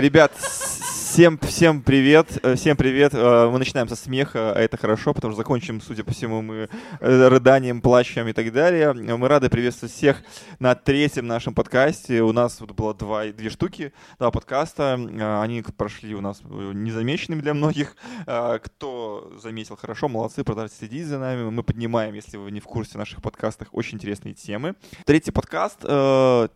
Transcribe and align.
Ребят, 0.00 0.32
всем, 0.34 1.38
всем 1.40 1.82
привет, 1.82 2.38
э, 2.42 2.54
всем 2.54 2.74
привет. 2.74 3.12
Э, 3.12 3.50
мы 3.52 3.58
начинаем 3.58 3.86
со 3.86 3.96
смеха, 3.96 4.54
а 4.54 4.58
это 4.58 4.78
хорошо, 4.78 5.12
потому 5.12 5.32
что 5.32 5.42
закончим, 5.42 5.82
судя 5.82 6.04
по 6.04 6.12
всему, 6.12 6.40
мы 6.40 6.70
э, 7.00 7.28
рыданием, 7.28 7.82
плачем 7.82 8.26
и 8.26 8.32
так 8.32 8.50
далее. 8.50 8.94
Мы 8.94 9.28
рады 9.28 9.50
приветствовать 9.50 9.92
всех 9.92 10.22
на 10.58 10.74
третьем 10.74 11.26
нашем 11.26 11.52
подкасте. 11.52 12.22
У 12.22 12.32
нас 12.32 12.62
вот 12.62 12.70
было 12.70 12.94
два, 12.94 13.26
две 13.26 13.50
штуки, 13.50 13.92
два 14.18 14.30
подкаста. 14.30 14.94
Они 15.42 15.62
прошли 15.76 16.14
у 16.14 16.22
нас 16.22 16.40
незамеченными 16.48 17.42
для 17.42 17.52
многих. 17.52 17.94
Кто 18.24 19.34
заметил, 19.42 19.76
хорошо, 19.76 20.08
молодцы, 20.08 20.44
продолжайте 20.44 20.76
следить 20.76 21.08
за 21.08 21.18
нами. 21.18 21.50
Мы 21.50 21.62
поднимаем, 21.62 22.14
если 22.14 22.38
вы 22.38 22.50
не 22.52 22.60
в 22.60 22.64
курсе 22.64 22.96
наших 22.96 23.20
подкастах, 23.20 23.68
очень 23.72 23.98
интересные 23.98 24.32
темы. 24.32 24.76
Третий 25.04 25.30
подкаст 25.30 25.84
Extra 25.84 26.48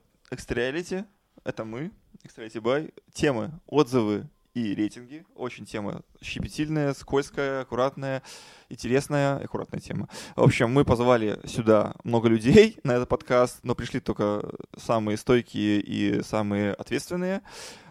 это 1.44 1.64
мы, 1.66 1.90
Extra 2.24 2.60
Бай. 2.60 2.90
Темы, 3.12 3.50
отзывы 3.66 4.26
и 4.54 4.74
рейтинги. 4.74 5.26
Очень 5.34 5.66
тема 5.66 6.00
щепетильная, 6.22 6.94
скользкая, 6.94 7.60
аккуратная, 7.60 8.22
интересная, 8.70 9.36
аккуратная 9.36 9.80
тема. 9.80 10.08
В 10.34 10.42
общем, 10.42 10.72
мы 10.72 10.86
позвали 10.86 11.38
сюда 11.44 11.94
много 12.02 12.28
людей 12.28 12.78
на 12.84 12.92
этот 12.92 13.10
подкаст, 13.10 13.58
но 13.62 13.74
пришли 13.74 14.00
только 14.00 14.42
самые 14.74 15.18
стойкие 15.18 15.80
и 15.80 16.22
самые 16.22 16.72
ответственные. 16.72 17.42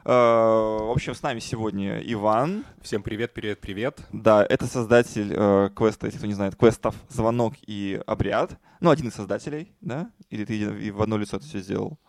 А, 0.03 0.79
в 0.79 0.91
общем, 0.91 1.13
с 1.13 1.21
нами 1.21 1.39
сегодня 1.39 1.99
Иван. 1.99 2.65
Всем 2.81 3.03
привет, 3.03 3.33
привет, 3.35 3.61
привет. 3.61 4.01
Да, 4.11 4.43
это 4.43 4.65
создатель 4.65 5.31
э, 5.31 5.69
квеста, 5.75 6.07
если 6.07 6.17
кто 6.17 6.27
не 6.27 6.33
знает, 6.33 6.55
квестов 6.55 6.95
«Звонок» 7.07 7.53
и 7.67 8.01
«Обряд». 8.07 8.57
Ну, 8.79 8.89
один 8.89 9.09
из 9.09 9.13
создателей, 9.13 9.73
да? 9.79 10.11
Или 10.31 10.43
ты 10.43 10.91
в 10.91 11.01
одно 11.03 11.17
лицо 11.17 11.37
это 11.37 11.45
все 11.45 11.59
сделал? 11.59 11.99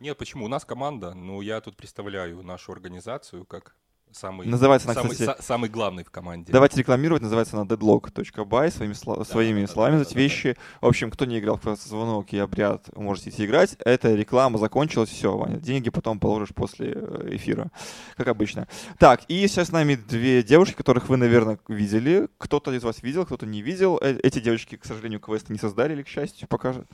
Нет, 0.00 0.16
почему? 0.16 0.46
У 0.46 0.48
нас 0.48 0.64
команда, 0.64 1.12
но 1.12 1.42
я 1.42 1.60
тут 1.60 1.76
представляю 1.76 2.42
нашу 2.42 2.72
организацию 2.72 3.44
как 3.44 3.76
самый, 4.12 4.46
называется 4.46 4.88
она, 4.88 5.00
самый, 5.00 5.12
кстати, 5.12 5.42
самый 5.42 5.70
главный 5.70 6.04
в 6.04 6.10
команде. 6.10 6.52
Давайте 6.52 6.78
рекламировать, 6.78 7.22
называется 7.22 7.56
она 7.56 7.66
deadlock.by, 7.66 8.70
своими, 8.70 8.94
да, 9.04 9.24
своими 9.24 9.62
да, 9.62 9.66
словами 9.68 9.98
да, 9.98 10.04
да, 10.04 10.10
вещи. 10.14 10.56
В 10.80 10.86
общем, 10.86 11.10
кто 11.10 11.24
не 11.24 11.38
играл 11.38 11.58
в 11.62 11.76
звонок 11.76 12.32
и 12.32 12.38
обряд, 12.38 12.94
можете 12.96 13.30
идти 13.30 13.46
играть. 13.46 13.76
Эта 13.84 14.14
реклама 14.14 14.58
закончилась, 14.58 15.10
все, 15.10 15.36
Ваня, 15.36 15.58
деньги 15.58 15.90
потом 15.90 16.18
положишь 16.18 16.54
после 16.54 16.92
э, 16.94 17.28
эфира, 17.32 17.70
как 18.16 18.28
обычно. 18.28 18.68
Так, 18.98 19.22
и 19.28 19.46
сейчас 19.46 19.68
с 19.68 19.72
нами 19.72 19.94
две 19.94 20.42
девушки, 20.42 20.74
которых 20.74 21.08
вы, 21.08 21.16
наверное, 21.16 21.58
видели. 21.68 22.28
Кто-то 22.38 22.72
из 22.72 22.82
вас 22.82 23.02
видел, 23.02 23.24
кто-то 23.26 23.46
не 23.46 23.62
видел. 23.62 23.98
Э, 24.02 24.18
эти 24.22 24.40
девочки, 24.40 24.76
к 24.76 24.84
сожалению, 24.84 25.20
квесты 25.20 25.52
не 25.52 25.58
создали, 25.58 25.92
или 25.92 26.02
к 26.02 26.08
счастью, 26.08 26.48
покажут 26.48 26.86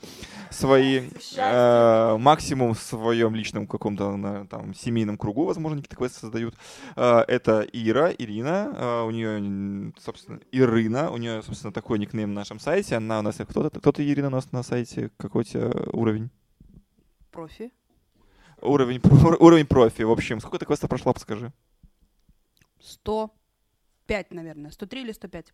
свои 0.51 1.09
э, 1.35 2.17
максимум 2.17 2.73
в 2.73 2.79
своем 2.79 3.35
личном 3.35 3.67
каком-то 3.67 4.45
там 4.49 4.73
семейном 4.73 5.17
кругу, 5.17 5.45
возможно, 5.45 5.77
какие-то 5.77 5.95
квесты 5.95 6.19
создают. 6.19 6.55
Э, 6.95 7.06
это 7.27 7.67
Ира, 7.73 8.11
Ирина, 8.11 8.73
а, 8.75 9.03
у 9.03 9.11
нее, 9.11 9.93
собственно, 9.99 10.39
Ирина, 10.51 11.11
у 11.11 11.17
нее, 11.17 11.41
собственно, 11.43 11.73
такой 11.73 11.99
никнейм 11.99 12.33
на 12.33 12.41
нашем 12.41 12.59
сайте. 12.59 12.95
Она 12.95 13.19
у 13.19 13.21
нас, 13.21 13.35
кто-то, 13.35 13.79
кто-то 13.79 14.03
Ирина 14.03 14.27
у 14.27 14.31
нас 14.31 14.51
на 14.51 14.63
сайте, 14.63 15.11
какой 15.17 15.41
у 15.41 15.43
тебя 15.43 15.71
уровень? 15.93 16.29
Профи. 17.31 17.71
Уровень, 18.61 19.01
уровень 19.39 19.65
профи, 19.65 20.03
в 20.03 20.11
общем. 20.11 20.39
Сколько 20.39 20.59
ты 20.59 20.65
квеста 20.65 20.87
прошла, 20.87 21.13
подскажи? 21.13 21.51
105, 22.79 24.31
наверное. 24.31 24.71
103 24.71 25.01
или 25.01 25.11
105? 25.11 25.53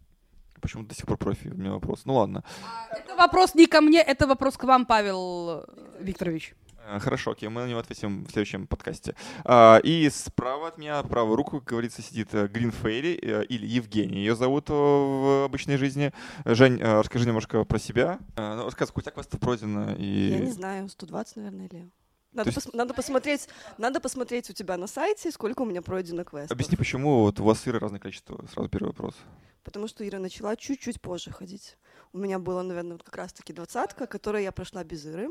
Почему 0.61 0.83
до 0.83 0.95
сих 0.95 1.05
пор 1.05 1.17
профи? 1.17 1.49
У 1.49 1.57
меня 1.57 1.71
вопрос. 1.71 2.05
Ну 2.05 2.15
ладно. 2.15 2.43
Это 2.91 3.15
вопрос 3.15 3.55
не 3.55 3.65
ко 3.65 3.81
мне, 3.81 4.01
это 4.01 4.27
вопрос 4.27 4.55
к 4.55 4.63
вам, 4.63 4.85
Павел 4.85 5.65
Викторович. 5.99 6.55
Э, 6.85 6.99
хорошо, 6.99 7.31
окей, 7.31 7.49
мы 7.49 7.61
на 7.61 7.67
него 7.67 7.79
ответим 7.79 8.25
в 8.25 8.31
следующем 8.31 8.67
подкасте. 8.67 9.15
А, 9.45 9.79
и 9.83 10.09
справа 10.09 10.67
от 10.69 10.77
меня, 10.77 11.01
правую 11.03 11.35
руку, 11.35 11.59
как 11.59 11.69
говорится, 11.69 12.01
сидит 12.01 12.31
Грин 12.31 12.69
э, 12.69 12.71
Фейри 12.71 13.19
э, 13.21 13.45
или 13.45 13.65
Евгения. 13.65 14.17
Ее 14.17 14.35
зовут 14.35 14.69
в 14.69 15.45
обычной 15.45 15.77
жизни. 15.77 16.11
Жень, 16.45 16.81
расскажи 16.81 17.25
немножко 17.25 17.63
про 17.63 17.79
себя. 17.79 18.19
Ну, 18.35 18.65
рассказывай, 18.65 18.93
сколько 18.93 19.11
квестов 19.11 19.39
пройдено? 19.39 19.93
И... 19.95 20.29
Я 20.29 20.39
не 20.39 20.51
знаю, 20.51 20.89
120, 20.89 21.37
наверное, 21.37 21.67
или... 21.67 21.89
Надо, 22.33 22.49
есть... 22.49 22.57
пос- 22.57 22.71
надо, 22.73 22.93
посмотреть, 22.95 23.47
надо 23.77 23.99
посмотреть 23.99 24.49
у 24.49 24.53
тебя 24.53 24.75
на 24.77 24.87
сайте, 24.87 25.31
сколько 25.31 25.61
у 25.61 25.65
меня 25.65 25.83
пройдено 25.83 26.23
квестов. 26.23 26.51
Объясни, 26.51 26.75
почему 26.75 27.21
вот 27.21 27.39
у 27.39 27.43
вас 27.43 27.65
Иры 27.67 27.79
разное 27.79 27.99
количество? 27.99 28.43
Сразу 28.51 28.69
первый 28.69 28.87
вопрос. 28.87 29.15
Потому 29.63 29.87
что 29.87 30.07
Ира 30.07 30.19
начала 30.19 30.55
чуть-чуть 30.55 30.99
позже 30.99 31.31
ходить. 31.31 31.77
У 32.11 32.17
меня 32.17 32.39
было, 32.39 32.63
наверное, 32.63 32.93
вот 32.93 33.03
как 33.03 33.15
раз-таки 33.15 33.53
двадцатка, 33.53 34.07
которую 34.07 34.43
я 34.43 34.51
прошла 34.51 34.83
без 34.83 35.05
Иры 35.05 35.29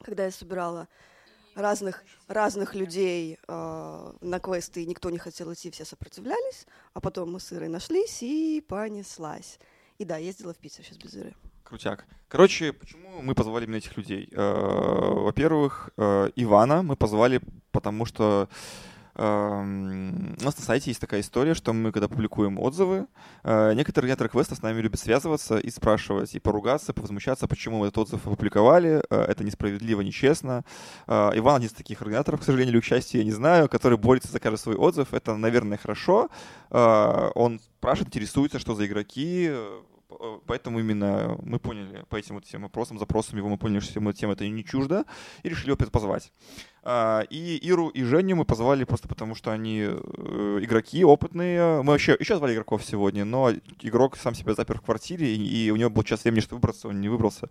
когда 0.00 0.24
я 0.24 0.30
собирала 0.30 0.88
разных, 1.54 2.02
разных 2.28 2.74
людей 2.74 3.38
э, 3.46 4.12
на 4.20 4.40
квесты, 4.40 4.82
и 4.82 4.86
никто 4.86 5.10
не 5.10 5.18
хотел 5.18 5.52
идти, 5.52 5.70
все 5.70 5.84
сопротивлялись, 5.84 6.66
а 6.94 7.00
потом 7.00 7.32
мы 7.32 7.40
с 7.40 7.52
Ирой 7.52 7.68
нашлись 7.68 8.22
и 8.22 8.64
понеслась. 8.66 9.58
И 9.98 10.04
да, 10.04 10.16
ездила 10.16 10.54
в 10.54 10.58
Питер 10.58 10.84
сейчас 10.84 10.96
без 10.96 11.14
Иры. 11.14 11.34
Крутяк. 11.64 12.06
Короче, 12.28 12.72
почему 12.72 13.22
мы 13.22 13.34
позвали 13.34 13.64
именно 13.64 13.76
этих 13.76 13.96
людей? 13.96 14.28
Э, 14.32 15.12
во-первых, 15.14 15.90
э, 15.96 16.30
Ивана 16.36 16.82
мы 16.82 16.96
позвали, 16.96 17.40
потому 17.70 18.04
что 18.04 18.48
у 19.14 20.44
нас 20.44 20.56
на 20.56 20.64
сайте 20.64 20.90
есть 20.90 21.00
такая 21.00 21.20
история, 21.20 21.54
что 21.54 21.72
мы, 21.72 21.92
когда 21.92 22.08
публикуем 22.08 22.58
отзывы, 22.58 23.06
э, 23.44 23.74
некоторые 23.74 24.12
организаторы 24.12 24.30
квеста 24.30 24.54
с 24.54 24.62
нами 24.62 24.80
любят 24.80 25.00
связываться 25.00 25.58
и 25.58 25.70
спрашивать, 25.70 26.34
и 26.34 26.40
поругаться, 26.40 26.94
повозмущаться, 26.94 27.46
почему 27.46 27.78
мы 27.78 27.88
этот 27.88 27.98
отзыв 27.98 28.26
опубликовали, 28.26 29.02
э, 29.10 29.20
это 29.28 29.44
несправедливо, 29.44 30.00
нечестно. 30.00 30.64
Э, 31.06 31.30
Иван 31.34 31.56
один 31.56 31.68
из 31.68 31.74
таких 31.74 32.00
организаторов, 32.00 32.40
к 32.40 32.44
сожалению 32.44 32.74
или 32.74 32.80
к 32.80 32.84
счастью, 32.84 33.20
я 33.20 33.24
не 33.24 33.32
знаю, 33.32 33.68
который 33.68 33.98
борется 33.98 34.32
за 34.32 34.40
каждый 34.40 34.58
свой 34.58 34.76
отзыв. 34.76 35.12
Это, 35.12 35.36
наверное, 35.36 35.76
хорошо. 35.78 36.30
Он 36.70 37.60
спрашивает, 37.78 38.08
интересуется, 38.08 38.58
что 38.58 38.74
за 38.74 38.86
игроки, 38.86 39.52
поэтому 40.46 40.80
именно 40.80 41.36
мы 41.42 41.58
поняли 41.58 42.04
по 42.08 42.16
этим 42.16 42.36
вот 42.36 42.44
всем 42.44 42.62
вопросам, 42.62 42.98
запросам 42.98 43.38
его, 43.38 43.48
мы 43.48 43.58
поняли, 43.58 43.80
что 43.80 43.90
всем 43.90 44.12
тема 44.12 44.32
это 44.34 44.48
не 44.48 44.64
чуждо, 44.64 45.04
и 45.42 45.48
решили 45.48 45.70
его 45.70 45.76
позвать. 45.76 46.32
А, 46.84 47.22
и 47.30 47.56
Иру 47.58 47.88
и 47.88 48.02
Женю 48.02 48.36
мы 48.36 48.44
позвали 48.44 48.84
просто 48.84 49.08
потому, 49.08 49.34
что 49.34 49.52
они 49.52 49.80
э, 49.82 50.58
игроки 50.62 51.04
опытные. 51.04 51.82
Мы 51.82 51.92
вообще 51.92 52.16
еще 52.18 52.36
звали 52.36 52.54
игроков 52.54 52.84
сегодня, 52.84 53.24
но 53.24 53.52
игрок 53.80 54.16
сам 54.16 54.34
себя 54.34 54.54
запер 54.54 54.78
в 54.78 54.82
квартире, 54.82 55.34
и 55.34 55.70
у 55.70 55.76
него 55.76 55.90
был 55.90 56.02
час 56.02 56.24
времени, 56.24 56.40
чтобы 56.40 56.60
выбраться, 56.60 56.88
он 56.88 57.00
не 57.00 57.08
выбрался. 57.08 57.48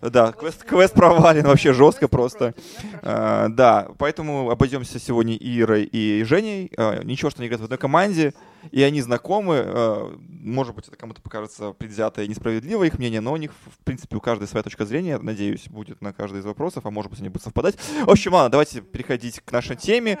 Да, 0.00 0.32
квест, 0.32 0.64
квест 0.64 0.94
провален 0.94 1.44
вообще 1.44 1.72
жестко 1.72 2.08
просто. 2.08 2.54
А, 3.02 3.48
да, 3.48 3.88
поэтому 3.98 4.50
обойдемся 4.50 4.98
сегодня 4.98 5.36
Ирой 5.36 5.84
и 5.84 6.24
Женей. 6.24 6.72
А, 6.76 7.02
ничего, 7.04 7.30
что 7.30 7.40
они 7.40 7.48
играют 7.48 7.60
в 7.60 7.64
одной 7.64 7.78
команде 7.78 8.34
и 8.70 8.82
они 8.82 9.00
знакомы. 9.02 9.62
Э, 9.64 10.16
может 10.28 10.74
быть, 10.74 10.88
это 10.88 10.96
кому-то 10.96 11.20
покажется 11.20 11.72
предвзятое 11.72 12.24
и 12.24 12.28
несправедливое 12.28 12.88
их 12.88 12.98
мнение, 12.98 13.20
но 13.20 13.32
у 13.32 13.36
них, 13.36 13.52
в 13.52 13.84
принципе, 13.84 14.16
у 14.16 14.20
каждой 14.20 14.48
своя 14.48 14.62
точка 14.62 14.84
зрения, 14.84 15.18
надеюсь, 15.18 15.68
будет 15.68 16.00
на 16.00 16.12
каждый 16.12 16.40
из 16.40 16.44
вопросов, 16.44 16.86
а 16.86 16.90
может 16.90 17.10
быть, 17.10 17.20
они 17.20 17.28
будут 17.28 17.42
совпадать. 17.42 17.76
В 18.04 18.10
общем, 18.10 18.34
ладно, 18.34 18.50
давайте 18.50 18.80
переходить 18.80 19.40
к 19.40 19.52
нашей 19.52 19.76
теме. 19.76 20.18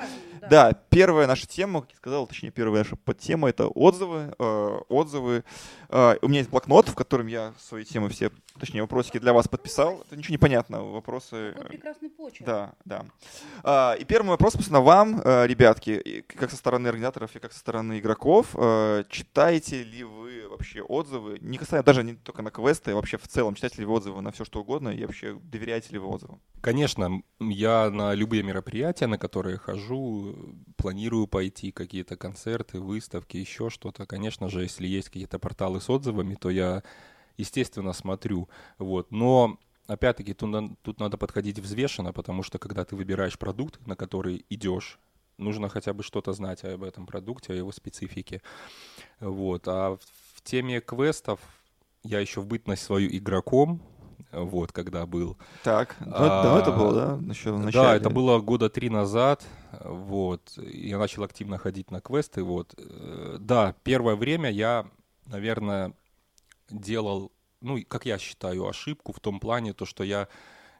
Да, 0.50 0.72
первая 0.90 1.28
наша 1.28 1.46
тема, 1.46 1.82
как 1.82 1.90
я 1.90 1.96
сказал, 1.96 2.26
точнее, 2.26 2.50
первая 2.50 2.82
наша 2.82 2.96
подтема— 2.96 3.48
это 3.50 3.68
отзывы. 3.68 4.34
Э, 4.38 4.80
отзывы. 4.88 5.44
Э, 5.88 6.16
у 6.20 6.28
меня 6.28 6.40
есть 6.40 6.50
блокнот, 6.50 6.88
в 6.88 6.94
котором 6.96 7.28
я 7.28 7.54
свои 7.60 7.84
темы 7.84 8.08
все, 8.08 8.30
точнее, 8.58 8.82
вопросики 8.82 9.18
для 9.18 9.32
вас 9.32 9.46
подписал. 9.46 10.02
Это 10.04 10.16
ничего 10.16 10.32
не 10.32 10.38
понятно, 10.38 10.82
вопросы... 10.82 11.52
Какой 11.54 11.70
прекрасный 11.70 12.10
почерк. 12.10 12.44
Да, 12.44 12.72
да. 12.84 13.94
И 13.94 14.04
первый 14.04 14.30
вопрос, 14.30 14.54
собственно, 14.54 14.80
вам, 14.80 15.22
ребятки, 15.22 16.24
как 16.26 16.50
со 16.50 16.56
стороны 16.56 16.88
организаторов 16.88 17.36
и 17.36 17.38
как 17.38 17.52
со 17.52 17.60
стороны 17.60 18.00
игроков, 18.00 18.31
игроков. 18.32 18.54
Э, 18.54 19.04
читаете 19.08 19.82
ли 19.82 20.04
вы 20.04 20.48
вообще 20.48 20.82
отзывы? 20.82 21.38
Не 21.40 21.58
касается 21.58 21.86
даже 21.86 22.02
не 22.02 22.14
только 22.14 22.42
на 22.42 22.50
квесты, 22.50 22.92
а 22.92 22.94
вообще 22.94 23.18
в 23.18 23.28
целом. 23.28 23.54
Читаете 23.54 23.78
ли 23.80 23.84
вы 23.84 23.94
отзывы 23.94 24.22
на 24.22 24.30
все, 24.30 24.44
что 24.44 24.60
угодно? 24.60 24.88
И 24.88 25.04
вообще 25.04 25.38
доверяете 25.42 25.92
ли 25.92 25.98
вы 25.98 26.08
отзывам? 26.08 26.40
Конечно. 26.60 27.22
Я 27.40 27.90
на 27.90 28.14
любые 28.14 28.42
мероприятия, 28.42 29.06
на 29.06 29.18
которые 29.18 29.58
хожу, 29.58 30.34
планирую 30.76 31.26
пойти, 31.26 31.72
какие-то 31.72 32.16
концерты, 32.16 32.80
выставки, 32.80 33.36
еще 33.36 33.70
что-то. 33.70 34.06
Конечно 34.06 34.48
же, 34.48 34.62
если 34.62 34.86
есть 34.86 35.08
какие-то 35.08 35.38
порталы 35.38 35.80
с 35.80 35.90
отзывами, 35.90 36.34
то 36.34 36.50
я, 36.50 36.82
естественно, 37.36 37.92
смотрю. 37.92 38.48
Вот. 38.78 39.10
Но 39.10 39.58
опять-таки, 39.86 40.34
тут, 40.34 40.82
тут 40.82 41.00
надо 41.00 41.16
подходить 41.16 41.58
взвешенно, 41.58 42.12
потому 42.12 42.42
что 42.42 42.58
когда 42.58 42.84
ты 42.84 42.96
выбираешь 42.96 43.38
продукт, 43.38 43.86
на 43.86 43.96
который 43.96 44.44
идешь, 44.48 44.98
нужно 45.38 45.68
хотя 45.68 45.92
бы 45.92 46.02
что-то 46.02 46.32
знать 46.32 46.64
об 46.64 46.84
этом 46.84 47.06
продукте, 47.06 47.52
о 47.52 47.56
его 47.56 47.72
специфике. 47.72 48.42
Вот. 49.20 49.66
А 49.66 49.96
в 50.34 50.42
теме 50.42 50.80
квестов 50.80 51.40
я 52.02 52.20
еще 52.20 52.40
в 52.40 52.46
бытность 52.46 52.82
свою 52.82 53.08
игроком, 53.10 53.82
вот, 54.32 54.72
когда 54.72 55.06
был. 55.06 55.36
Так, 55.62 55.96
а, 56.00 56.42
давно 56.42 56.58
это 56.58 56.72
было, 56.72 56.94
да? 56.94 57.30
Еще 57.30 57.52
в 57.52 57.58
начале. 57.58 57.86
Да, 57.86 57.94
это 57.94 58.10
было 58.10 58.40
года 58.40 58.70
три 58.70 58.88
назад, 58.88 59.46
вот, 59.84 60.52
я 60.56 60.98
начал 60.98 61.22
активно 61.22 61.58
ходить 61.58 61.90
на 61.90 62.00
квесты, 62.00 62.42
вот. 62.42 62.74
Да, 63.38 63.74
первое 63.84 64.16
время 64.16 64.50
я, 64.50 64.86
наверное, 65.26 65.92
делал, 66.70 67.30
ну, 67.60 67.78
как 67.86 68.06
я 68.06 68.18
считаю, 68.18 68.66
ошибку 68.66 69.12
в 69.12 69.20
том 69.20 69.38
плане, 69.38 69.74
то, 69.74 69.84
что 69.84 70.02
я 70.02 70.28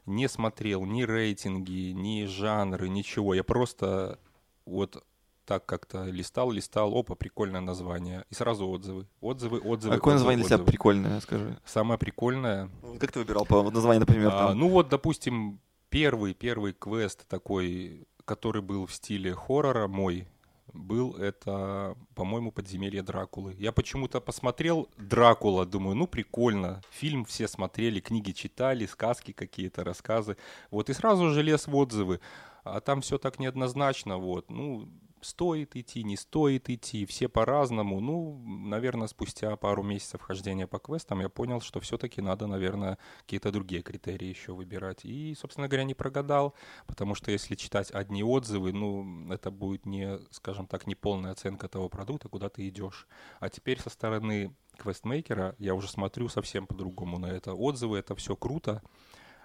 не 0.05 0.27
смотрел 0.27 0.83
ни 0.85 1.03
рейтинги, 1.03 1.91
ни 1.91 2.25
жанры, 2.25 2.89
ничего. 2.89 3.33
Я 3.33 3.43
просто 3.43 4.19
вот 4.65 5.03
так 5.45 5.65
как-то 5.65 6.05
листал, 6.05 6.51
листал, 6.51 6.95
опа, 6.97 7.15
прикольное 7.15 7.61
название. 7.61 8.25
И 8.29 8.35
сразу 8.35 8.67
отзывы. 8.67 9.07
Отзывы, 9.19 9.59
отзывы. 9.59 9.95
А 9.95 9.97
какое 9.97 10.15
отзывы, 10.15 10.31
название 10.31 10.37
для 10.37 10.45
тебя 10.45 10.55
отзывы. 10.55 10.71
прикольное, 10.71 11.19
скажи? 11.19 11.59
Самое 11.65 11.99
прикольное. 11.99 12.69
Ну, 12.81 12.97
Как 12.97 13.11
ты 13.11 13.19
выбирал 13.19 13.45
по 13.45 13.69
названию, 13.69 14.01
например? 14.01 14.29
А, 14.33 14.47
там? 14.47 14.59
ну 14.59 14.69
вот, 14.69 14.89
допустим, 14.89 15.59
первый, 15.89 16.33
первый 16.33 16.73
квест 16.73 17.27
такой, 17.27 18.07
который 18.25 18.61
был 18.61 18.85
в 18.85 18.93
стиле 18.93 19.33
хоррора 19.33 19.87
мой, 19.87 20.27
был 20.73 21.15
это, 21.15 21.95
по-моему, 22.15 22.51
«Подземелье 22.51 23.03
Дракулы». 23.03 23.53
Я 23.59 23.71
почему-то 23.71 24.19
посмотрел 24.19 24.89
«Дракула», 24.97 25.65
думаю, 25.65 25.95
ну 25.95 26.07
прикольно. 26.07 26.81
Фильм 26.89 27.25
все 27.25 27.47
смотрели, 27.47 27.99
книги 27.99 28.31
читали, 28.31 28.85
сказки 28.85 29.33
какие-то, 29.33 29.83
рассказы. 29.83 30.35
Вот, 30.71 30.89
и 30.89 30.93
сразу 30.93 31.29
же 31.29 31.43
лез 31.43 31.67
в 31.67 31.75
отзывы. 31.75 32.19
А 32.63 32.79
там 32.79 33.01
все 33.01 33.17
так 33.17 33.39
неоднозначно, 33.39 34.17
вот. 34.17 34.49
Ну, 34.49 34.89
стоит 35.25 35.75
идти, 35.75 36.03
не 36.03 36.17
стоит 36.17 36.69
идти, 36.69 37.05
все 37.05 37.27
по-разному. 37.27 37.99
Ну, 37.99 38.41
наверное, 38.45 39.07
спустя 39.07 39.55
пару 39.55 39.83
месяцев 39.83 40.21
хождения 40.21 40.67
по 40.67 40.79
квестам 40.79 41.21
я 41.21 41.29
понял, 41.29 41.61
что 41.61 41.79
все-таки 41.79 42.21
надо, 42.21 42.47
наверное, 42.47 42.97
какие-то 43.21 43.51
другие 43.51 43.81
критерии 43.81 44.27
еще 44.27 44.53
выбирать. 44.53 45.05
И, 45.05 45.35
собственно 45.35 45.67
говоря, 45.67 45.83
не 45.83 45.93
прогадал, 45.93 46.53
потому 46.87 47.15
что 47.15 47.31
если 47.31 47.55
читать 47.55 47.91
одни 47.91 48.23
отзывы, 48.23 48.73
ну, 48.73 49.31
это 49.31 49.51
будет 49.51 49.85
не, 49.85 50.19
скажем 50.31 50.67
так, 50.67 50.87
не 50.87 50.95
полная 50.95 51.31
оценка 51.31 51.67
того 51.67 51.89
продукта, 51.89 52.29
куда 52.29 52.49
ты 52.49 52.67
идешь. 52.67 53.07
А 53.39 53.49
теперь 53.49 53.79
со 53.79 53.89
стороны 53.89 54.55
квестмейкера 54.77 55.55
я 55.59 55.75
уже 55.75 55.87
смотрю 55.87 56.27
совсем 56.29 56.67
по-другому 56.67 57.19
на 57.19 57.27
это. 57.27 57.53
Отзывы— 57.53 57.97
это 57.99 58.15
все 58.15 58.35
круто. 58.35 58.81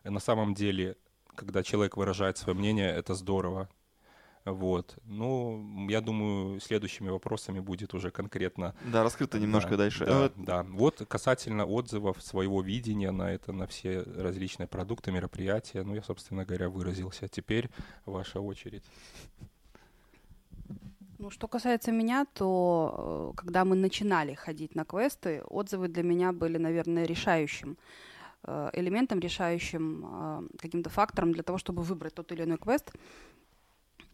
На 0.05 0.21
самом 0.21 0.55
деле, 0.55 0.97
когда 1.38 1.62
человек 1.62 1.96
выражает 1.96 2.37
свое 2.37 2.58
мнение, 2.58 2.90
это 2.90 3.14
здорово. 3.14 3.69
Вот. 4.44 4.99
Ну, 5.05 5.88
я 5.88 6.00
думаю, 6.00 6.61
следующими 6.61 7.11
вопросами 7.11 7.61
будет 7.61 7.94
уже 7.94 8.11
конкретно 8.11 8.75
Да, 8.93 9.02
раскрыто 9.02 9.38
немножко 9.38 9.73
да, 9.73 9.76
дальше. 9.76 10.06
Да, 10.06 10.19
вот 10.23 10.32
да. 10.37 10.62
Вот 10.62 11.06
касательно 11.06 11.67
отзывов, 11.67 12.23
своего 12.23 12.62
видения 12.62 13.11
на 13.11 13.31
это, 13.31 13.52
на 13.52 13.67
все 13.67 14.02
различные 14.02 14.67
продукты, 14.67 15.12
мероприятия, 15.12 15.82
ну, 15.82 15.94
я, 15.94 16.02
собственно 16.02 16.44
говоря, 16.44 16.69
выразился. 16.70 17.29
Теперь 17.29 17.69
ваша 18.06 18.40
очередь. 18.40 18.85
Ну, 21.19 21.31
что 21.31 21.49
касается 21.49 21.93
меня, 21.93 22.26
то 22.32 23.32
э, 23.35 23.37
когда 23.37 23.64
мы 23.64 23.76
начинали 23.76 24.35
ходить 24.35 24.75
на 24.76 24.85
квесты, 24.85 25.43
отзывы 25.49 25.88
для 25.88 26.05
меня 26.05 26.32
были, 26.32 26.58
наверное, 26.58 27.05
решающим 27.05 27.76
элементом, 28.73 29.20
решающим 29.20 30.05
э, 30.05 30.58
каким-то 30.58 30.90
фактором 30.90 31.32
для 31.32 31.43
того, 31.43 31.58
чтобы 31.58 31.82
выбрать 31.82 32.14
тот 32.14 32.32
или 32.32 32.43
иной 32.44 32.58
квест. 32.58 32.93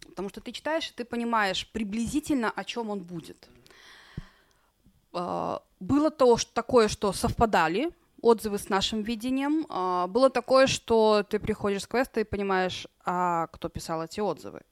Потому 0.09 0.29
что 0.29 0.41
ты 0.41 0.53
читаешь, 0.53 0.91
и 0.91 0.95
ты 0.95 1.05
понимаешь 1.05 1.71
приблизительно, 1.73 2.51
о 2.51 2.65
чем 2.65 2.91
он 2.91 3.01
будет. 3.01 3.49
Э, 5.13 5.59
Было 5.81 6.11
то, 6.11 6.37
что, 6.37 6.53
такое, 6.53 6.89
что 6.89 7.13
совпадали 7.13 7.91
отзывы 8.23 8.59
с 8.59 8.71
нашим 8.71 9.03
видением. 9.03 9.67
Было 10.11 10.31
такое, 10.31 10.67
что 10.67 11.23
ты 11.29 11.39
приходишь 11.39 11.83
с 11.83 11.87
квеста 11.87 12.21
и 12.21 12.25
понимаешь, 12.25 12.87
а 13.05 13.49
кто 13.49 13.69
писал 13.69 14.03
эти 14.03 14.21
отзывы. 14.21 14.63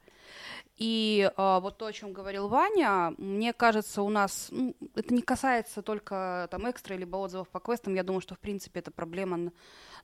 И 0.77 1.31
а, 1.37 1.61
вот 1.61 1.79
то, 1.79 1.87
о 1.87 1.93
чем 1.93 2.13
говорил 2.13 2.49
Ваня, 2.49 3.15
мне 3.19 3.53
кажется, 3.53 4.03
у 4.03 4.09
нас 4.09 4.49
ну, 4.51 4.75
это 4.95 5.13
не 5.13 5.23
касается 5.23 5.83
только 5.83 6.49
там 6.51 6.69
экстра 6.71 6.95
либо 6.95 7.17
отзывов 7.17 7.49
по 7.49 7.61
квестам. 7.61 7.95
Я 7.95 8.03
думаю, 8.03 8.21
что 8.21 8.35
в 8.35 8.39
принципе 8.39 8.81
это 8.81 8.91
проблема 8.91 9.53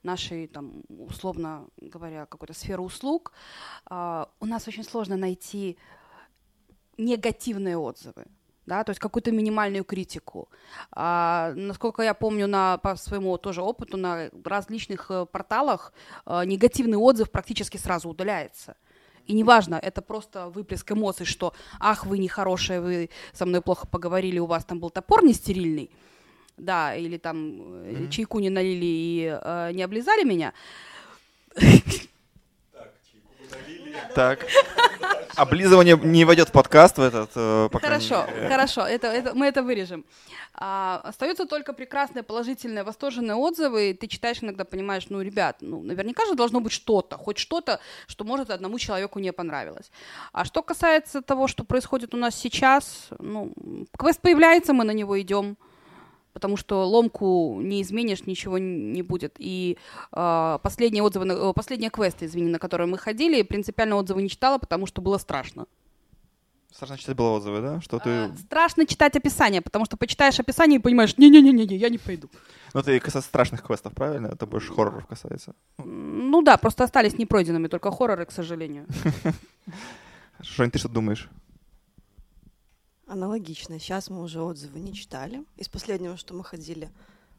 нашей 0.03 0.47
там 0.47 0.83
условно 0.89 1.67
говоря 1.79 2.27
какой-то 2.27 2.55
сферы 2.55 2.83
услуг. 2.83 3.33
А, 3.87 4.29
у 4.41 4.47
нас 4.47 4.69
очень 4.69 4.85
сложно 4.85 5.17
найти 5.17 5.79
негативные 6.99 7.79
отзывы. 7.79 8.27
Да, 8.67 8.85
то 8.85 8.91
есть 8.91 9.01
какую-то 9.01 9.33
минимальную 9.33 9.83
критику. 9.83 10.51
А, 10.91 11.55
насколько 11.57 12.03
я 12.03 12.13
помню 12.13 12.47
на, 12.47 12.77
по 12.77 12.97
своему 12.97 13.39
тоже 13.39 13.63
опыту 13.63 13.97
на 13.97 14.29
различных 14.45 15.11
э, 15.11 15.25
порталах 15.25 15.95
э, 16.27 16.45
негативный 16.45 16.99
отзыв 16.99 17.31
практически 17.31 17.79
сразу 17.79 18.11
удаляется. 18.11 18.77
И 19.29 19.35
неважно, 19.35 19.77
это 19.77 20.03
просто 20.03 20.49
выплеск 20.49 20.91
эмоций, 20.91 21.27
что 21.27 21.53
«ах, 21.79 22.07
вы 22.07 22.19
нехорошие, 22.19 22.81
вы 22.81 23.11
со 23.33 23.45
мной 23.47 23.61
плохо 23.61 23.87
поговорили, 23.87 24.39
у 24.39 24.47
вас 24.47 24.65
там 24.65 24.81
был 24.81 24.91
топор 24.91 25.23
не 25.23 25.35
стерильный», 25.35 25.91
да, 26.57 26.97
или 26.97 27.19
там 27.19 27.85
э, 27.85 28.09
чайку 28.11 28.41
не 28.41 28.51
налили 28.51 28.87
и 28.87 29.39
э, 29.41 29.71
не 29.75 29.83
облизали 29.83 30.25
меня. 30.25 30.53
Так. 34.15 34.47
Облизывание 35.37 35.97
не 36.03 36.25
войдет 36.25 36.49
в 36.49 36.53
подкаст 36.53 36.99
в 36.99 37.01
этот, 37.01 37.31
э, 37.37 37.69
по 37.71 37.79
Хорошо, 37.79 38.27
мере. 38.27 38.49
хорошо, 38.49 38.81
это, 38.87 39.07
это, 39.07 39.35
мы 39.35 39.47
это 39.47 39.63
вырежем. 39.63 40.05
А, 40.55 41.01
остаются 41.05 41.47
только 41.47 41.73
прекрасные, 41.73 42.25
положительные, 42.25 42.83
восторженные 42.83 43.37
отзывы. 43.37 43.91
и 43.91 43.95
Ты 43.95 44.09
читаешь 44.09 44.43
иногда, 44.43 44.65
понимаешь, 44.65 45.07
ну, 45.11 45.21
ребят, 45.21 45.59
ну, 45.61 45.81
наверняка 45.83 46.27
же 46.27 46.35
должно 46.35 46.61
быть 46.61 46.73
что-то, 46.73 47.17
хоть 47.17 47.39
что-то, 47.39 47.79
что, 48.09 48.25
может, 48.25 48.51
одному 48.51 48.81
человеку 48.81 49.21
не 49.21 49.33
понравилось. 49.33 49.93
А 50.33 50.45
что 50.45 50.63
касается 50.63 51.23
того, 51.23 51.47
что 51.47 51.63
происходит 51.63 52.15
у 52.15 52.17
нас 52.17 52.35
сейчас, 52.35 53.07
ну, 53.21 53.53
квест 53.97 54.21
появляется, 54.21 54.73
мы 54.73 54.83
на 54.83 54.93
него 54.93 55.21
идем. 55.21 55.57
Потому 56.39 56.57
что 56.57 56.87
ломку 56.87 57.61
не 57.61 57.83
изменишь, 57.83 58.25
ничего 58.27 58.59
не 58.59 59.03
будет. 59.03 59.35
И 59.41 59.77
а, 60.13 60.59
последние 60.59 61.03
отзывы, 61.03 61.25
на- 61.25 61.33
э, 61.33 61.53
последние 61.53 61.91
квесты, 61.91 62.27
извини, 62.27 62.49
на 62.49 62.61
которые 62.61 62.87
мы 62.87 62.97
ходили, 62.97 63.43
принципиально 63.43 63.97
отзывы 63.97 64.23
не 64.23 64.29
читала, 64.29 64.59
потому 64.59 64.87
что 64.87 65.03
было 65.03 65.19
страшно. 65.19 65.67
Страшно 66.73 66.97
читать 66.97 67.17
было 67.17 67.31
отзывы, 67.31 67.61
да? 67.61 67.81
Что 67.81 67.99
ты... 67.99 68.09
А, 68.11 68.37
Страшно 68.47 68.87
читать 68.87 69.17
описание, 69.17 69.61
потому 69.63 69.85
что 69.85 69.97
почитаешь 69.97 70.39
описание 70.39 70.79
и 70.79 70.83
понимаешь, 70.83 71.19
не-не-не-не, 71.19 71.77
я 71.77 71.89
не 71.89 71.99
пойду. 71.99 72.29
Ну, 72.73 72.83
ты 72.83 73.01
касается 73.01 73.29
страшных 73.29 73.63
квестов, 73.65 73.93
правильно? 73.95 74.29
Это 74.29 74.47
больше 74.47 74.73
хорроров 74.73 75.07
касается. 75.09 75.55
Ну 75.79 76.43
да, 76.43 76.57
просто 76.57 76.85
остались 76.85 77.19
непройденными 77.19 77.67
только 77.67 77.91
хорроры, 77.91 78.27
к 78.27 78.31
сожалению. 78.31 78.87
Жень, 80.41 80.71
ты 80.71 80.79
что 80.79 80.89
думаешь? 80.89 81.29
Аналогично. 83.09 83.79
Сейчас 83.79 84.11
мы 84.11 84.23
уже 84.23 84.43
отзывы 84.43 84.81
не 84.81 84.93
читали. 84.93 85.43
Из 85.57 85.69
последнего, 85.69 86.19
что 86.19 86.35
мы 86.35 86.45
ходили, 86.45 86.91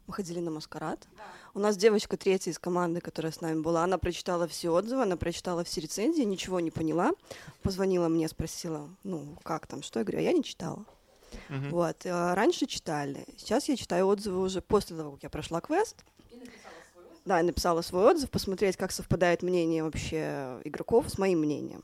мы 0.08 0.14
ходили 0.14 0.40
на 0.40 0.50
маскарад. 0.50 1.06
У 1.54 1.60
нас 1.60 1.76
девочка 1.76 2.16
третья 2.16 2.50
из 2.50 2.58
команды, 2.58 3.00
которая 3.00 3.30
с 3.30 3.40
нами 3.40 3.60
была, 3.60 3.84
она 3.84 3.96
прочитала 3.96 4.48
все 4.48 4.70
отзывы, 4.70 5.02
она 5.02 5.16
прочитала 5.16 5.62
все 5.62 5.80
рецензии, 5.80 6.22
ничего 6.22 6.58
не 6.58 6.72
поняла. 6.72 7.12
Позвонила 7.62 8.08
мне, 8.08 8.28
спросила, 8.28 8.88
ну, 9.04 9.36
как 9.44 9.68
там, 9.68 9.84
что? 9.84 10.00
Я 10.00 10.04
говорю, 10.04 10.18
а 10.18 10.22
я 10.22 10.32
не 10.32 10.42
читала. 10.42 10.84
Мгм. 11.48 11.70
Вот. 11.70 12.04
э, 12.04 12.34
Раньше 12.34 12.66
читали. 12.66 13.24
Сейчас 13.38 13.68
я 13.68 13.76
читаю 13.76 14.08
отзывы 14.08 14.40
уже 14.40 14.60
после 14.60 14.96
того, 14.96 15.12
как 15.12 15.22
я 15.22 15.30
прошла 15.30 15.60
квест. 15.60 15.96
Да, 17.24 17.38
и 17.38 17.44
написала 17.44 17.82
свой 17.82 18.10
отзыв, 18.10 18.28
посмотреть, 18.30 18.76
как 18.76 18.90
совпадает 18.90 19.42
мнение 19.42 19.84
вообще 19.84 20.60
игроков 20.64 21.08
с 21.08 21.16
моим 21.18 21.40
мнением. 21.40 21.82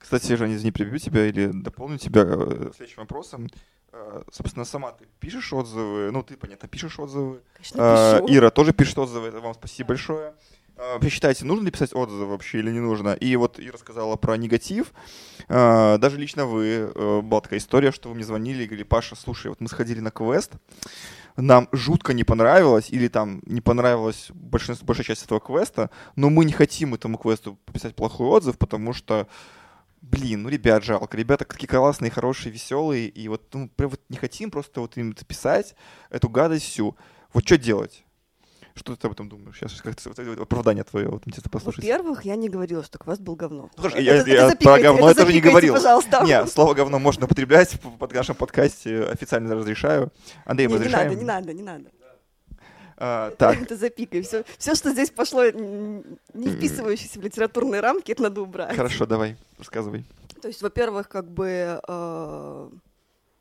Кстати, 0.00 0.34
Женя, 0.34 0.54
извини, 0.56 0.72
перебью 0.72 0.98
тебя 0.98 1.26
или 1.26 1.50
дополню 1.52 1.98
тебя 1.98 2.22
э, 2.26 2.70
следующим 2.74 3.02
вопросом. 3.02 3.48
Э, 3.92 4.22
Собственно, 4.32 4.64
сама 4.64 4.92
ты 4.92 5.06
пишешь 5.20 5.52
отзывы? 5.52 6.10
Ну, 6.10 6.22
ты, 6.22 6.36
понятно, 6.36 6.68
пишешь 6.68 6.98
отзывы. 6.98 7.40
Конечно, 7.54 7.76
Э, 7.80 8.20
пишу. 8.22 8.34
Ира 8.38 8.50
тоже 8.50 8.72
пишет 8.72 8.98
отзывы, 8.98 9.28
это 9.28 9.40
вам 9.40 9.54
спасибо 9.54 9.88
большое. 9.88 10.34
Э, 10.76 10.98
Вы 11.00 11.10
считаете, 11.10 11.44
нужно 11.44 11.66
ли 11.66 11.70
писать 11.70 11.94
отзывы 11.94 12.26
вообще 12.26 12.58
или 12.60 12.70
не 12.72 12.80
нужно? 12.80 13.12
И 13.12 13.36
вот 13.36 13.60
Ира 13.60 13.76
сказала 13.78 14.16
про 14.16 14.36
негатив. 14.36 14.92
Э, 15.48 15.98
Даже 15.98 16.16
лично 16.16 16.46
вы, 16.46 16.90
э, 16.94 17.20
была 17.20 17.42
такая 17.42 17.58
история, 17.58 17.92
что 17.92 18.08
вы 18.08 18.14
мне 18.14 18.24
звонили 18.24 18.62
и 18.62 18.66
говорили, 18.66 18.84
Паша, 18.84 19.14
слушай, 19.16 19.48
вот 19.48 19.60
мы 19.60 19.68
сходили 19.68 20.00
на 20.00 20.10
квест, 20.10 20.52
нам 21.36 21.68
жутко 21.72 22.14
не 22.14 22.24
понравилось, 22.24 22.90
или 22.90 23.08
там 23.08 23.42
не 23.46 23.60
понравилась 23.60 24.28
большинство, 24.32 24.86
большая 24.86 25.04
часть 25.04 25.24
этого 25.24 25.40
квеста, 25.40 25.90
но 26.16 26.30
мы 26.30 26.44
не 26.44 26.52
хотим 26.52 26.94
этому 26.94 27.18
квесту 27.18 27.58
писать 27.72 27.94
плохой 27.94 28.26
отзыв, 28.26 28.58
потому 28.58 28.92
что 28.92 29.26
Блин, 30.02 30.42
ну 30.42 30.48
ребят 30.48 30.82
жалко, 30.82 31.16
ребята 31.16 31.44
такие 31.44 31.68
классные, 31.68 32.10
хорошие, 32.10 32.50
веселые, 32.50 33.08
и 33.08 33.28
вот, 33.28 33.52
ну, 33.52 33.68
прям 33.68 33.90
вот 33.90 34.00
не 34.08 34.16
хотим 34.16 34.50
просто 34.50 34.80
вот 34.80 34.96
им 34.96 35.10
это 35.10 35.24
писать, 35.26 35.74
эту 36.08 36.28
гадость 36.30 36.64
всю. 36.64 36.96
Вот 37.34 37.44
что 37.46 37.58
делать? 37.58 38.02
Что 38.74 38.96
ты 38.96 39.06
об 39.08 39.12
этом 39.12 39.28
думаешь? 39.28 39.56
Сейчас 39.58 39.80
как-то 39.82 40.08
вот 40.08 40.18
это 40.18 40.42
оправдание 40.42 40.84
твое, 40.84 41.08
вот 41.08 41.26
интересно 41.26 41.50
послушать. 41.50 41.84
Во-первых, 41.84 42.24
я 42.24 42.36
не 42.36 42.48
говорила, 42.48 42.82
что 42.82 42.98
квест 42.98 43.20
был 43.20 43.36
говно. 43.36 43.68
Ну, 43.76 43.82
хорошо, 43.82 43.96
Это- 43.96 44.04
я, 44.04 44.14
это 44.16 44.30
я 44.30 44.36
про 44.42 44.48
запикайте, 44.50 44.82
говно 44.84 45.10
это 45.10 45.20
я 45.20 45.24
тоже 45.26 45.34
не 45.34 45.40
говорил. 45.40 45.74
пожалуйста. 45.74 46.24
Не, 46.24 46.46
слово 46.46 46.74
говно 46.74 46.98
можно 46.98 47.26
употреблять 47.26 47.74
в 47.74 47.78
под 47.98 48.12
нашем 48.14 48.36
подкасте, 48.36 49.02
официально 49.04 49.54
разрешаю. 49.54 50.10
Андрей, 50.46 50.68
мы 50.68 50.74
Не, 50.74 50.78
не 50.78 50.84
разрешаем? 50.84 51.08
надо, 51.10 51.20
не 51.20 51.24
надо, 51.26 51.52
не 51.52 51.62
надо. 51.62 51.90
А, 53.02 53.30
так, 53.38 53.62
Это 53.62 53.76
запикай. 53.76 54.20
Все, 54.20 54.44
все, 54.58 54.74
что 54.74 54.92
здесь 54.92 55.10
пошло, 55.10 55.44
не 55.46 56.50
вписывающееся 56.50 57.18
в 57.18 57.22
литературные 57.22 57.80
рамки, 57.80 58.12
это 58.12 58.24
надо 58.24 58.42
убрать. 58.42 58.76
хорошо, 58.76 59.06
давай, 59.06 59.36
рассказывай. 59.58 60.04
То 60.40 60.48
есть, 60.48 60.62
во-первых, 60.62 61.08
как 61.08 61.30
бы... 61.30 61.46
э, 61.46 61.80
а 61.86 62.70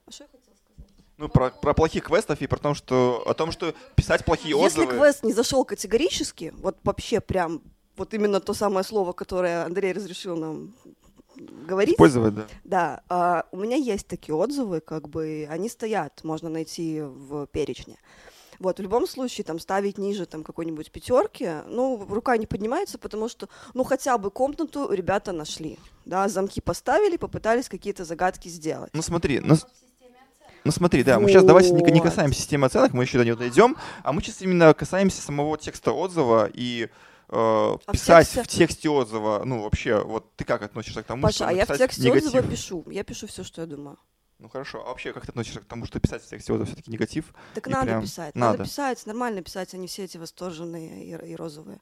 что 0.10 0.24
я 0.24 0.30
хотела 0.30 0.56
сказать? 0.56 1.04
Ну, 1.18 1.30
про, 1.30 1.50
про 1.50 1.74
плохих 1.74 2.06
квестов 2.06 2.42
и 2.42 2.48
про 2.48 2.58
том, 2.58 2.74
что, 2.74 3.24
о 3.26 3.34
том, 3.34 3.52
что 3.52 3.74
писать 3.96 4.26
плохие 4.26 4.58
Если 4.58 4.82
отзывы... 4.82 4.98
квест 4.98 5.24
не 5.24 5.34
зашел 5.34 5.66
категорически, 5.66 6.54
вот 6.58 6.78
вообще 6.84 7.20
прям, 7.20 7.62
вот 7.98 8.14
именно 8.14 8.40
то 8.40 8.54
самое 8.54 8.86
слово, 8.86 9.14
которое 9.14 9.66
Андрей 9.66 9.94
разрешил 9.94 10.36
нам 10.38 10.74
говорить. 11.68 11.96
Использовать, 11.96 12.36
да. 12.36 12.48
Да, 12.64 13.02
а, 13.10 13.46
у 13.52 13.58
меня 13.58 13.76
есть 13.76 14.08
такие 14.08 14.36
отзывы, 14.36 14.80
как 14.82 15.10
бы 15.10 15.48
они 15.50 15.70
стоят, 15.70 16.24
можно 16.24 16.50
найти 16.50 17.02
в 17.02 17.48
перечне. 17.48 17.98
Вот, 18.60 18.78
в 18.80 18.82
любом 18.82 19.08
случае, 19.08 19.46
там, 19.46 19.58
ставить 19.58 19.98
ниже 19.98 20.26
там 20.26 20.44
какой-нибудь 20.44 20.92
пятерки, 20.92 21.50
ну, 21.68 22.06
рука 22.10 22.36
не 22.36 22.46
поднимается, 22.46 22.98
потому 22.98 23.30
что, 23.30 23.48
ну, 23.74 23.86
хотя 23.86 24.18
бы 24.18 24.32
комнату 24.32 24.92
ребята 24.92 25.32
нашли, 25.32 25.80
да, 26.06 26.28
замки 26.28 26.60
поставили, 26.60 27.16
попытались 27.16 27.70
какие-то 27.70 28.04
загадки 28.04 28.50
сделать. 28.50 28.92
Ну 28.94 29.02
смотри, 29.02 29.40
ну, 29.40 29.56
ну 30.66 30.72
смотри, 30.72 31.04
да, 31.04 31.20
мы 31.20 31.30
сейчас 31.30 31.46
давайте 31.46 31.72
не, 31.72 31.82
не 31.92 32.02
касаемся 32.02 32.40
системы 32.42 32.68
оценок, 32.68 32.94
мы 32.94 33.04
еще 33.04 33.18
до 33.18 33.24
нее 33.24 33.36
дойдем, 33.36 33.78
а 34.04 34.12
мы 34.12 34.22
сейчас 34.22 34.42
именно 34.42 34.74
касаемся 34.74 35.22
самого 35.22 35.58
текста 35.58 35.94
отзыва 35.94 36.50
и 36.54 36.84
э, 36.84 36.90
А 37.30 37.78
в 37.78 37.92
писать 37.92 38.28
тексте- 38.28 38.44
в 38.44 38.48
тексте 38.48 38.90
отзыва, 38.90 39.44
ну 39.46 39.62
вообще, 39.64 40.04
вот 40.04 40.36
ты 40.36 40.44
как 40.44 40.64
относишься 40.64 41.02
к 41.02 41.06
тому, 41.06 41.24
Паша, 41.24 41.36
что 41.36 41.48
а 41.48 41.54
я 41.54 41.66
в 41.66 41.78
тексте 41.78 42.02
негатив? 42.02 42.28
отзыва 42.28 42.44
пишу, 42.44 42.84
я 42.88 43.04
пишу 43.06 43.28
все, 43.28 43.46
что 43.46 43.62
я 43.62 43.68
думаю. 43.68 43.98
Ну 44.40 44.48
хорошо, 44.50 44.82
а 44.86 44.90
вообще 44.90 45.12
как 45.14 45.26
ты 45.26 45.32
относишься 45.32 45.60
к 45.60 45.66
тому, 45.66 45.86
что 45.86 46.00
писать 46.00 46.24
в 46.24 46.28
тексте 46.30 46.54
отзыва 46.54 46.66
все-таки 46.66 46.92
негатив? 46.92 47.34
Так 47.56 47.68
И 47.68 47.70
надо 47.70 47.86
прям 47.86 48.02
писать, 48.04 48.36
надо. 48.36 48.52
надо. 48.60 48.64
писать, 48.70 49.06
нормально 49.06 49.42
писать, 49.42 49.74
а 49.74 49.78
не 49.78 49.88
все 49.88 50.06
эти 50.06 50.18
восторженные 50.18 51.06
и, 51.06 51.32
и 51.32 51.36
розовые. 51.36 51.80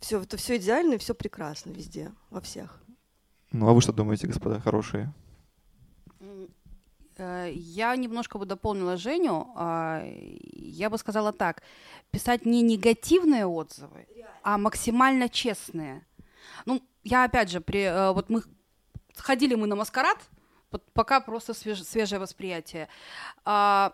Все, 0.00 0.20
это 0.20 0.36
все 0.36 0.56
идеально 0.56 0.94
и 0.94 0.98
все 0.98 1.14
прекрасно 1.14 1.70
везде, 1.70 2.12
во 2.30 2.40
всех. 2.40 2.82
Ну 3.52 3.68
а 3.68 3.72
вы 3.72 3.80
что 3.80 3.92
думаете, 3.92 4.26
господа 4.26 4.60
хорошие? 4.60 5.12
Э, 7.16 7.50
Я 7.52 7.96
немножко 7.96 8.38
бы 8.38 8.46
дополнила 8.46 8.96
Женю. 8.96 9.52
а, 9.56 10.02
Я 10.04 10.90
бы 10.90 10.98
сказала 10.98 11.32
так. 11.32 11.62
Писать 12.10 12.46
не 12.46 12.62
негативные 12.62 13.46
отзывы, 13.46 14.06
а 14.42 14.58
максимально 14.58 15.28
честные. 15.28 16.06
Ну, 16.66 16.82
я 17.04 17.24
опять 17.24 17.50
же, 17.50 17.60
при, 17.60 17.82
э, 17.82 18.12
вот 18.12 18.28
мы 18.30 18.42
сходили 19.14 19.54
мы 19.54 19.66
на 19.66 19.76
маскарад, 19.76 20.18
пока 20.94 21.20
просто 21.20 21.52
свеж- 21.52 21.84
свежее 21.84 22.18
восприятие. 22.18 22.88
А, 23.44 23.92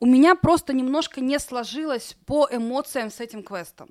У 0.00 0.06
меня 0.06 0.34
просто 0.34 0.72
немножко 0.72 1.20
не 1.20 1.38
сложилось 1.38 2.16
по 2.26 2.48
эмоциям 2.50 3.10
с 3.10 3.20
этим 3.20 3.42
квестом. 3.42 3.88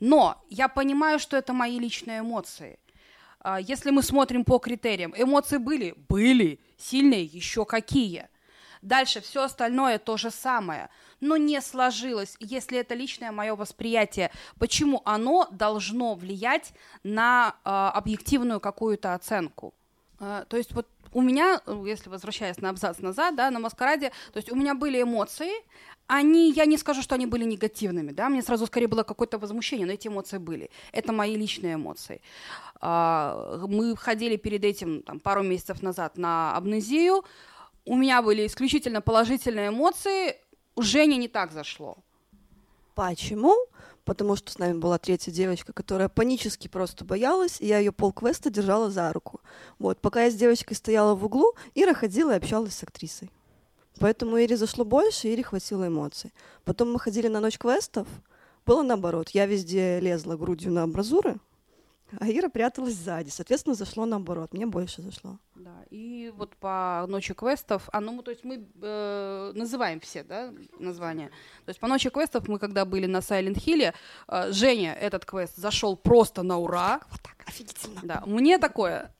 Но 0.00 0.44
я 0.50 0.68
понимаю, 0.68 1.18
что 1.18 1.36
это 1.36 1.52
мои 1.52 1.78
личные 1.78 2.20
эмоции. 2.20 2.78
А, 3.40 3.58
Если 3.60 3.90
мы 3.90 4.02
смотрим 4.02 4.44
по 4.44 4.58
критериям, 4.58 5.14
эмоции 5.16 5.56
были? 5.58 5.94
Были. 6.08 6.60
Сильные? 6.78 7.24
Еще 7.24 7.64
какие. 7.64 8.28
Дальше 8.82 9.20
все 9.20 9.42
остальное 9.42 9.98
то 9.98 10.16
же 10.16 10.30
самое. 10.30 10.90
Но 11.20 11.36
не 11.38 11.60
сложилось. 11.62 12.36
Если 12.40 12.78
это 12.78 12.94
личное 12.94 13.32
мое 13.32 13.56
восприятие, 13.56 14.30
почему 14.58 15.02
оно 15.04 15.48
должно 15.50 16.14
влиять 16.14 16.72
на 17.02 17.56
а, 17.64 17.90
объективную 17.90 18.60
какую-то 18.60 19.14
оценку? 19.14 19.74
А, 20.18 20.44
то 20.44 20.56
есть 20.56 20.72
вот 20.72 20.86
у 21.12 21.22
меня, 21.22 21.60
э, 21.66 21.84
если 21.86 22.10
возвращаясь 22.10 22.58
на 22.58 22.70
абзац 22.70 22.98
назад, 22.98 23.36
да, 23.36 23.50
на 23.50 23.58
маскараде, 23.58 24.10
то 24.32 24.38
есть 24.38 24.50
у 24.50 24.56
меня 24.56 24.74
были 24.74 25.02
эмоции, 25.02 25.50
они, 26.06 26.52
я 26.52 26.66
не 26.66 26.78
скажу, 26.78 27.02
что 27.02 27.14
они 27.14 27.26
были 27.26 27.44
негативными, 27.44 28.12
да, 28.12 28.28
мне 28.28 28.42
сразу 28.42 28.66
скорее 28.66 28.86
было 28.86 29.02
какое-то 29.02 29.38
возмущение, 29.38 29.86
но 29.86 29.92
эти 29.92 30.08
эмоции 30.08 30.38
были. 30.38 30.70
Это 30.92 31.12
мои 31.12 31.36
личные 31.36 31.74
эмоции. 31.74 32.20
А, 32.80 33.66
Мы 33.68 33.96
ходили 33.96 34.36
перед 34.36 34.64
этим 34.64 35.02
там, 35.02 35.20
пару 35.20 35.42
месяцев 35.42 35.82
назад 35.82 36.16
на 36.18 36.56
амнезию, 36.56 37.24
у 37.84 37.96
меня 37.96 38.22
были 38.22 38.46
исключительно 38.46 39.00
положительные 39.00 39.68
эмоции, 39.68 40.36
у 40.74 40.82
Жени 40.82 41.16
не 41.16 41.28
так 41.28 41.52
зашло. 41.52 41.96
Почему? 42.94 43.54
Потому 44.06 44.36
что 44.36 44.52
с 44.52 44.58
нами 44.58 44.78
была 44.78 44.98
третья 44.98 45.32
девочка, 45.32 45.72
которая 45.72 46.08
панически 46.08 46.68
просто 46.68 47.04
боялась, 47.04 47.60
и 47.60 47.66
я 47.66 47.80
ее 47.80 47.90
полквеста 47.90 48.50
держала 48.50 48.88
за 48.88 49.12
руку. 49.12 49.40
Вот, 49.80 50.00
пока 50.00 50.24
я 50.24 50.30
с 50.30 50.34
девочкой 50.34 50.76
стояла 50.76 51.16
в 51.16 51.24
углу, 51.24 51.54
Ира 51.74 51.92
ходила 51.92 52.30
и 52.30 52.36
общалась 52.36 52.76
с 52.76 52.84
актрисой. 52.84 53.32
Поэтому 53.98 54.36
Ире 54.36 54.56
зашло 54.56 54.84
больше, 54.84 55.26
Ире 55.26 55.42
хватило 55.42 55.88
эмоций. 55.88 56.32
Потом 56.64 56.92
мы 56.92 57.00
ходили 57.00 57.26
на 57.26 57.40
ночь 57.40 57.58
квестов, 57.58 58.06
было 58.64 58.82
наоборот. 58.82 59.30
Я 59.30 59.46
везде 59.46 59.98
лезла 59.98 60.36
грудью 60.36 60.70
на 60.70 60.84
амбразуры, 60.84 61.40
а 62.20 62.30
Ира 62.30 62.48
пряталась 62.48 62.94
сзади. 62.94 63.30
Соответственно, 63.30 63.74
зашло 63.74 64.06
наоборот. 64.06 64.52
Мне 64.52 64.66
больше 64.66 65.02
зашло. 65.02 65.38
Да, 65.54 65.74
и 65.90 66.32
вот 66.36 66.54
по 66.56 67.04
ночи 67.08 67.34
квестов, 67.34 67.88
а 67.92 68.00
ну, 68.00 68.12
мы, 68.12 68.22
то 68.22 68.30
есть 68.30 68.44
мы 68.44 68.64
э, 68.82 69.52
называем 69.54 70.00
все, 70.00 70.22
да, 70.22 70.52
названия. 70.78 71.28
То 71.64 71.70
есть 71.70 71.80
по 71.80 71.88
ночи 71.88 72.10
квестов 72.10 72.46
мы, 72.48 72.58
когда 72.58 72.84
были 72.84 73.06
на 73.06 73.18
Silent 73.18 73.56
Hill, 73.56 73.92
э, 74.28 74.52
Женя 74.52 74.94
этот 74.94 75.24
квест 75.24 75.56
зашел 75.56 75.96
просто 75.96 76.42
на 76.42 76.58
ура. 76.58 77.00
Вот 77.10 77.20
так, 77.22 77.44
офигительно. 77.46 78.00
Да, 78.02 78.22
мне 78.26 78.58
такое. 78.58 79.12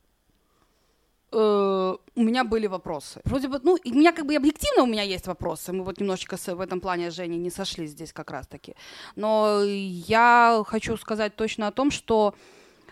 э, 1.33 1.97
у 2.15 2.23
меня 2.23 2.45
были 2.45 2.67
вопросы. 2.67 3.21
Вроде 3.25 3.49
бы, 3.49 3.61
ну, 3.63 3.77
и 3.77 3.93
у 3.93 3.95
меня 3.95 4.13
как 4.13 4.27
бы 4.27 4.35
и 4.35 4.37
объективно 4.37 4.85
у 4.85 4.87
меня 4.87 5.03
есть 5.03 5.27
вопросы. 5.27 5.73
Мы 5.73 5.85
вот 5.85 6.01
немножечко 6.01 6.37
в 6.37 6.61
этом 6.61 6.81
плане 6.81 7.11
с 7.11 7.15
Женей 7.15 7.39
не 7.39 7.51
сошлись 7.51 7.91
здесь 7.91 8.13
как 8.13 8.31
раз-таки. 8.31 8.75
Но 9.17 9.63
я 9.65 10.63
хочу 10.67 10.97
сказать 10.97 11.37
точно 11.37 11.67
о 11.69 11.73
том, 11.73 11.91
что 11.91 12.35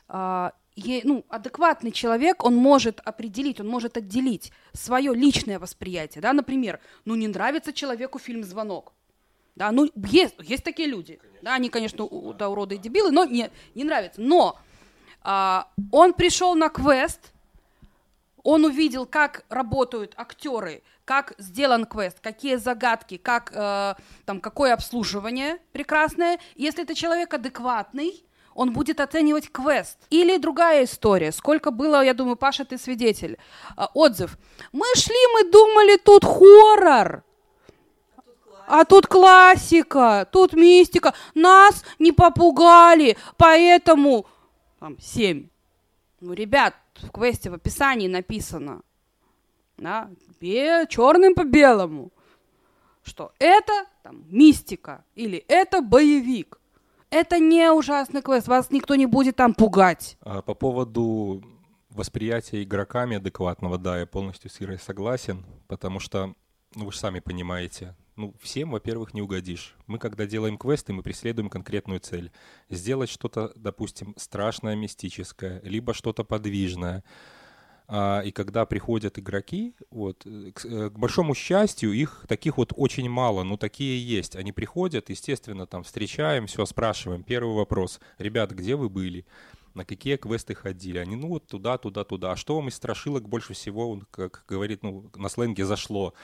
ну, 0.09 1.25
адекватный 1.29 1.93
человек, 1.93 2.45
он 2.45 2.57
может 2.57 3.01
определить, 3.01 3.61
он 3.61 3.69
может 3.69 3.97
отделить 3.97 4.53
свое 4.73 5.15
личное 5.15 5.59
восприятие. 5.59 6.23
Да? 6.23 6.33
Например, 6.33 6.81
ну 7.05 7.15
не 7.15 7.29
нравится 7.29 7.73
человеку 7.73 8.19
фильм 8.19 8.45
«Звонок». 8.45 8.93
Да, 9.57 9.71
ну, 9.71 9.89
есть, 9.95 10.35
есть 10.41 10.65
такие 10.65 10.89
люди. 10.89 11.21
Да, 11.41 11.55
они, 11.55 11.69
конечно, 11.69 12.05
у- 12.05 12.33
да, 12.33 12.49
уроды 12.49 12.75
и 12.75 12.79
дебилы, 12.79 13.13
но 13.13 13.25
не, 13.25 13.51
не 13.77 13.85
нравится. 13.85 14.21
Но 14.21 14.59
а, 15.23 15.69
он 15.93 16.13
пришел 16.13 16.57
на 16.57 16.69
квест, 16.69 17.33
он 18.43 18.65
увидел, 18.65 19.07
как 19.07 19.45
работают 19.49 20.13
актеры, 20.17 20.83
как 21.05 21.35
сделан 21.39 21.87
квест, 21.87 22.19
какие 22.21 22.57
загадки, 22.57 23.17
как, 23.17 23.53
э, 23.55 23.95
там, 24.27 24.41
какое 24.41 24.75
обслуживание 24.75 25.59
прекрасное. 25.73 26.39
Если 26.55 26.83
это 26.83 26.95
человек 26.95 27.33
адекватный, 27.33 28.25
он 28.55 28.73
будет 28.73 29.01
оценивать 29.01 29.51
квест. 29.51 29.99
Или 30.11 30.37
другая 30.39 30.85
история. 30.85 31.33
Сколько 31.33 31.71
было, 31.71 32.05
я 32.05 32.15
думаю, 32.15 32.37
Паша, 32.37 32.65
ты 32.65 32.79
свидетель. 32.79 33.39
А, 33.77 33.91
отзыв. 33.95 34.39
Мы 34.73 34.87
шли, 34.95 35.17
мы 35.35 35.51
думали, 35.51 35.97
тут 35.97 36.25
хоррор. 36.25 37.25
А 38.67 38.85
тут 38.85 39.07
классика, 39.07 40.27
тут 40.31 40.55
мистика. 40.55 41.15
Нас 41.35 41.85
не 41.99 42.13
попугали, 42.13 43.17
поэтому 43.37 44.27
там 44.81 44.99
семь. 45.01 45.49
Ну, 46.21 46.33
ребят, 46.33 46.75
в 46.95 47.11
квесте 47.11 47.51
в 47.51 47.55
описании 47.55 48.09
написано, 48.09 48.83
да, 49.77 50.09
черным 50.89 51.35
по 51.35 51.45
белому, 51.45 52.11
что 53.03 53.33
это 53.39 53.87
там 54.03 54.25
мистика 54.29 55.05
или 55.15 55.45
это 55.49 55.83
боевик. 55.83 56.59
Это 57.15 57.39
не 57.39 57.71
ужасный 57.71 58.23
квест, 58.23 58.49
вас 58.49 58.73
никто 58.73 58.97
не 58.97 59.07
будет 59.07 59.37
там 59.37 59.55
пугать. 59.55 60.17
А 60.21 60.43
По 60.43 60.55
поводу 60.55 61.45
восприятия 61.91 62.65
игроками 62.65 63.19
адекватного, 63.19 63.79
да, 63.79 64.01
я 64.01 64.07
полностью 64.07 64.51
с 64.51 64.61
Ирой 64.61 64.81
согласен, 64.81 65.47
потому 65.69 66.01
что, 66.01 66.35
ну 66.75 66.87
вы 66.87 66.91
же 66.91 66.99
сами 66.99 67.21
понимаете, 67.21 67.95
ну 68.17 68.35
всем, 68.43 68.73
во-первых, 68.73 69.15
не 69.15 69.23
угодишь. 69.23 69.77
Мы, 69.87 70.01
когда 70.01 70.27
делаем 70.27 70.59
квесты, 70.59 70.93
мы 70.93 71.05
преследуем 71.05 71.51
конкретную 71.51 72.01
цель. 72.01 72.33
Сделать 72.69 73.11
что-то, 73.11 73.53
допустим, 73.55 74.15
страшное, 74.17 74.75
мистическое, 74.75 75.61
либо 75.63 75.95
что-то 75.95 76.25
подвижное. 76.25 77.05
А, 77.87 78.23
и 78.23 78.31
когда 78.31 78.65
приходят 78.65 79.19
игроки, 79.19 79.75
вот, 79.91 80.23
э, 80.25 80.53
к, 80.55 80.65
э, 80.65 80.91
к 80.91 80.99
большому 80.99 81.35
счастью, 81.35 81.93
их 81.93 82.25
таких 82.29 82.57
вот 82.57 82.73
очень 82.75 83.09
мало, 83.11 83.43
но 83.43 83.57
такие 83.59 84.03
есть. 84.03 84.37
Они 84.37 84.53
приходят, 84.53 85.11
естественно, 85.11 85.67
там 85.67 85.83
встречаем, 85.83 86.47
все, 86.47 86.65
спрашиваем. 86.65 87.23
Первый 87.23 87.55
вопрос. 87.55 88.01
Ребят, 88.19 88.53
где 88.53 88.75
вы 88.77 88.89
были? 88.89 89.27
На 89.75 89.85
какие 89.85 90.17
квесты 90.17 90.55
ходили? 90.55 90.99
Они, 90.99 91.17
ну 91.17 91.29
вот 91.29 91.47
туда, 91.47 91.77
туда, 91.77 92.05
туда. 92.05 92.33
А 92.33 92.37
что 92.37 92.57
вам 92.57 92.69
из 92.69 92.75
страшилок 92.75 93.29
больше 93.29 93.53
всего, 93.53 93.91
он, 93.91 94.07
как 94.11 94.45
говорит, 94.49 94.83
ну, 94.83 95.11
на 95.17 95.29
сленге 95.29 95.67
зашло? 95.67 96.15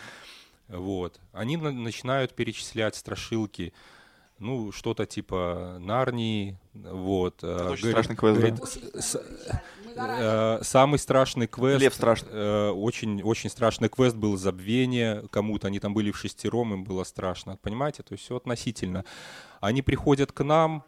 Вот. 0.69 1.21
Они 1.33 1.57
на- 1.57 1.73
начинают 1.73 2.35
перечислять 2.35 2.95
страшилки. 2.95 3.75
Ну, 4.41 4.73
что-то 4.73 5.07
типа 5.07 5.77
Нарнии, 5.81 6.59
вот. 6.75 7.37
Это 7.45 7.47
э, 7.47 7.69
очень 7.71 7.83
говорит- 7.83 7.91
страшный 7.91 8.17
квест, 8.17 8.37
говорит, 8.39 8.57
да? 8.59 9.01
с- 9.01 9.23
Э, 9.97 10.61
Самый 10.63 10.99
страшный 10.99 11.47
квест. 11.47 11.81
Лев 11.81 11.95
страшный. 11.95 12.31
э, 12.33 12.71
Очень, 12.71 13.23
очень 13.23 13.51
страшный 13.51 13.89
квест 13.89 14.17
был 14.17 14.37
забвение 14.37 15.25
кому-то. 15.31 15.67
Они 15.67 15.79
там 15.81 15.93
были 15.95 16.11
в 16.11 16.17
шестером, 16.17 16.73
им 16.73 16.85
было 16.85 17.05
страшно. 17.05 17.57
Понимаете? 17.61 18.03
То 18.03 18.13
есть 18.15 18.25
все 18.25 18.37
относительно. 18.37 19.05
Они 19.61 19.83
приходят 19.83 20.33
к 20.33 20.43
нам, 20.45 20.85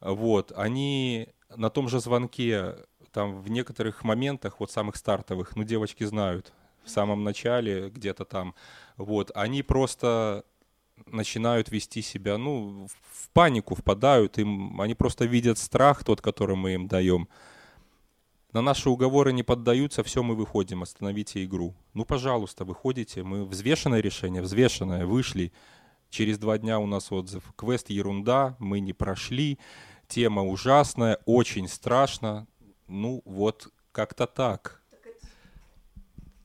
вот, 0.00 0.52
они 0.56 1.28
на 1.56 1.70
том 1.70 1.88
же 1.88 2.00
звонке, 2.00 2.74
там 3.12 3.40
в 3.40 3.48
некоторых 3.50 4.04
моментах, 4.04 4.56
вот 4.60 4.70
самых 4.70 4.96
стартовых, 4.96 5.56
ну, 5.56 5.62
девочки 5.64 6.04
знают, 6.04 6.52
в 6.84 6.90
самом 6.90 7.22
начале, 7.24 7.90
где-то 7.90 8.24
там, 8.24 8.54
вот, 8.96 9.30
они 9.34 9.62
просто 9.62 10.44
начинают 11.06 11.70
вести 11.70 12.02
себя, 12.02 12.38
ну, 12.38 12.86
в- 13.12 13.30
панику 13.32 13.74
впадают, 13.74 14.38
им, 14.38 14.80
они 14.80 14.94
просто 14.94 15.24
видят 15.24 15.58
страх, 15.58 16.04
тот, 16.04 16.20
который 16.20 16.56
мы 16.56 16.74
им 16.74 16.88
даем. 16.88 17.28
на 18.52 18.62
наши 18.62 18.90
уговоры 18.90 19.32
не 19.32 19.42
поддаются, 19.44 20.02
все, 20.02 20.22
мы 20.22 20.34
выходим, 20.34 20.82
остановите 20.82 21.44
игру. 21.44 21.74
Ну, 21.94 22.04
пожалуйста, 22.04 22.64
выходите, 22.64 23.22
мы 23.22 23.44
взвешенное 23.46 24.00
решение, 24.00 24.42
взвешенное, 24.42 25.06
вышли. 25.06 25.52
Через 26.08 26.38
два 26.38 26.58
дня 26.58 26.80
у 26.80 26.86
нас 26.86 27.12
отзыв. 27.12 27.44
Квест 27.54 27.90
ерунда, 27.90 28.56
мы 28.58 28.80
не 28.80 28.92
прошли, 28.92 29.58
тема 30.08 30.42
ужасная, 30.42 31.18
очень 31.26 31.68
страшно. 31.68 32.48
Ну, 32.88 33.22
вот 33.24 33.68
как-то 33.92 34.26
так. 34.26 34.79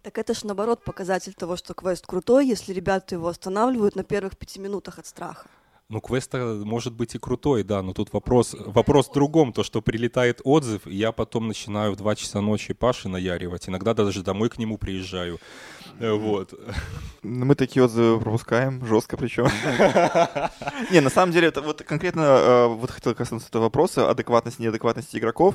Так 0.05 0.19
это 0.19 0.35
ж 0.35 0.43
наоборот 0.43 0.83
показатель 0.83 1.33
того, 1.33 1.55
что 1.55 1.73
квест 1.73 2.05
крутой, 2.05 2.45
если 2.45 2.73
ребята 2.73 3.15
его 3.15 3.27
останавливают 3.27 3.95
на 3.95 4.03
первых 4.03 4.37
пяти 4.37 4.59
минутах 4.59 4.99
от 4.99 5.07
страха. 5.07 5.47
Ну, 5.87 6.01
квест 6.01 6.33
может 6.33 6.93
быть 6.93 7.13
и 7.13 7.19
крутой, 7.19 7.61
да, 7.61 7.83
но 7.83 7.93
тут 7.93 8.11
вопрос, 8.11 8.55
вопрос 8.59 9.07
в 9.07 9.13
другом, 9.13 9.53
то, 9.53 9.63
что 9.63 9.83
прилетает 9.83 10.41
отзыв, 10.43 10.87
и 10.87 10.95
я 10.95 11.11
потом 11.11 11.47
начинаю 11.47 11.91
в 11.91 11.95
2 11.95 12.15
часа 12.15 12.41
ночи 12.41 12.73
Паши 12.73 13.07
наяривать, 13.07 13.69
иногда 13.69 13.93
даже 13.93 14.23
домой 14.23 14.49
к 14.49 14.57
нему 14.57 14.79
приезжаю, 14.79 15.39
э, 15.99 16.11
вот. 16.11 16.59
Мы 17.21 17.53
такие 17.53 17.83
отзывы 17.83 18.19
пропускаем, 18.19 18.83
жестко 18.83 19.15
причем. 19.15 19.45
Не, 20.91 21.01
на 21.01 21.11
самом 21.11 21.31
деле, 21.31 21.49
это 21.49 21.61
вот 21.61 21.83
конкретно, 21.83 22.21
э, 22.21 22.67
вот 22.67 22.89
хотел 22.89 23.13
коснуться 23.13 23.49
этого 23.49 23.63
вопроса, 23.63 24.09
адекватности, 24.09 24.63
неадекватности 24.63 25.17
игроков. 25.17 25.53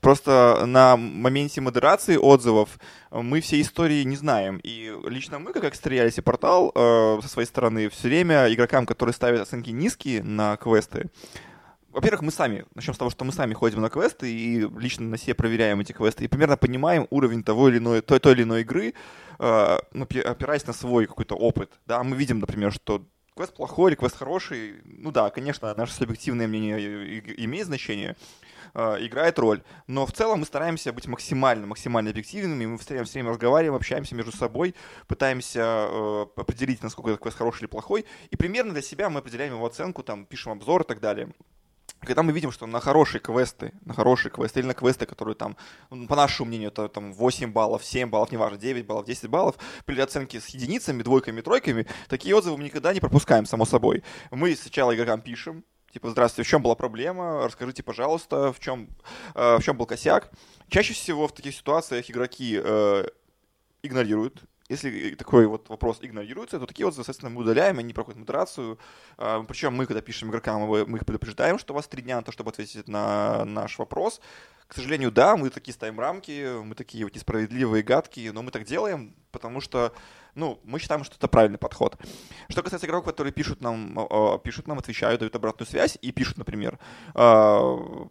Просто 0.00 0.62
на 0.64 0.96
моменте 0.96 1.60
модерации 1.60 2.16
отзывов 2.16 2.78
мы 3.10 3.40
все 3.40 3.60
истории 3.60 4.02
не 4.04 4.16
знаем. 4.16 4.60
И 4.62 4.92
лично 5.04 5.38
мы, 5.38 5.52
как 5.52 5.64
Экстреалиси 5.64 6.20
портал, 6.20 6.72
э, 6.74 7.18
со 7.22 7.28
своей 7.28 7.48
стороны, 7.48 7.88
все 7.88 8.08
время 8.08 8.52
игрокам, 8.52 8.86
которые 8.86 9.12
ставят 9.12 9.40
оценки 9.56 9.70
низкие 9.70 10.22
на 10.22 10.56
квесты, 10.56 11.10
во-первых, 11.90 12.20
мы 12.20 12.30
сами, 12.30 12.66
начнем 12.74 12.92
с 12.92 12.98
того, 12.98 13.10
что 13.10 13.24
мы 13.24 13.32
сами 13.32 13.54
ходим 13.54 13.80
на 13.80 13.88
квесты 13.88 14.30
и 14.30 14.68
лично 14.78 15.06
на 15.06 15.16
себе 15.16 15.34
проверяем 15.34 15.80
эти 15.80 15.92
квесты 15.92 16.24
и 16.24 16.28
примерно 16.28 16.58
понимаем 16.58 17.06
уровень 17.08 17.42
того 17.42 17.70
или 17.70 17.78
иной, 17.78 18.02
той, 18.02 18.20
той 18.20 18.34
или 18.34 18.42
иной 18.42 18.60
игры, 18.60 18.92
э, 19.38 19.78
опираясь 20.24 20.66
на 20.66 20.74
свой 20.74 21.06
какой-то 21.06 21.36
опыт. 21.36 21.72
Да, 21.86 22.02
мы 22.04 22.14
видим, 22.16 22.38
например, 22.38 22.70
что 22.70 23.02
квест 23.34 23.54
плохой 23.54 23.92
или 23.92 23.96
квест 23.96 24.14
хороший, 24.14 24.74
ну 24.84 25.10
да, 25.10 25.30
конечно, 25.30 25.74
наше 25.74 25.94
субъективное 25.94 26.46
мнение 26.46 27.20
имеет 27.42 27.66
значение, 27.66 28.14
э, 28.74 28.96
играет 29.00 29.38
роль. 29.38 29.62
Но 29.86 30.06
в 30.06 30.12
целом 30.12 30.40
мы 30.40 30.46
стараемся 30.46 30.92
быть 30.92 31.06
максимально, 31.06 31.66
максимально 31.66 32.10
объективными, 32.10 32.66
мы 32.66 32.78
все 32.78 32.90
время, 32.90 33.04
все 33.04 33.14
время 33.14 33.30
разговариваем, 33.30 33.74
общаемся 33.74 34.14
между 34.14 34.32
собой, 34.32 34.74
пытаемся 35.06 35.60
э, 35.60 36.26
определить, 36.36 36.82
насколько 36.82 37.10
этот 37.10 37.22
квест 37.22 37.38
хороший 37.38 37.62
или 37.62 37.66
плохой, 37.68 38.04
и 38.30 38.36
примерно 38.36 38.72
для 38.72 38.82
себя 38.82 39.10
мы 39.10 39.20
определяем 39.20 39.54
его 39.54 39.66
оценку, 39.66 40.02
там, 40.02 40.26
пишем 40.26 40.52
обзор 40.52 40.82
и 40.82 40.86
так 40.86 41.00
далее. 41.00 41.32
Когда 42.00 42.22
мы 42.22 42.32
видим, 42.32 42.52
что 42.52 42.66
на 42.66 42.78
хорошие 42.80 43.20
квесты, 43.20 43.72
на 43.84 43.94
хорошие 43.94 44.30
квесты 44.30 44.60
или 44.60 44.66
на 44.66 44.74
квесты, 44.74 45.06
которые 45.06 45.34
там, 45.34 45.56
ну, 45.90 46.06
по 46.06 46.14
нашему 46.14 46.48
мнению, 46.48 46.68
это 46.68 46.88
там 46.88 47.12
8 47.12 47.52
баллов, 47.52 47.84
7 47.84 48.10
баллов, 48.10 48.30
неважно, 48.30 48.58
9 48.58 48.86
баллов, 48.86 49.06
10 49.06 49.28
баллов, 49.28 49.56
при 49.86 49.98
оценке 49.98 50.40
с 50.40 50.46
единицами, 50.48 51.02
двойками, 51.02 51.40
тройками, 51.40 51.86
такие 52.08 52.36
отзывы 52.36 52.58
мы 52.58 52.64
никогда 52.64 52.92
не 52.92 53.00
пропускаем, 53.00 53.46
само 53.46 53.64
собой. 53.64 54.04
Мы 54.30 54.54
сначала 54.54 54.94
игрокам 54.94 55.20
пишем, 55.20 55.64
типа, 55.96 56.10
здравствуйте, 56.10 56.46
в 56.46 56.50
чем 56.50 56.60
была 56.60 56.74
проблема, 56.74 57.46
расскажите, 57.46 57.82
пожалуйста, 57.82 58.52
в 58.52 58.60
чем, 58.60 58.90
э, 59.34 59.56
в 59.56 59.62
чем 59.62 59.78
был 59.78 59.86
косяк. 59.86 60.30
Чаще 60.68 60.92
всего 60.92 61.26
в 61.26 61.32
таких 61.32 61.54
ситуациях 61.54 62.10
игроки 62.10 62.60
э, 62.62 63.06
игнорируют 63.82 64.44
если 64.68 65.14
такой 65.14 65.46
вот 65.46 65.68
вопрос 65.68 65.98
игнорируется, 66.02 66.58
то 66.58 66.66
такие 66.66 66.86
отзывы, 66.86 67.04
соответственно, 67.04 67.30
мы 67.30 67.42
удаляем, 67.42 67.78
они 67.78 67.92
проходят 67.92 68.18
модерацию. 68.18 68.78
А, 69.16 69.42
Причем 69.44 69.74
мы, 69.74 69.86
когда 69.86 70.00
пишем 70.00 70.30
игрокам, 70.30 70.62
мы 70.62 70.98
их 70.98 71.06
предупреждаем, 71.06 71.58
что 71.60 71.72
у 71.72 71.76
вас 71.76 71.86
три 71.86 72.02
дня 72.02 72.16
на 72.16 72.22
то, 72.22 72.32
чтобы 72.32 72.50
ответить 72.50 72.88
на 72.88 73.44
наш 73.44 73.78
вопрос. 73.78 74.20
К 74.68 74.74
сожалению, 74.74 75.12
да, 75.12 75.36
мы 75.36 75.50
такие 75.50 75.72
ставим 75.72 76.00
рамки, 76.00 76.60
мы 76.62 76.74
такие 76.74 77.04
вот 77.04 77.14
несправедливые, 77.14 77.84
гадкие, 77.84 78.32
но 78.32 78.42
мы 78.42 78.50
так 78.50 78.64
делаем, 78.64 79.14
потому 79.30 79.60
что, 79.60 79.92
ну, 80.34 80.58
мы 80.64 80.80
считаем, 80.80 81.04
что 81.04 81.14
это 81.14 81.28
правильный 81.28 81.58
подход. 81.58 81.96
Что 82.48 82.62
касается 82.62 82.86
игроков, 82.86 83.06
которые 83.06 83.32
пишут 83.32 83.60
нам, 83.60 83.96
пишут 84.42 84.66
нам, 84.66 84.78
отвечают, 84.78 85.20
дают 85.20 85.36
обратную 85.36 85.68
связь 85.68 85.98
и 86.02 86.10
пишут, 86.10 86.38
например, 86.38 86.80
а, 87.14 88.08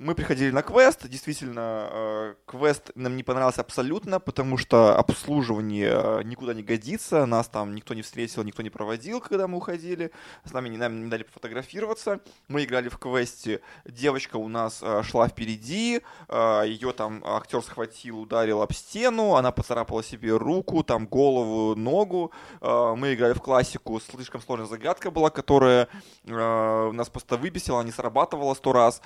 мы 0.00 0.14
приходили 0.14 0.50
на 0.50 0.62
квест, 0.62 1.06
действительно, 1.06 1.88
э, 1.92 2.34
квест 2.46 2.90
нам 2.94 3.16
не 3.16 3.22
понравился 3.22 3.60
абсолютно, 3.60 4.18
потому 4.18 4.56
что 4.56 4.96
обслуживание 4.96 5.90
э, 5.92 6.22
никуда 6.22 6.54
не 6.54 6.62
годится, 6.62 7.26
нас 7.26 7.48
там 7.48 7.74
никто 7.74 7.92
не 7.92 8.00
встретил, 8.00 8.42
никто 8.42 8.62
не 8.62 8.70
проводил, 8.70 9.20
когда 9.20 9.46
мы 9.46 9.58
уходили, 9.58 10.10
с 10.44 10.54
нами 10.54 10.70
не, 10.70 10.78
нам 10.78 11.04
не 11.04 11.10
дали 11.10 11.22
пофотографироваться, 11.22 12.20
мы 12.48 12.64
играли 12.64 12.88
в 12.88 12.96
квесте, 12.96 13.60
девочка 13.84 14.36
у 14.36 14.48
нас 14.48 14.78
э, 14.80 15.02
шла 15.02 15.28
впереди, 15.28 16.00
ее 16.30 16.92
там 16.92 17.22
актер 17.22 17.62
схватил, 17.62 18.20
ударил 18.20 18.62
об 18.62 18.72
стену, 18.72 19.34
она 19.34 19.52
поцарапала 19.52 20.02
себе 20.02 20.34
руку, 20.34 20.82
там 20.82 21.06
голову, 21.06 21.74
ногу, 21.74 22.32
мы 22.62 23.14
играли 23.14 23.34
в 23.34 23.42
классику, 23.42 24.00
слишком 24.00 24.40
сложная 24.40 24.66
загадка 24.66 25.10
была, 25.10 25.28
которая 25.30 25.88
нас 26.24 27.08
просто 27.10 27.36
выбесила, 27.36 27.82
не 27.82 27.90
срабатывала 27.90 28.54
сто 28.54 28.72
раз, 28.72 29.02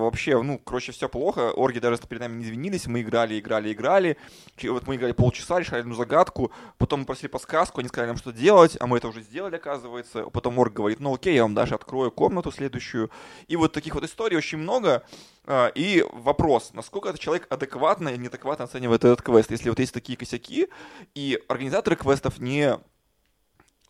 вообще, 0.00 0.40
ну, 0.42 0.58
короче, 0.58 0.92
все 0.92 1.08
плохо. 1.08 1.52
Орги 1.52 1.78
даже 1.78 1.98
перед 1.98 2.20
нами 2.20 2.38
не 2.38 2.44
извинились. 2.44 2.86
Мы 2.86 3.02
играли, 3.02 3.38
играли, 3.38 3.72
играли. 3.72 4.16
Вот 4.62 4.86
мы 4.86 4.96
играли 4.96 5.12
полчаса, 5.12 5.58
решали 5.58 5.80
одну 5.80 5.94
загадку. 5.94 6.52
Потом 6.78 7.00
мы 7.00 7.06
просили 7.06 7.28
подсказку, 7.28 7.80
они 7.80 7.88
сказали 7.88 8.08
нам, 8.08 8.16
что 8.16 8.32
делать, 8.32 8.76
а 8.80 8.86
мы 8.86 8.98
это 8.98 9.08
уже 9.08 9.22
сделали, 9.22 9.56
оказывается. 9.56 10.24
Потом 10.26 10.58
Орг 10.58 10.72
говорит, 10.72 11.00
ну 11.00 11.14
окей, 11.14 11.34
я 11.34 11.42
вам 11.42 11.54
даже 11.54 11.74
открою 11.74 12.10
комнату 12.10 12.50
следующую. 12.50 13.10
И 13.48 13.56
вот 13.56 13.72
таких 13.72 13.94
вот 13.94 14.04
историй 14.04 14.36
очень 14.36 14.58
много. 14.58 15.04
А, 15.46 15.68
и 15.74 16.04
вопрос, 16.12 16.70
насколько 16.74 17.08
этот 17.08 17.20
человек 17.20 17.46
адекватно 17.50 18.10
и 18.10 18.18
неадекватно 18.18 18.64
оценивает 18.64 19.04
этот 19.04 19.22
квест. 19.22 19.50
Если 19.50 19.68
вот 19.68 19.78
есть 19.78 19.94
такие 19.94 20.16
косяки, 20.16 20.68
и 21.14 21.42
организаторы 21.48 21.96
квестов 21.96 22.38
не 22.38 22.78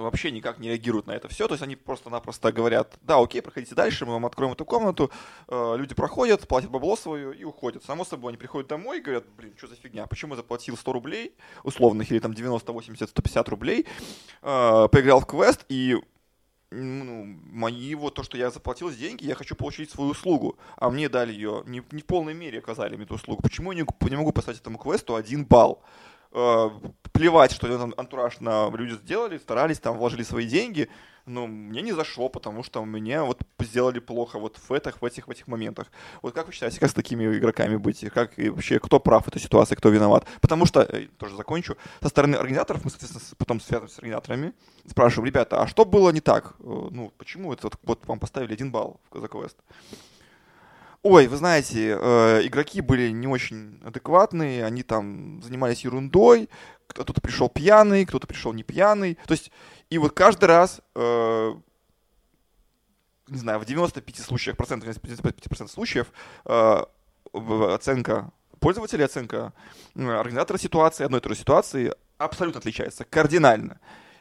вообще 0.03 0.31
никак 0.31 0.59
не 0.59 0.69
реагируют 0.69 1.07
на 1.07 1.13
это 1.13 1.29
все. 1.29 1.47
То 1.47 1.55
есть 1.55 1.63
они 1.63 1.77
просто-напросто 1.77 2.53
говорят, 2.53 2.99
да, 3.03 3.19
окей, 3.19 3.43
проходите 3.43 3.75
дальше, 3.75 4.07
мы 4.07 4.13
вам 4.13 4.27
откроем 4.27 4.53
эту 4.53 4.65
комнату. 4.65 5.11
Э, 5.49 5.75
люди 5.77 5.95
проходят, 5.95 6.47
платят 6.47 6.71
бабло 6.71 6.97
свое 6.97 7.35
и 7.35 7.45
уходят. 7.45 7.85
Само 7.85 8.05
собой, 8.05 8.31
они 8.31 8.39
приходят 8.39 8.69
домой 8.69 8.99
и 8.99 9.01
говорят, 9.01 9.25
блин, 9.37 9.55
что 9.57 9.69
за 9.69 9.77
фигня, 9.77 10.07
почему 10.07 10.35
я 10.35 10.37
заплатил 10.37 10.77
100 10.77 10.93
рублей 10.93 11.35
условных 11.65 12.11
или 12.11 12.19
там 12.19 12.35
90, 12.35 12.73
80, 12.73 13.09
150 13.11 13.49
рублей, 13.49 13.87
э, 14.43 14.89
поиграл 14.91 15.21
в 15.21 15.27
квест 15.27 15.65
и 15.69 15.97
ну, 16.71 17.25
мои 17.51 17.95
вот 17.95 18.15
то, 18.15 18.23
что 18.23 18.39
я 18.39 18.51
заплатил 18.51 18.91
деньги, 18.91 19.25
я 19.25 19.35
хочу 19.35 19.57
получить 19.57 19.91
свою 19.91 20.11
услугу, 20.11 20.57
а 20.77 20.91
мне 20.91 21.09
дали 21.09 21.33
ее, 21.33 21.63
не, 21.67 21.83
не 21.91 22.03
в 22.03 22.07
полной 22.07 22.35
мере 22.35 22.61
оказали 22.61 22.95
мне 22.95 23.05
эту 23.05 23.15
услугу. 23.15 23.43
Почему 23.43 23.73
я 23.73 23.81
не, 23.81 24.09
не 24.09 24.17
могу 24.17 24.33
поставить 24.33 24.61
этому 24.61 24.79
квесту 24.79 25.17
один 25.17 25.45
балл? 25.45 25.83
Э, 26.33 26.71
плевать, 27.13 27.53
что 27.53 27.67
этот 27.67 27.99
антураж 27.99 28.41
на 28.41 28.71
люди 28.71 28.95
сделали, 28.95 29.39
старались, 29.39 29.81
там 29.81 29.99
вложили 29.99 30.23
свои 30.23 30.47
деньги, 30.47 30.89
но 31.27 31.47
мне 31.47 31.83
не 31.83 31.93
зашло, 31.93 32.29
потому 32.29 32.63
что 32.63 32.85
мне 32.85 33.23
вот 33.23 33.43
сделали 33.59 33.99
плохо 33.99 34.39
вот 34.39 34.57
в 34.57 34.73
этих, 34.73 35.03
в 35.03 35.05
этих, 35.05 35.27
в 35.27 35.31
этих 35.31 35.49
моментах. 35.49 35.91
Вот 36.23 36.33
как 36.35 36.47
вы 36.47 36.53
считаете, 36.53 36.79
как 36.79 36.91
с 36.91 36.95
такими 36.95 37.37
игроками 37.37 37.77
быть? 37.77 38.05
Как 38.15 38.39
и 38.39 38.49
вообще, 38.49 38.79
кто 38.79 39.01
прав 39.01 39.25
в 39.25 39.29
этой 39.29 39.41
ситуации, 39.41 39.75
кто 39.75 39.89
виноват? 39.89 40.27
Потому 40.41 40.67
что, 40.67 40.83
э, 40.83 41.09
тоже 41.19 41.37
закончу, 41.37 41.77
со 42.01 42.09
стороны 42.09 42.37
организаторов, 42.37 42.85
мы, 42.85 42.91
соответственно, 42.91 43.25
потом 43.37 43.61
связываемся 43.61 43.97
с 43.97 43.99
организаторами, 43.99 44.53
спрашиваем, 44.87 45.27
ребята, 45.27 45.63
а 45.63 45.67
что 45.67 45.85
было 45.85 46.11
не 46.11 46.21
так? 46.21 46.55
Э, 46.61 46.89
ну, 46.91 47.13
почему 47.19 47.53
это 47.53 47.65
вот, 47.65 47.75
вот 47.83 48.07
вам 48.07 48.21
поставили 48.21 48.53
один 48.53 48.71
балл 48.71 49.01
за 49.13 49.27
квест? 49.27 49.57
Ой, 51.03 51.29
вы 51.29 51.37
знаете, 51.39 51.97
э, 51.99 52.47
игроки 52.47 52.83
были 52.83 53.09
не 53.09 53.27
очень 53.27 53.81
адекватные, 53.83 54.67
они 54.67 54.83
там 54.83 55.41
занимались 55.43 55.83
ерундой, 55.85 56.51
кто-то 56.87 57.23
пришел 57.23 57.49
пьяный, 57.49 58.05
кто-то 58.05 58.27
пришел 58.27 58.53
не 58.53 58.63
пьяный. 58.63 59.17
То 59.27 59.33
есть, 59.33 59.51
и 59.89 59.97
вот 59.97 60.13
каждый 60.13 60.45
раз, 60.45 60.83
э, 60.95 61.55
не 63.29 63.39
знаю, 63.39 63.61
в 63.61 63.65
95 63.65 64.19
случаях, 64.19 64.59
процентов, 64.59 64.91
95% 64.91 65.69
случаев 65.69 66.13
э, 66.45 66.85
оценка 67.33 68.31
пользователя, 68.59 69.07
оценка 69.07 69.55
организатора 69.95 70.59
ситуации, 70.59 71.05
одной 71.05 71.21
и 71.21 71.23
той 71.23 71.35
же 71.35 71.41
ситуации 71.41 71.95
абсолютно 72.19 72.59
отличается, 72.59 73.05
кардинально. 73.05 73.81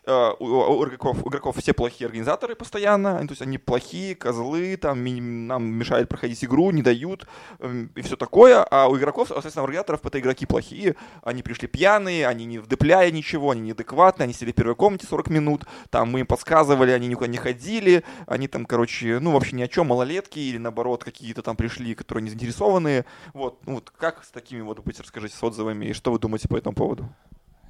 Э, 0.10 0.34
у, 0.39 0.84
игроков, 0.86 1.24
у 1.24 1.30
игроков 1.30 1.58
все 1.58 1.72
плохие 1.72 2.08
организаторы 2.08 2.56
постоянно, 2.56 3.19
то 3.19 3.32
есть 3.32 3.43
они 3.43 3.60
плохие, 3.60 4.15
козлы, 4.15 4.76
там 4.76 5.06
нам 5.45 5.63
мешают 5.65 6.10
проходить 6.10 6.43
игру, 6.43 6.72
не 6.72 6.82
дают 6.82 7.28
эм, 7.60 7.91
и 7.95 8.02
все 8.02 8.15
такое, 8.15 8.63
а 8.63 8.88
у 8.88 8.98
игроков, 8.98 9.28
соответственно, 9.28 9.62
у 9.62 9.65
организаторов 9.65 10.04
это 10.04 10.19
игроки 10.19 10.48
плохие, 10.48 10.95
они 11.22 11.43
пришли 11.43 11.67
пьяные, 11.67 12.28
они 12.28 12.45
не 12.45 12.58
вдепляя 12.58 13.12
ничего, 13.12 13.52
они 13.52 13.62
неадекватные, 13.62 14.24
они 14.24 14.34
сидели 14.34 14.52
в 14.52 14.56
первой 14.56 14.76
комнате 14.76 15.06
40 15.06 15.30
минут, 15.30 15.65
там 15.91 16.10
мы 16.10 16.22
им 16.22 16.26
подсказывали, 16.26 16.89
они 16.89 17.08
никуда 17.08 17.28
не 17.28 17.38
ходили, 17.38 18.04
они 18.26 18.48
там, 18.48 18.65
короче, 18.65 19.19
ну 19.19 19.34
вообще 19.34 19.56
ни 19.56 19.62
о 19.62 19.67
чем, 19.67 19.88
малолетки 19.88 20.39
или 20.39 20.58
наоборот 20.58 21.04
какие-то 21.04 21.43
там 21.43 21.56
пришли, 21.56 21.93
которые 21.93 22.24
не 22.24 22.32
заинтересованные, 22.32 23.06
вот, 23.36 23.60
ну 23.67 23.76
вот 23.76 23.91
как 23.95 24.24
с 24.24 24.32
такими 24.32 24.62
вот 24.62 24.80
быть, 24.80 25.00
расскажите 25.00 25.36
с 25.38 25.43
отзывами 25.43 25.86
и 25.86 25.93
что 25.93 26.12
вы 26.12 26.17
думаете 26.17 26.48
по 26.48 26.58
этому 26.58 26.74
поводу? 26.74 27.08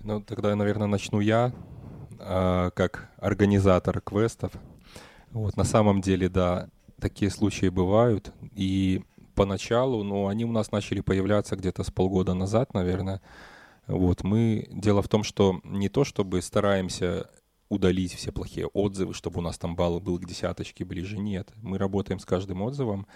Ну, 0.01 0.21
тогда, 0.21 0.55
наверное, 0.55 0.87
начну 0.87 1.19
я. 1.19 1.51
А, 2.19 2.71
как 2.71 3.09
организатор 3.17 4.01
квестов. 4.01 4.51
Вот, 5.31 5.55
на 5.55 5.63
самом 5.63 6.01
деле, 6.01 6.27
да, 6.27 6.69
такие 6.99 7.31
случаи 7.31 7.69
бывают. 7.69 8.33
И 8.55 9.03
поначалу, 9.35 10.03
но 10.03 10.27
они 10.27 10.43
у 10.43 10.51
нас 10.51 10.71
начали 10.71 10.99
появляться 10.99 11.55
где-то 11.55 11.83
с 11.83 11.91
полгода 11.91 12.33
назад, 12.33 12.73
наверное. 12.73 13.21
Вот, 13.87 14.23
мы... 14.23 14.67
Дело 14.69 15.01
в 15.01 15.07
том, 15.07 15.23
что 15.23 15.61
не 15.63 15.87
то, 15.87 16.03
чтобы 16.03 16.41
стараемся 16.41 17.29
удалить 17.69 18.13
все 18.15 18.31
плохие 18.31 18.67
отзывы, 18.67 19.13
чтобы 19.13 19.39
у 19.39 19.41
нас 19.41 19.57
там 19.57 19.75
балл 19.75 19.99
был 19.99 20.19
к 20.19 20.25
десяточке 20.25 20.83
ближе, 20.83 21.17
нет. 21.17 21.49
Мы 21.61 21.77
работаем 21.77 22.19
с 22.19 22.25
каждым 22.25 22.61
отзывом, 22.63 23.07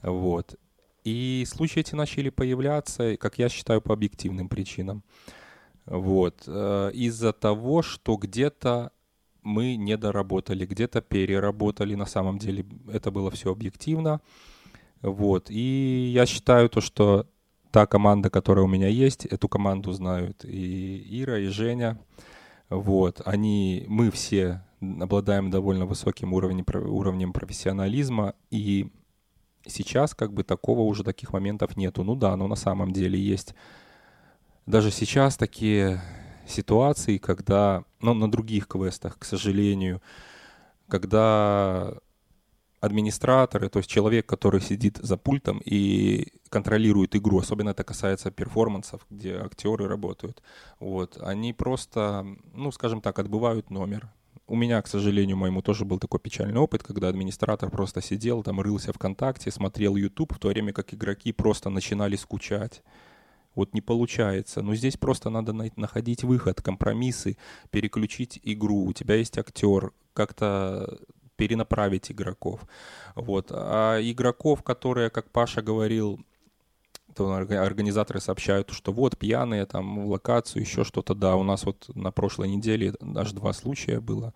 вот. 0.00 0.56
И 1.04 1.44
случаи 1.46 1.80
эти 1.80 1.94
начали 1.94 2.30
появляться, 2.30 3.16
как 3.16 3.38
я 3.38 3.48
считаю, 3.48 3.80
по 3.80 3.92
объективным 3.92 4.48
причинам. 4.48 5.02
Вот. 5.86 6.44
Э, 6.46 6.90
из-за 6.92 7.32
того, 7.32 7.82
что 7.82 8.16
где-то 8.16 8.92
мы 9.42 9.76
не 9.76 9.96
доработали, 9.96 10.66
где-то 10.66 11.00
переработали. 11.00 11.94
На 11.94 12.06
самом 12.06 12.38
деле 12.38 12.66
это 12.92 13.10
было 13.10 13.30
все 13.30 13.52
объективно. 13.52 14.20
Вот. 15.02 15.50
И 15.50 16.10
я 16.12 16.26
считаю 16.26 16.68
то, 16.68 16.80
что 16.80 17.26
та 17.70 17.86
команда, 17.86 18.30
которая 18.30 18.64
у 18.64 18.68
меня 18.68 18.88
есть, 18.88 19.24
эту 19.26 19.48
команду 19.48 19.92
знают 19.92 20.44
и 20.44 21.22
Ира, 21.22 21.38
и 21.38 21.46
Женя. 21.46 21.98
Вот. 22.68 23.22
Они, 23.24 23.84
мы 23.88 24.10
все 24.10 24.62
обладаем 24.80 25.50
довольно 25.50 25.86
высоким 25.86 26.32
уровнем, 26.32 26.64
уровнем 26.74 27.32
профессионализма, 27.32 28.34
и 28.50 28.90
сейчас 29.66 30.14
как 30.14 30.32
бы 30.32 30.42
такого 30.42 30.80
уже 30.80 31.04
таких 31.04 31.32
моментов 31.32 31.76
нету. 31.76 32.02
Ну 32.02 32.16
да, 32.16 32.36
но 32.36 32.48
на 32.48 32.56
самом 32.56 32.92
деле 32.92 33.18
есть 33.18 33.54
даже 34.66 34.90
сейчас 34.90 35.36
такие 35.36 36.00
ситуации, 36.46 37.18
когда, 37.18 37.84
ну, 38.00 38.14
на 38.14 38.30
других 38.30 38.68
квестах, 38.68 39.18
к 39.18 39.24
сожалению, 39.24 40.02
когда 40.88 41.94
администраторы, 42.80 43.68
то 43.68 43.78
есть 43.78 43.90
человек, 43.90 44.26
который 44.26 44.60
сидит 44.60 44.98
за 44.98 45.16
пультом 45.16 45.60
и 45.64 46.32
контролирует 46.48 47.16
игру, 47.16 47.38
особенно 47.38 47.70
это 47.70 47.84
касается 47.84 48.30
перформансов, 48.30 49.06
где 49.10 49.36
актеры 49.36 49.88
работают, 49.88 50.42
вот, 50.78 51.18
они 51.22 51.52
просто, 51.52 52.26
ну, 52.52 52.70
скажем 52.70 53.00
так, 53.00 53.18
отбывают 53.18 53.70
номер. 53.70 54.12
У 54.48 54.54
меня, 54.54 54.80
к 54.80 54.86
сожалению, 54.86 55.36
моему 55.36 55.60
тоже 55.60 55.84
был 55.84 55.98
такой 55.98 56.20
печальный 56.20 56.60
опыт, 56.60 56.84
когда 56.84 57.08
администратор 57.08 57.68
просто 57.68 58.00
сидел, 58.00 58.44
там 58.44 58.60
рылся 58.60 58.92
ВКонтакте, 58.92 59.50
смотрел 59.50 59.96
YouTube, 59.96 60.34
в 60.34 60.38
то 60.38 60.48
время 60.48 60.72
как 60.72 60.94
игроки 60.94 61.32
просто 61.32 61.68
начинали 61.68 62.14
скучать 62.14 62.82
вот 63.56 63.74
не 63.74 63.80
получается. 63.80 64.62
Но 64.62 64.76
здесь 64.76 64.96
просто 64.96 65.30
надо 65.30 65.52
находить 65.52 66.22
выход, 66.22 66.62
компромиссы, 66.62 67.36
переключить 67.70 68.38
игру. 68.44 68.84
У 68.84 68.92
тебя 68.92 69.16
есть 69.16 69.36
актер, 69.38 69.92
как-то 70.12 70.98
перенаправить 71.36 72.12
игроков. 72.12 72.60
Вот. 73.16 73.48
А 73.50 73.98
игроков, 74.00 74.62
которые, 74.62 75.10
как 75.10 75.30
Паша 75.30 75.62
говорил, 75.62 76.20
то 77.14 77.32
организаторы 77.34 78.20
сообщают, 78.20 78.70
что 78.70 78.92
вот 78.92 79.16
пьяные 79.18 79.64
там 79.64 80.04
в 80.04 80.10
локацию, 80.10 80.62
еще 80.62 80.84
что-то. 80.84 81.14
Да, 81.14 81.36
у 81.36 81.42
нас 81.42 81.64
вот 81.64 81.90
на 81.94 82.10
прошлой 82.12 82.48
неделе 82.48 82.94
аж 83.14 83.32
два 83.32 83.52
случая 83.52 84.00
было. 84.00 84.34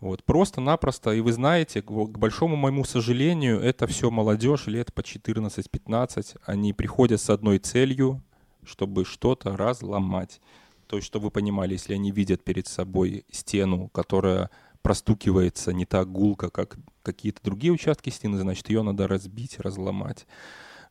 Вот, 0.00 0.24
просто-напросто, 0.24 1.12
и 1.12 1.20
вы 1.20 1.32
знаете, 1.32 1.80
к 1.80 1.90
большому 1.90 2.56
моему 2.56 2.84
сожалению, 2.84 3.60
это 3.60 3.86
все 3.86 4.10
молодежь 4.10 4.66
лет 4.66 4.92
по 4.92 5.00
14-15, 5.00 6.36
они 6.44 6.74
приходят 6.74 7.20
с 7.20 7.30
одной 7.30 7.58
целью, 7.58 8.22
чтобы 8.62 9.06
что-то 9.06 9.56
разломать. 9.56 10.40
То 10.86 10.96
есть, 10.96 11.06
чтобы 11.06 11.26
вы 11.26 11.30
понимали, 11.30 11.72
если 11.72 11.94
они 11.94 12.10
видят 12.10 12.44
перед 12.44 12.66
собой 12.66 13.24
стену, 13.30 13.88
которая 13.88 14.50
простукивается 14.82 15.72
не 15.72 15.86
так 15.86 16.12
гулко, 16.12 16.50
как 16.50 16.76
какие-то 17.02 17.42
другие 17.42 17.72
участки 17.72 18.10
стены, 18.10 18.38
значит, 18.38 18.68
ее 18.68 18.82
надо 18.82 19.08
разбить, 19.08 19.58
разломать. 19.58 20.26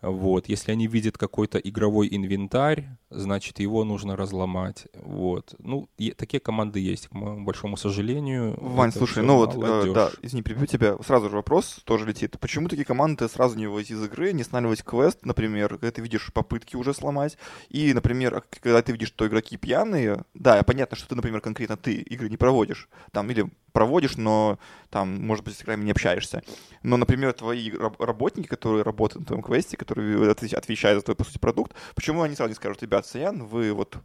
Вот. 0.02 0.48
Если 0.48 0.72
они 0.72 0.88
видят 0.88 1.18
какой-то 1.18 1.58
игровой 1.58 2.08
инвентарь, 2.12 2.88
значит, 3.10 3.60
его 3.60 3.84
нужно 3.84 4.16
разломать. 4.16 4.88
Вот. 4.94 5.56
Ну, 5.60 5.90
такие 6.18 6.40
команды 6.40 6.80
есть, 6.80 7.08
к 7.08 7.14
моему 7.14 7.46
большому 7.46 7.78
сожалению. 7.78 8.58
Вань, 8.60 8.92
слушай, 8.92 9.24
ну 9.24 9.38
вот, 9.38 9.56
э, 9.56 9.94
да, 9.94 10.12
извини, 10.22 10.44
перебью 10.44 10.68
тебя. 10.68 10.98
Сразу 11.06 11.30
же 11.30 11.36
вопрос 11.36 11.82
тоже 11.84 12.06
летит. 12.06 12.38
Почему 12.40 12.68
такие 12.68 12.86
команды 12.86 13.28
сразу 13.30 13.58
не 13.58 13.68
выводить 13.68 13.92
из 13.92 14.04
игры, 14.04 14.34
не 14.34 14.42
останавливать 14.42 14.84
квест, 14.84 15.20
например, 15.24 15.70
когда 15.70 15.92
ты 15.92 16.02
видишь 16.02 16.32
попытки 16.34 16.76
уже 16.76 16.94
сломать, 16.94 17.38
и, 17.70 17.94
например, 17.94 18.44
когда 18.62 18.82
ты 18.82 18.92
видишь, 18.92 19.10
что 19.10 19.28
игроки 19.28 19.58
пьяные, 19.58 20.24
да, 20.34 20.62
понятно, 20.64 20.98
что 20.98 21.08
ты, 21.10 21.16
например, 21.16 21.42
конкретно 21.42 21.78
ты 21.78 21.96
игры 21.96 22.30
не 22.30 22.38
проводишь, 22.38 22.90
там, 23.12 23.30
или 23.32 23.50
проводишь, 23.76 24.16
но 24.16 24.58
там, 24.90 25.22
может 25.22 25.44
быть, 25.44 25.58
с 25.58 25.62
играми 25.62 25.84
не 25.84 25.92
общаешься. 25.92 26.42
Но, 26.82 26.96
например, 26.96 27.34
твои 27.34 27.72
работники, 28.00 28.48
которые 28.48 28.84
работают 28.84 29.20
на 29.20 29.26
твоем 29.28 29.44
квесте, 29.44 29.76
которые 29.76 30.32
отвечают 30.32 31.00
за 31.00 31.04
твой, 31.04 31.16
по 31.16 31.26
сути, 31.26 31.38
продукт, 31.38 31.76
почему 31.94 32.22
они 32.22 32.36
сразу 32.36 32.50
не 32.50 32.56
скажут, 32.56 32.82
ребят, 32.82 33.06
Саян, 33.06 33.46
вы 33.46 33.74
вот 33.74 33.98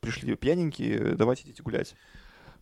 пришли 0.00 0.34
пьяненькие, 0.34 1.14
давайте 1.14 1.42
идите 1.42 1.62
гулять? 1.62 1.94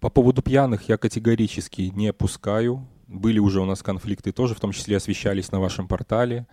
По 0.01 0.11
поводу 0.11 0.43
пьяных 0.43 0.89
я 0.89 0.99
категорически 0.99 1.83
не 1.95 2.13
пускаю. 2.13 2.85
Были 3.07 3.39
уже 3.39 3.61
у 3.61 3.65
нас 3.65 3.85
конфликты 3.85 4.33
тоже, 4.33 4.57
в 4.57 4.61
том 4.61 4.73
числе 4.73 4.97
освещались 4.97 5.53
на 5.53 5.61
вашем 5.61 5.87
портале. 5.87 6.49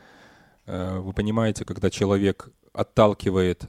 Э, 0.68 1.00
вы 1.00 1.12
понимаете, 1.14 1.66
когда 1.66 1.90
человек 1.90 2.50
отталкивает 2.72 3.64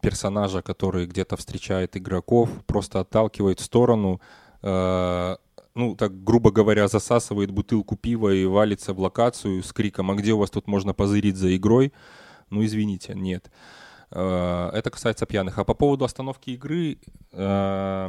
персонажа, 0.00 0.62
который 0.62 1.06
где-то 1.06 1.36
встречает 1.36 1.96
игроков, 1.96 2.50
просто 2.66 3.00
отталкивает 3.00 3.58
в 3.58 3.64
сторону, 3.64 4.20
э, 4.62 5.36
ну, 5.78 5.94
так, 5.94 6.24
грубо 6.24 6.50
говоря, 6.50 6.88
засасывает 6.88 7.52
бутылку 7.52 7.96
пива 7.96 8.34
и 8.34 8.44
валится 8.44 8.92
в 8.92 8.98
локацию 8.98 9.62
с 9.62 9.72
криком 9.72 10.10
«А 10.10 10.16
где 10.16 10.32
у 10.32 10.38
вас 10.38 10.50
тут 10.50 10.66
можно 10.66 10.92
позырить 10.92 11.36
за 11.36 11.56
игрой?» 11.56 11.92
Ну, 12.50 12.64
извините, 12.64 13.14
нет. 13.14 13.50
Э, 14.10 14.70
это 14.72 14.90
касается 14.90 15.24
пьяных. 15.24 15.56
А 15.58 15.64
по 15.64 15.74
поводу 15.74 16.04
остановки 16.04 16.50
игры, 16.50 16.98
э, 17.30 18.08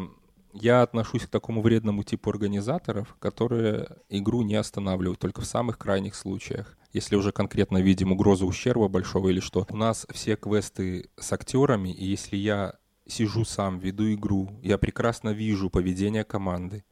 я 0.53 0.81
отношусь 0.81 1.25
к 1.25 1.29
такому 1.29 1.61
вредному 1.61 2.03
типу 2.03 2.31
организаторов, 2.31 3.15
которые 3.19 3.97
игру 4.09 4.41
не 4.41 4.55
останавливают, 4.55 5.19
только 5.19 5.41
в 5.41 5.45
самых 5.45 5.77
крайних 5.77 6.15
случаях. 6.15 6.75
Если 6.91 7.15
уже 7.15 7.31
конкретно 7.31 7.77
видим 7.77 8.11
угрозу 8.11 8.47
ущерба 8.47 8.87
большого 8.87 9.29
или 9.29 9.41
что. 9.41 9.67
У 9.69 9.77
нас 9.77 10.07
все 10.11 10.35
квесты 10.35 11.11
с 11.19 11.31
актерами, 11.31 11.89
и 11.89 12.03
если 12.03 12.35
я 12.35 12.73
сижу 13.05 13.45
сам, 13.45 13.77
веду 13.77 14.11
игру, 14.11 14.49
я 14.63 14.79
прекрасно 14.79 15.29
вижу 15.29 15.69
поведение 15.69 16.23
команды. 16.23 16.83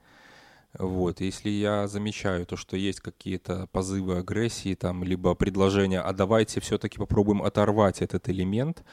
Вот, 0.79 1.21
если 1.21 1.49
я 1.49 1.87
замечаю 1.87 2.45
то, 2.45 2.55
что 2.55 2.77
есть 2.77 3.01
какие-то 3.01 3.67
позывы 3.71 4.17
агрессии, 4.17 4.75
там, 4.75 5.03
либо 5.03 5.33
предложения, 5.33 6.01
а 6.01 6.13
давайте 6.13 6.59
все-таки 6.61 6.99
попробуем 6.99 7.41
оторвать 7.41 8.03
этот 8.03 8.29
элемент. 8.29 8.83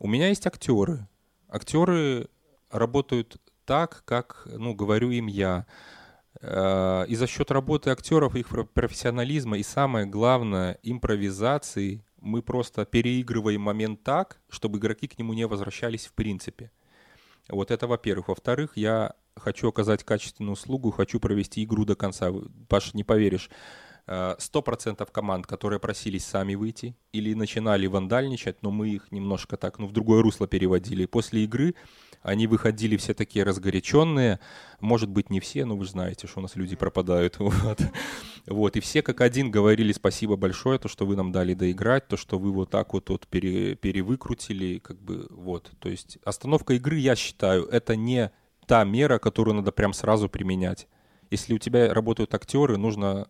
У 0.00 0.08
меня 0.08 0.28
есть 0.28 0.46
актеры. 0.46 1.06
Актеры 1.48 2.28
работают 2.70 3.40
так, 3.64 4.02
как, 4.06 4.42
ну, 4.46 4.74
говорю 4.74 5.10
им 5.10 5.26
я. 5.26 5.66
Э, 6.40 7.04
и 7.06 7.14
за 7.14 7.28
счет 7.28 7.52
работы 7.52 7.90
актеров, 7.90 8.34
их 8.34 8.48
профессионализма 8.74 9.58
и 9.58 9.62
самое 9.62 10.04
главное, 10.04 10.80
импровизации, 10.82 12.04
мы 12.20 12.42
просто 12.42 12.84
переигрываем 12.84 13.60
момент 13.60 14.02
так, 14.02 14.40
чтобы 14.48 14.78
игроки 14.78 15.06
к 15.06 15.16
нему 15.16 15.32
не 15.32 15.46
возвращались 15.46 16.06
в 16.06 16.12
принципе. 16.14 16.72
Вот 17.48 17.70
это 17.70 17.86
во-первых. 17.86 18.28
Во-вторых, 18.28 18.72
я 18.76 19.14
хочу 19.36 19.68
оказать 19.68 20.04
качественную 20.04 20.52
услугу, 20.52 20.90
хочу 20.90 21.20
провести 21.20 21.64
игру 21.64 21.84
до 21.84 21.96
конца. 21.96 22.32
Паш, 22.68 22.94
не 22.94 23.04
поверишь, 23.04 23.50
100% 24.08 25.02
э, 25.02 25.06
команд, 25.12 25.46
которые 25.46 25.80
просились 25.80 26.24
сами 26.24 26.54
выйти 26.54 26.96
или 27.12 27.34
начинали 27.34 27.86
вандальничать, 27.86 28.62
но 28.62 28.70
мы 28.70 28.88
их 28.88 29.12
немножко 29.12 29.56
так, 29.56 29.78
ну, 29.78 29.86
в 29.86 29.92
другое 29.92 30.22
русло 30.22 30.48
переводили. 30.48 31.04
После 31.04 31.44
игры 31.44 31.74
они 32.22 32.46
выходили 32.46 32.96
все 32.96 33.12
такие 33.12 33.44
разгоряченные, 33.44 34.40
может 34.80 35.10
быть, 35.10 35.30
не 35.30 35.40
все, 35.40 35.64
но 35.64 35.76
вы 35.76 35.84
знаете, 35.84 36.26
что 36.26 36.40
у 36.40 36.42
нас 36.42 36.56
люди 36.56 36.76
пропадают. 36.76 37.36
Вот. 37.48 37.80
вот. 38.46 38.76
И 38.76 38.80
все 38.80 39.02
как 39.02 39.20
один 39.20 39.50
говорили 39.50 39.92
спасибо 39.92 40.36
большое, 40.36 40.78
то, 40.78 40.88
что 40.88 41.06
вы 41.06 41.16
нам 41.16 41.32
дали 41.32 41.54
доиграть, 41.54 42.08
то, 42.08 42.16
что 42.16 42.38
вы 42.38 42.52
вот 42.52 42.70
так 42.70 42.92
вот, 42.92 43.10
вот 43.10 43.26
пере, 43.26 43.74
перевыкрутили, 43.74 44.78
как 44.78 45.00
бы, 45.00 45.26
вот. 45.30 45.70
То 45.80 45.88
есть 45.88 46.18
остановка 46.24 46.74
игры, 46.74 46.96
я 46.96 47.16
считаю, 47.16 47.64
это 47.66 47.96
не 47.96 48.30
та 48.66 48.84
мера, 48.84 49.18
которую 49.18 49.56
надо 49.56 49.72
прям 49.72 49.92
сразу 49.92 50.28
применять. 50.28 50.88
Если 51.30 51.54
у 51.54 51.58
тебя 51.58 51.92
работают 51.92 52.34
актеры, 52.34 52.76
нужно 52.76 53.28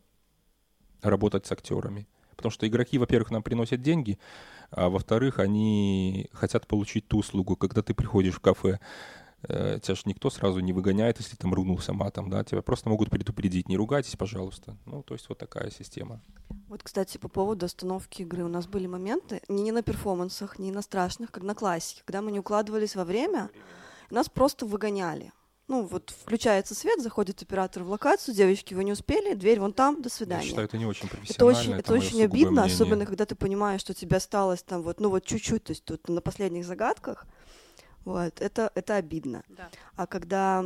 работать 1.02 1.46
с 1.46 1.52
актерами. 1.52 2.06
Потому 2.36 2.52
что 2.52 2.68
игроки, 2.68 2.98
во-первых, 2.98 3.30
нам 3.32 3.42
приносят 3.42 3.82
деньги, 3.82 4.18
а 4.70 4.88
во-вторых, 4.88 5.40
они 5.40 6.28
хотят 6.32 6.66
получить 6.68 7.08
ту 7.08 7.18
услугу. 7.18 7.56
Когда 7.56 7.82
ты 7.82 7.94
приходишь 7.94 8.34
в 8.34 8.40
кафе, 8.40 8.78
э, 9.42 9.80
тебя 9.82 9.94
же 9.96 10.02
никто 10.04 10.30
сразу 10.30 10.60
не 10.60 10.72
выгоняет, 10.72 11.18
если 11.18 11.34
там 11.34 11.52
ругнулся 11.52 11.92
матом, 11.92 12.30
да, 12.30 12.44
тебя 12.44 12.62
просто 12.62 12.88
могут 12.88 13.10
предупредить, 13.10 13.68
не 13.68 13.76
ругайтесь, 13.76 14.14
пожалуйста. 14.14 14.76
Ну, 14.86 15.02
то 15.02 15.14
есть 15.14 15.28
вот 15.28 15.38
такая 15.38 15.70
система. 15.70 16.20
Вот, 16.68 16.82
кстати, 16.84 17.18
по 17.18 17.28
поводу 17.28 17.66
остановки 17.66 18.22
игры. 18.22 18.44
У 18.44 18.48
нас 18.48 18.68
были 18.68 18.86
моменты, 18.86 19.40
не, 19.48 19.62
не 19.62 19.72
на 19.72 19.82
перформансах, 19.82 20.60
не 20.60 20.70
на 20.70 20.82
страшных, 20.82 21.32
как 21.32 21.42
на 21.42 21.54
классике, 21.54 22.02
когда 22.04 22.22
мы 22.22 22.30
не 22.30 22.38
укладывались 22.38 22.94
во 22.94 23.04
время, 23.04 23.50
нас 24.10 24.28
просто 24.28 24.64
выгоняли. 24.64 25.32
Ну, 25.68 25.84
вот 25.84 26.14
включается 26.22 26.74
свет, 26.74 27.02
заходит 27.02 27.42
оператор 27.42 27.82
в 27.82 27.90
локацию, 27.90 28.34
девочки, 28.34 28.72
вы 28.72 28.84
не 28.84 28.92
успели, 28.92 29.34
дверь 29.34 29.60
вон 29.60 29.74
там, 29.74 30.00
до 30.00 30.08
свидания. 30.08 30.42
Я 30.42 30.48
считаю, 30.48 30.66
это 30.66 30.78
не 30.78 30.86
очень 30.86 31.06
Это 31.06 31.16
профессионально. 31.16 31.60
очень, 31.60 31.74
это 31.74 31.92
очень 31.92 32.24
обидно, 32.24 32.62
мнение. 32.62 32.74
особенно 32.74 33.04
когда 33.04 33.26
ты 33.26 33.34
понимаешь, 33.34 33.82
что 33.82 33.92
тебе 33.92 34.16
осталось 34.16 34.62
там 34.62 34.80
вот, 34.80 34.98
ну 34.98 35.10
вот 35.10 35.26
чуть-чуть, 35.26 35.64
то 35.64 35.72
есть 35.72 35.84
тут 35.84 36.08
на 36.08 36.22
последних 36.22 36.64
загадках, 36.64 37.26
вот, 38.06 38.40
это, 38.40 38.72
это 38.74 38.96
обидно. 38.96 39.42
Да. 39.50 39.68
А 39.94 40.06
когда 40.06 40.64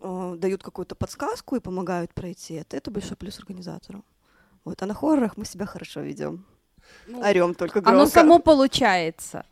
э, 0.00 0.36
дают 0.38 0.62
какую-то 0.62 0.94
подсказку 0.94 1.56
и 1.56 1.60
помогают 1.60 2.14
пройти, 2.14 2.54
это, 2.54 2.76
это 2.76 2.92
большой 2.92 3.16
плюс 3.16 3.40
организатору. 3.40 4.04
Вот, 4.64 4.80
а 4.82 4.86
на 4.86 4.94
хоррорах 4.94 5.36
мы 5.36 5.44
себя 5.44 5.66
хорошо 5.66 6.02
ведем. 6.02 6.46
Ну, 7.08 7.22
Орем 7.22 7.56
только 7.56 7.80
громко. 7.80 8.00
Оно 8.00 8.06
само 8.06 8.38
получается. 8.38 9.44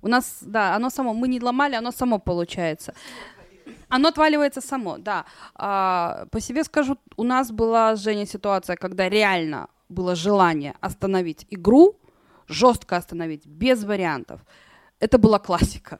У 0.00 0.08
нас, 0.08 0.38
да, 0.40 0.74
оно 0.74 0.90
само. 0.90 1.14
Мы 1.14 1.28
не 1.28 1.40
ломали, 1.40 1.76
оно 1.76 1.92
само 1.92 2.18
получается. 2.18 2.94
Оно 3.88 4.08
отваливается 4.08 4.60
само, 4.60 4.98
да. 4.98 5.24
А, 5.54 6.26
по 6.30 6.40
себе 6.40 6.64
скажу, 6.64 6.96
у 7.16 7.24
нас 7.24 7.50
была, 7.50 7.96
Женя, 7.96 8.26
ситуация, 8.26 8.76
когда 8.76 9.08
реально 9.08 9.68
было 9.88 10.14
желание 10.14 10.74
остановить 10.80 11.46
игру, 11.50 11.96
жестко 12.48 12.96
остановить, 12.96 13.46
без 13.46 13.84
вариантов. 13.84 14.40
Это 15.00 15.18
была 15.18 15.38
классика. 15.38 15.98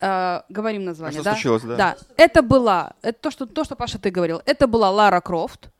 А, 0.00 0.44
говорим 0.48 0.82
А 0.82 0.86
название, 0.86 1.20
что 1.20 1.24
да? 1.24 1.32
случилось, 1.32 1.62
да? 1.62 1.76
Да, 1.76 1.96
это 2.16 2.42
была, 2.42 2.92
это 3.02 3.18
то 3.20 3.30
что, 3.30 3.46
то, 3.46 3.64
что 3.64 3.76
Паша 3.76 3.98
ты 3.98 4.10
говорил, 4.10 4.40
это 4.46 4.66
была 4.66 4.90
Лара 4.90 5.20
Крофт, 5.20 5.70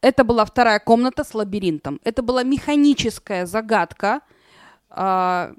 это 0.00 0.22
была 0.24 0.44
вторая 0.44 0.78
комната 0.78 1.24
с 1.24 1.34
лабиринтом, 1.34 2.00
это 2.04 2.22
была 2.22 2.44
механическая 2.44 3.46
загадка, 3.46 4.20
а, 4.90 5.52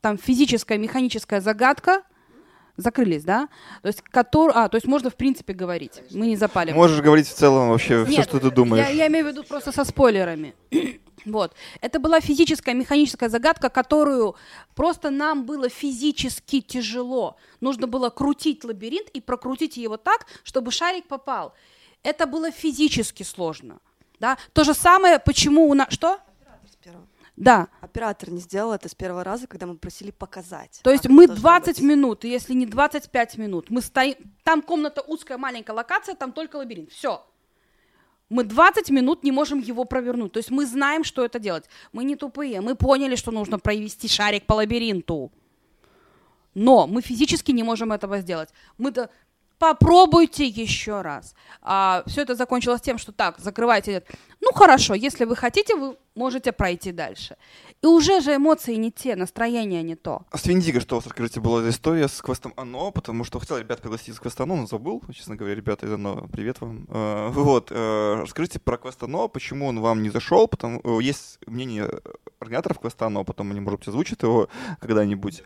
там 0.00 0.18
физическая 0.18 0.78
механическая 0.78 1.40
загадка, 1.40 2.02
закрылись, 2.80 3.24
да? 3.24 3.48
То 3.82 3.88
есть, 3.88 4.02
котор... 4.02 4.52
а, 4.54 4.68
то 4.68 4.76
есть 4.76 4.86
можно 4.86 5.10
в 5.10 5.14
принципе 5.14 5.52
говорить, 5.52 6.02
мы 6.10 6.26
не 6.26 6.36
запалим. 6.36 6.74
Можешь 6.74 7.00
говорить 7.00 7.28
в 7.28 7.34
целом 7.34 7.70
вообще 7.70 8.04
все, 8.04 8.16
Нет, 8.18 8.28
что 8.28 8.40
ты 8.40 8.50
думаешь. 8.50 8.86
Я, 8.86 8.92
я 8.92 9.06
имею 9.08 9.26
в 9.26 9.28
виду 9.28 9.44
просто 9.44 9.72
со 9.72 9.84
спойлерами. 9.84 10.54
Вот. 11.26 11.54
Это 11.82 11.98
была 11.98 12.20
физическая, 12.20 12.74
механическая 12.74 13.28
загадка, 13.28 13.68
которую 13.68 14.36
просто 14.74 15.10
нам 15.10 15.44
было 15.44 15.68
физически 15.68 16.62
тяжело. 16.62 17.36
Нужно 17.60 17.86
было 17.86 18.08
крутить 18.08 18.64
лабиринт 18.64 19.10
и 19.10 19.20
прокрутить 19.20 19.76
его 19.76 19.98
так, 19.98 20.26
чтобы 20.44 20.70
шарик 20.70 21.06
попал. 21.08 21.52
Это 22.02 22.26
было 22.26 22.50
физически 22.50 23.22
сложно. 23.22 23.80
Да? 24.18 24.38
То 24.52 24.64
же 24.64 24.74
самое, 24.74 25.18
почему 25.18 25.68
у 25.68 25.74
нас... 25.74 25.88
Что? 25.90 26.20
Да. 27.40 27.68
Оператор 27.80 28.30
не 28.30 28.40
сделал 28.40 28.74
это 28.74 28.90
с 28.90 28.94
первого 28.94 29.24
раза, 29.24 29.46
когда 29.46 29.66
мы 29.66 29.76
просили 29.76 30.10
показать. 30.10 30.80
То 30.84 30.90
есть 30.90 31.08
мы 31.08 31.24
это 31.24 31.32
должно 31.32 31.48
20 31.48 31.66
быть. 31.76 31.80
минут, 31.80 32.24
если 32.24 32.52
не 32.52 32.66
25 32.66 33.38
минут, 33.38 33.70
мы 33.70 33.80
стоим... 33.80 34.14
Там 34.44 34.60
комната 34.60 35.00
узкая, 35.00 35.38
маленькая 35.38 35.72
локация, 35.72 36.14
там 36.14 36.32
только 36.32 36.56
лабиринт. 36.56 36.90
Все. 36.90 37.24
Мы 38.28 38.44
20 38.44 38.90
минут 38.90 39.24
не 39.24 39.32
можем 39.32 39.58
его 39.58 39.86
провернуть. 39.86 40.32
То 40.32 40.36
есть 40.38 40.50
мы 40.50 40.66
знаем, 40.66 41.02
что 41.02 41.24
это 41.24 41.38
делать. 41.38 41.64
Мы 41.92 42.04
не 42.04 42.14
тупые. 42.14 42.60
Мы 42.60 42.74
поняли, 42.74 43.16
что 43.16 43.30
нужно 43.30 43.58
провести 43.58 44.06
шарик 44.06 44.44
по 44.44 44.52
лабиринту. 44.52 45.32
Но 46.52 46.86
мы 46.86 47.00
физически 47.00 47.52
не 47.52 47.62
можем 47.62 47.90
этого 47.90 48.18
сделать. 48.20 48.50
Мы-то 48.76 49.08
попробуйте 49.60 50.46
еще 50.46 51.02
раз. 51.02 51.34
А, 51.62 52.02
все 52.06 52.22
это 52.22 52.34
закончилось 52.34 52.80
тем, 52.80 52.98
что 52.98 53.12
так, 53.12 53.38
закрывайте. 53.38 54.02
Ну 54.40 54.52
хорошо, 54.52 54.94
если 54.94 55.26
вы 55.26 55.36
хотите, 55.36 55.76
вы 55.76 55.96
можете 56.14 56.50
пройти 56.52 56.92
дальше. 56.92 57.36
И 57.82 57.86
уже 57.86 58.20
же 58.20 58.36
эмоции 58.36 58.74
не 58.76 58.90
те, 58.90 59.16
настроение 59.16 59.82
не 59.82 59.96
то. 59.96 60.22
А 60.30 60.38
с 60.38 60.46
Виндиго 60.46 60.80
что, 60.80 60.96
расскажите, 60.96 61.40
была 61.40 61.60
эта 61.60 61.70
история 61.70 62.08
с 62.08 62.22
квестом 62.22 62.54
Оно, 62.56 62.90
потому 62.90 63.22
что 63.24 63.38
хотел 63.38 63.58
ребят 63.58 63.82
пригласить 63.82 64.14
с 64.14 64.18
квеста 64.20 64.44
Оно, 64.44 64.56
но 64.56 64.66
забыл, 64.66 65.02
честно 65.12 65.36
говоря, 65.36 65.54
ребята 65.54 65.86
из 65.86 65.92
Оно, 65.92 66.26
привет 66.32 66.60
вам. 66.62 66.86
Э, 66.88 67.28
Вот, 67.30 67.70
э, 67.70 68.20
расскажите 68.22 68.58
про 68.58 68.78
квест 68.78 69.02
Оно, 69.02 69.28
почему 69.28 69.66
он 69.66 69.80
вам 69.80 70.02
не 70.02 70.08
зашел, 70.08 70.48
потому 70.48 70.80
э, 70.82 71.02
есть 71.02 71.38
мнение 71.46 71.86
организаторов 72.38 72.80
квеста 72.80 73.06
Оно, 73.06 73.24
потом 73.24 73.50
они, 73.50 73.60
может 73.60 73.80
быть, 73.80 73.88
озвучат 73.88 74.22
его 74.22 74.48
когда-нибудь. 74.80 75.42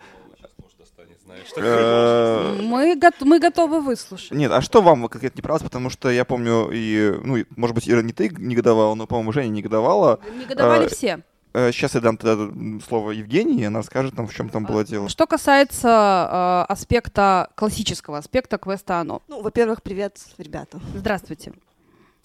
Знаешь. 1.34 1.48
Э, 1.56 2.58
Мы, 2.62 2.96
гот- 2.96 3.20
мы 3.22 3.38
готовы 3.40 3.80
выслушать. 3.80 4.30
Нет, 4.32 4.52
а 4.52 4.60
что 4.60 4.82
вам 4.82 5.08
конкретно 5.08 5.38
не 5.38 5.42
понравилось? 5.42 5.62
Потому 5.64 5.90
что 5.90 6.10
я 6.10 6.24
помню, 6.24 6.70
и, 6.72 7.18
ну, 7.22 7.44
может 7.56 7.74
быть, 7.74 7.88
Ира, 7.88 8.02
не 8.02 8.12
ты 8.12 8.28
негодовала, 8.38 8.94
но, 8.94 9.06
по-моему, 9.06 9.32
Женя 9.32 9.48
негодовала. 9.48 10.20
Негодовали 10.38 10.86
э, 10.86 10.88
все. 10.88 11.20
Э, 11.52 11.72
Сейчас 11.72 11.94
я 11.94 12.00
дам 12.00 12.16
тогда 12.16 12.52
слово 12.86 13.12
Евгении, 13.12 13.60
и 13.60 13.64
она 13.64 13.78
расскажет 13.80 14.16
нам, 14.16 14.26
в 14.26 14.34
чем 14.34 14.48
там 14.48 14.64
было 14.64 14.84
дело. 14.84 15.08
Что 15.08 15.26
касается 15.26 16.66
э, 16.68 16.72
аспекта, 16.72 17.50
классического 17.54 18.18
аспекта 18.18 18.58
квеста 18.58 18.98
«Оно». 19.00 19.22
Ну, 19.28 19.42
во-первых, 19.42 19.82
привет, 19.82 20.18
ребята. 20.38 20.78
Здравствуйте. 20.94 21.52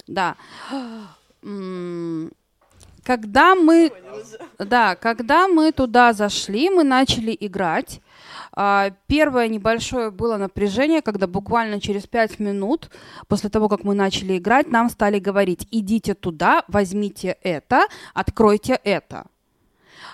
Да. 0.06 0.36
М, 1.42 2.30
Когда 3.04 3.54
мы, 3.54 3.92
да, 4.58 4.94
когда 4.94 5.48
мы 5.48 5.72
туда 5.72 6.12
зашли, 6.12 6.70
мы 6.70 6.84
начали 6.84 7.36
играть. 7.38 8.00
А, 8.52 8.90
Первое 9.06 9.48
небольшое 9.48 10.10
было 10.10 10.36
напряжение, 10.36 11.02
когда 11.02 11.26
буквально 11.26 11.80
через 11.80 12.06
пять 12.06 12.38
минут 12.38 12.90
после 13.28 13.50
того, 13.50 13.68
как 13.68 13.84
мы 13.84 13.94
начали 13.94 14.38
играть, 14.38 14.68
нам 14.70 14.90
стали 14.90 15.18
говорить, 15.18 15.66
идите 15.70 16.14
туда, 16.14 16.64
возьмите 16.68 17.36
это, 17.42 17.86
откройте 18.14 18.78
это. 18.84 19.26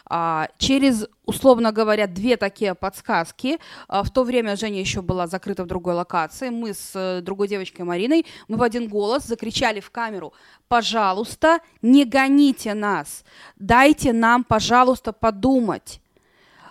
А, 0.07 0.49
через, 0.59 1.07
условно 1.25 1.73
говоря, 1.73 2.07
две 2.07 2.37
такие 2.37 2.75
подсказки. 2.75 3.59
а, 3.89 4.03
в 4.03 4.11
то 4.11 4.25
время 4.25 4.57
Женя 4.57 4.81
еще 4.81 5.03
была 5.03 5.27
закрыта 5.27 5.65
в 5.65 5.67
другой 5.67 5.95
локации. 5.95 6.51
Мы 6.51 6.75
с 6.75 6.93
э, 6.95 7.21
другой 7.23 7.49
девочкой 7.49 7.85
Мариной, 7.85 8.27
мы 8.49 8.57
в 8.57 8.63
один 8.63 8.89
голос 8.89 9.25
закричали 9.25 9.81
в 9.81 9.91
камеру, 9.91 10.33
пожалуйста, 10.69 11.61
не 11.83 12.05
гоните 12.05 12.75
нас, 12.75 13.25
дайте 13.57 14.13
нам, 14.13 14.45
пожалуйста, 14.45 15.13
подумать. 15.13 16.01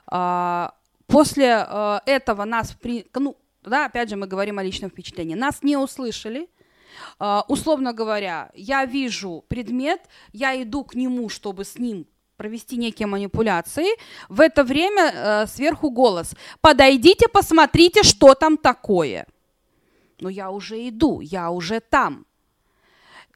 А, 0.08 0.74
после 1.08 1.66
э, 1.68 2.00
этого 2.06 2.46
нас, 2.46 2.76
при... 2.82 3.06
ну, 3.14 3.38
да, 3.64 3.86
опять 3.86 4.10
же, 4.10 4.16
мы 4.16 4.28
говорим 4.28 4.60
о 4.60 4.64
личном 4.64 4.90
впечатлении, 4.90 5.36
нас 5.36 5.64
не 5.64 5.78
услышали, 5.78 6.48
а, 7.20 7.46
условно 7.48 7.94
говоря, 7.94 8.52
я 8.54 8.86
вижу 8.86 9.44
предмет, 9.48 10.02
я 10.32 10.62
иду 10.62 10.84
к 10.84 10.96
нему, 10.96 11.30
чтобы 11.30 11.66
с 11.66 11.78
ним 11.78 12.08
провести 12.38 12.78
некие 12.78 13.08
манипуляции. 13.08 13.88
В 14.30 14.42
это 14.42 14.64
время 14.64 15.12
э, 15.14 15.48
сверху 15.48 15.90
голос. 15.90 16.34
Подойдите, 16.62 17.28
посмотрите, 17.28 18.04
что 18.04 18.36
там 18.36 18.58
такое. 18.58 19.26
Но 20.20 20.30
я 20.30 20.50
уже 20.50 20.88
иду, 20.88 21.22
я 21.22 21.50
уже 21.52 21.80
там. 21.80 22.26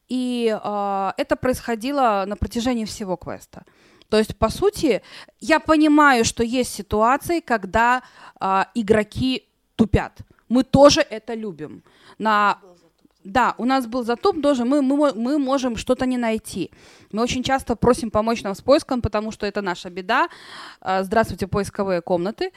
И 0.07 0.47
э, 0.63 1.11
это 1.17 1.35
происходило 1.35 2.25
на 2.27 2.35
протяжении 2.35 2.85
всего 2.85 3.15
квеста. 3.15 3.63
То 4.09 4.17
есть, 4.17 4.35
по 4.37 4.49
сути, 4.49 5.01
я 5.39 5.59
понимаю, 5.59 6.25
что 6.25 6.43
есть 6.43 6.73
ситуации, 6.73 7.41
когда 7.41 8.01
э, 8.39 8.63
игроки 8.73 9.47
тупят. 9.75 10.21
Мы 10.49 10.63
тоже 10.63 11.01
это 11.01 11.35
любим. 11.35 11.83
На 12.17 12.59
да, 13.23 13.53
у 13.57 13.65
нас 13.65 13.85
был 13.85 14.03
затуп 14.03 14.41
тоже, 14.41 14.63
мы, 14.65 14.81
мы, 14.81 15.13
мы 15.13 15.37
можем 15.37 15.75
что-то 15.75 16.05
не 16.05 16.17
найти. 16.17 16.71
Мы 17.11 17.21
очень 17.21 17.43
часто 17.43 17.75
просим 17.75 18.11
помочь 18.11 18.43
нам 18.43 18.55
с 18.55 18.61
поиском, 18.61 19.01
потому 19.01 19.31
что 19.31 19.45
это 19.45 19.61
наша 19.61 19.89
беда. 19.89 20.29
А, 20.81 21.03
Здравствуйте, 21.03 21.47
поисковые 21.47 22.01
комнаты. 22.01 22.51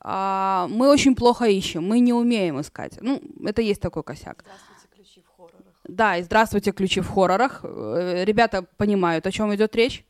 А, 0.00 0.68
Мы 0.70 0.88
очень 0.88 1.14
плохо 1.14 1.46
ищем, 1.46 1.84
мы 1.84 2.00
не 2.00 2.12
умеем 2.12 2.60
искать. 2.60 2.98
Ну, 3.00 3.20
это 3.44 3.62
есть 3.62 3.80
такой 3.80 4.02
косяк. 4.02 4.44
Здравствуйте, 4.44 4.88
ключи 4.94 5.22
в 5.22 5.36
хоррорах. 5.36 5.74
Да, 5.84 6.16
и 6.18 6.22
здравствуйте, 6.22 6.72
ключи 6.72 7.00
в 7.00 7.08
хоррорах. 7.08 7.60
Э, 7.64 8.24
Ребята 8.24 8.62
понимают, 8.76 9.26
о 9.26 9.32
чем 9.32 9.54
идет 9.54 9.74
речь. 9.74 10.04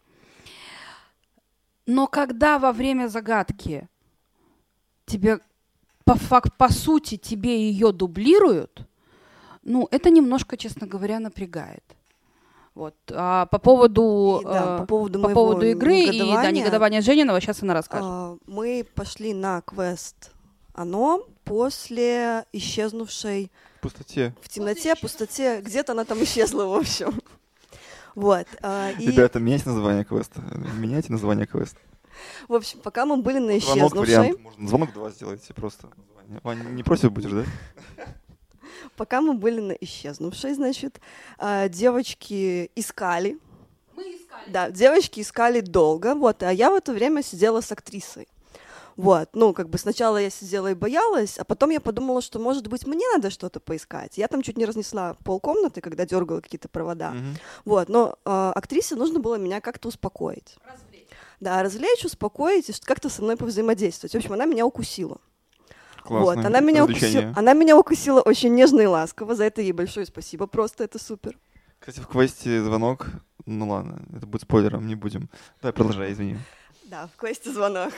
Но 1.86 2.06
когда 2.06 2.58
во 2.58 2.72
время 2.72 3.08
загадки 3.08 3.88
тебе 5.06 5.38
по, 6.04 6.16
фак- 6.16 6.54
по 6.56 6.68
сути 6.70 7.16
тебе 7.16 7.70
ее 7.70 7.92
дублируют, 7.92 8.82
ну, 9.68 9.88
это 9.90 10.10
немножко, 10.10 10.56
честно 10.56 10.86
говоря, 10.86 11.20
напрягает. 11.20 11.84
Вот. 12.74 12.94
А 13.10 13.46
по 13.46 13.58
поводу, 13.58 14.38
И 14.40 14.44
да, 14.44 14.76
э, 14.76 14.78
по 14.78 14.86
поводу 14.86 15.20
по 15.20 15.28
поводу 15.30 15.66
игры 15.66 15.98
и 16.00 16.32
да, 16.32 16.50
негодования, 16.50 17.00
Женинова, 17.02 17.40
сейчас 17.40 17.62
она 17.62 17.74
расскажет. 17.74 18.06
а, 18.08 18.36
мы 18.46 18.86
пошли 18.94 19.34
на 19.34 19.60
квест 19.62 20.30
«Оно» 20.74 21.26
после 21.44 22.44
исчезнувшей 22.52 23.50
В 23.78 23.80
пустоте. 23.82 24.32
в 24.42 24.48
темноте, 24.48 24.94
пустоте, 24.94 25.60
где-то 25.60 25.92
она 25.92 26.04
там 26.04 26.22
исчезла, 26.22 26.66
в 26.66 26.74
общем. 26.74 27.20
Вот. 28.14 28.46
а, 28.62 28.90
И, 28.92 29.06
Ребята, 29.06 29.40
меняйте 29.40 29.68
название 29.68 30.04
квеста. 30.04 30.40
Меняйте 30.78 31.12
название 31.12 31.46
квеста. 31.46 31.78
в 32.48 32.54
общем, 32.54 32.78
пока 32.80 33.06
мы 33.06 33.16
были 33.16 33.38
на 33.38 33.58
Звонок 33.58 33.76
исчезнувшей, 33.92 34.16
вариант. 34.18 34.40
Можно 34.40 34.68
звонок 34.68 34.92
два 34.92 35.10
сделайте 35.10 35.52
просто. 35.54 35.88
Вань, 36.42 36.74
не 36.74 36.82
против 36.82 37.12
будешь, 37.12 37.30
да? 37.32 37.44
Пока 38.96 39.20
мы 39.20 39.34
были 39.34 39.60
на 39.60 39.72
исчезнувшей, 39.72 40.54
значит, 40.54 41.00
а, 41.38 41.68
девочки 41.68 42.70
искали. 42.74 43.38
Да, 44.48 44.70
девочки 44.70 45.20
искали 45.20 45.60
долго, 45.60 46.14
вот, 46.14 46.42
а 46.42 46.52
я 46.52 46.70
в 46.70 46.74
это 46.74 46.92
время 46.92 47.22
сидела 47.22 47.60
с 47.60 47.72
актрисой. 47.72 48.28
Вот, 48.98 49.28
ну, 49.32 49.52
как 49.52 49.68
бы 49.68 49.78
сначала 49.78 50.16
я 50.16 50.28
сидела 50.28 50.72
и 50.72 50.74
боялась, 50.74 51.38
а 51.38 51.44
потом 51.44 51.70
я 51.70 51.80
подумала, 51.80 52.20
что, 52.20 52.40
может 52.40 52.66
быть, 52.66 52.84
мне 52.84 53.06
надо 53.14 53.30
что-то 53.30 53.60
поискать. 53.60 54.18
Я 54.18 54.26
там 54.26 54.42
чуть 54.42 54.58
не 54.58 54.64
разнесла 54.64 55.14
полкомнаты, 55.24 55.80
когда 55.80 56.04
дергала 56.04 56.40
какие-то 56.40 56.68
провода. 56.68 57.12
Мгм. 57.12 57.36
Вот, 57.64 57.88
но 57.88 58.18
э, 58.24 58.52
актрисе 58.56 58.96
нужно 58.96 59.20
было 59.20 59.36
меня 59.36 59.60
как-то 59.60 59.86
успокоить. 59.86 60.56
Да, 61.38 61.62
развлечь, 61.62 62.04
успокоить 62.04 62.70
и 62.70 62.74
как-то 62.84 63.08
со 63.08 63.22
мной 63.22 63.36
повзаимодействовать. 63.36 64.14
В 64.14 64.16
общем, 64.16 64.32
она 64.32 64.46
меня 64.46 64.66
укусила. 64.66 65.18
Классное 66.08 66.36
Вот, 66.36 66.44
она 66.44 66.60
меня, 66.60 66.84
укусила, 66.84 67.32
она 67.36 67.52
меня 67.52 67.76
укусила 67.78 68.20
очень 68.22 68.54
нежно 68.54 68.80
и 68.80 68.86
ласково. 68.86 69.34
За 69.34 69.44
это 69.44 69.60
ей 69.62 69.72
большое 69.72 70.06
спасибо, 70.06 70.46
просто 70.46 70.84
это 70.84 70.98
супер. 70.98 71.36
Кстати, 71.78 72.00
в 72.00 72.06
квесте 72.08 72.62
звонок. 72.62 73.06
Ну 73.46 73.68
ладно, 73.68 74.02
это 74.16 74.26
будет 74.26 74.42
спойлером, 74.42 74.86
не 74.86 74.94
будем. 74.94 75.28
Давай, 75.62 75.72
продолжай, 75.72 76.12
извини. 76.12 76.38
Да, 76.84 77.08
в 77.14 77.16
квесте 77.20 77.52
звонок. 77.52 77.92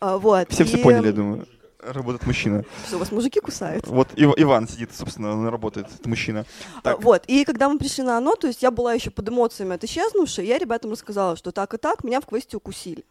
А, 0.00 0.18
Вот. 0.18 0.50
Все 0.52 0.64
все 0.64 0.78
поняли, 0.78 1.06
я 1.08 1.12
думаю. 1.12 1.46
Работает 1.80 2.26
мужчина. 2.26 2.64
Что, 2.88 2.98
вас 2.98 3.12
мужики 3.12 3.38
кусают? 3.40 3.86
Вот 3.86 4.08
Ив- 4.16 4.34
Иван 4.36 4.66
сидит, 4.66 4.92
собственно, 4.94 5.32
он 5.32 5.46
работает, 5.48 5.86
это 5.98 6.08
мужчина. 6.08 6.44
А, 6.78 6.80
Так. 6.82 7.02
Вот, 7.02 7.24
и 7.26 7.44
когда 7.44 7.68
мы 7.68 7.78
пришли 7.78 8.02
на 8.02 8.16
оно, 8.16 8.34
то 8.34 8.46
есть 8.48 8.62
я 8.62 8.70
была 8.70 8.94
еще 8.94 9.10
под 9.10 9.28
эмоциями 9.28 9.74
от 9.74 9.84
исчезнувшей, 9.84 10.46
я 10.46 10.58
ребятам 10.58 10.90
рассказала, 10.92 11.36
что 11.36 11.52
так 11.52 11.74
и 11.74 11.76
так, 11.76 12.02
меня 12.02 12.20
в 12.20 12.26
квесте 12.26 12.56
укусили. 12.56 13.04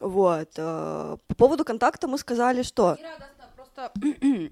Вот. 0.00 0.48
э, 0.56 1.16
По 1.26 1.34
поводу 1.34 1.64
контакта 1.64 2.08
мы 2.08 2.18
сказали, 2.18 2.62
что... 2.62 2.96
Просто 3.56 3.92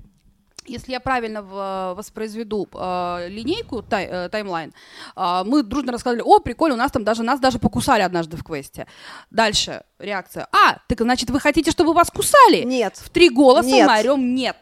если 0.67 0.93
я 0.93 1.01
правильно 1.01 1.43
в- 1.43 1.95
воспроизведу 1.97 2.69
э, 2.75 3.29
линейку, 3.29 3.83
тай- 3.83 4.07
э, 4.11 4.29
таймлайн, 4.29 4.73
э, 5.17 5.43
мы 5.45 5.63
дружно 5.63 5.93
рассказали, 5.93 6.21
о, 6.25 6.39
прикольно, 6.41 6.75
у 6.75 6.79
нас 6.79 6.93
там 6.93 7.05
даже, 7.05 7.23
нас 7.23 7.41
даже 7.41 7.59
покусали 7.59 8.03
однажды 8.03 8.37
в 8.37 8.45
квесте. 8.45 8.87
Дальше 9.31 9.83
реакция, 9.99 10.47
а, 10.53 10.79
так 10.87 11.01
значит 11.01 11.31
вы 11.31 11.41
хотите, 11.41 11.71
чтобы 11.71 11.95
вас 11.95 12.11
кусали? 12.11 12.65
Нет. 12.65 12.97
В 12.97 13.09
три 13.09 13.31
голоса 13.31 13.69
Нет. 13.69 13.89
мы 13.89 13.99
орем 13.99 14.35
нет. 14.35 14.57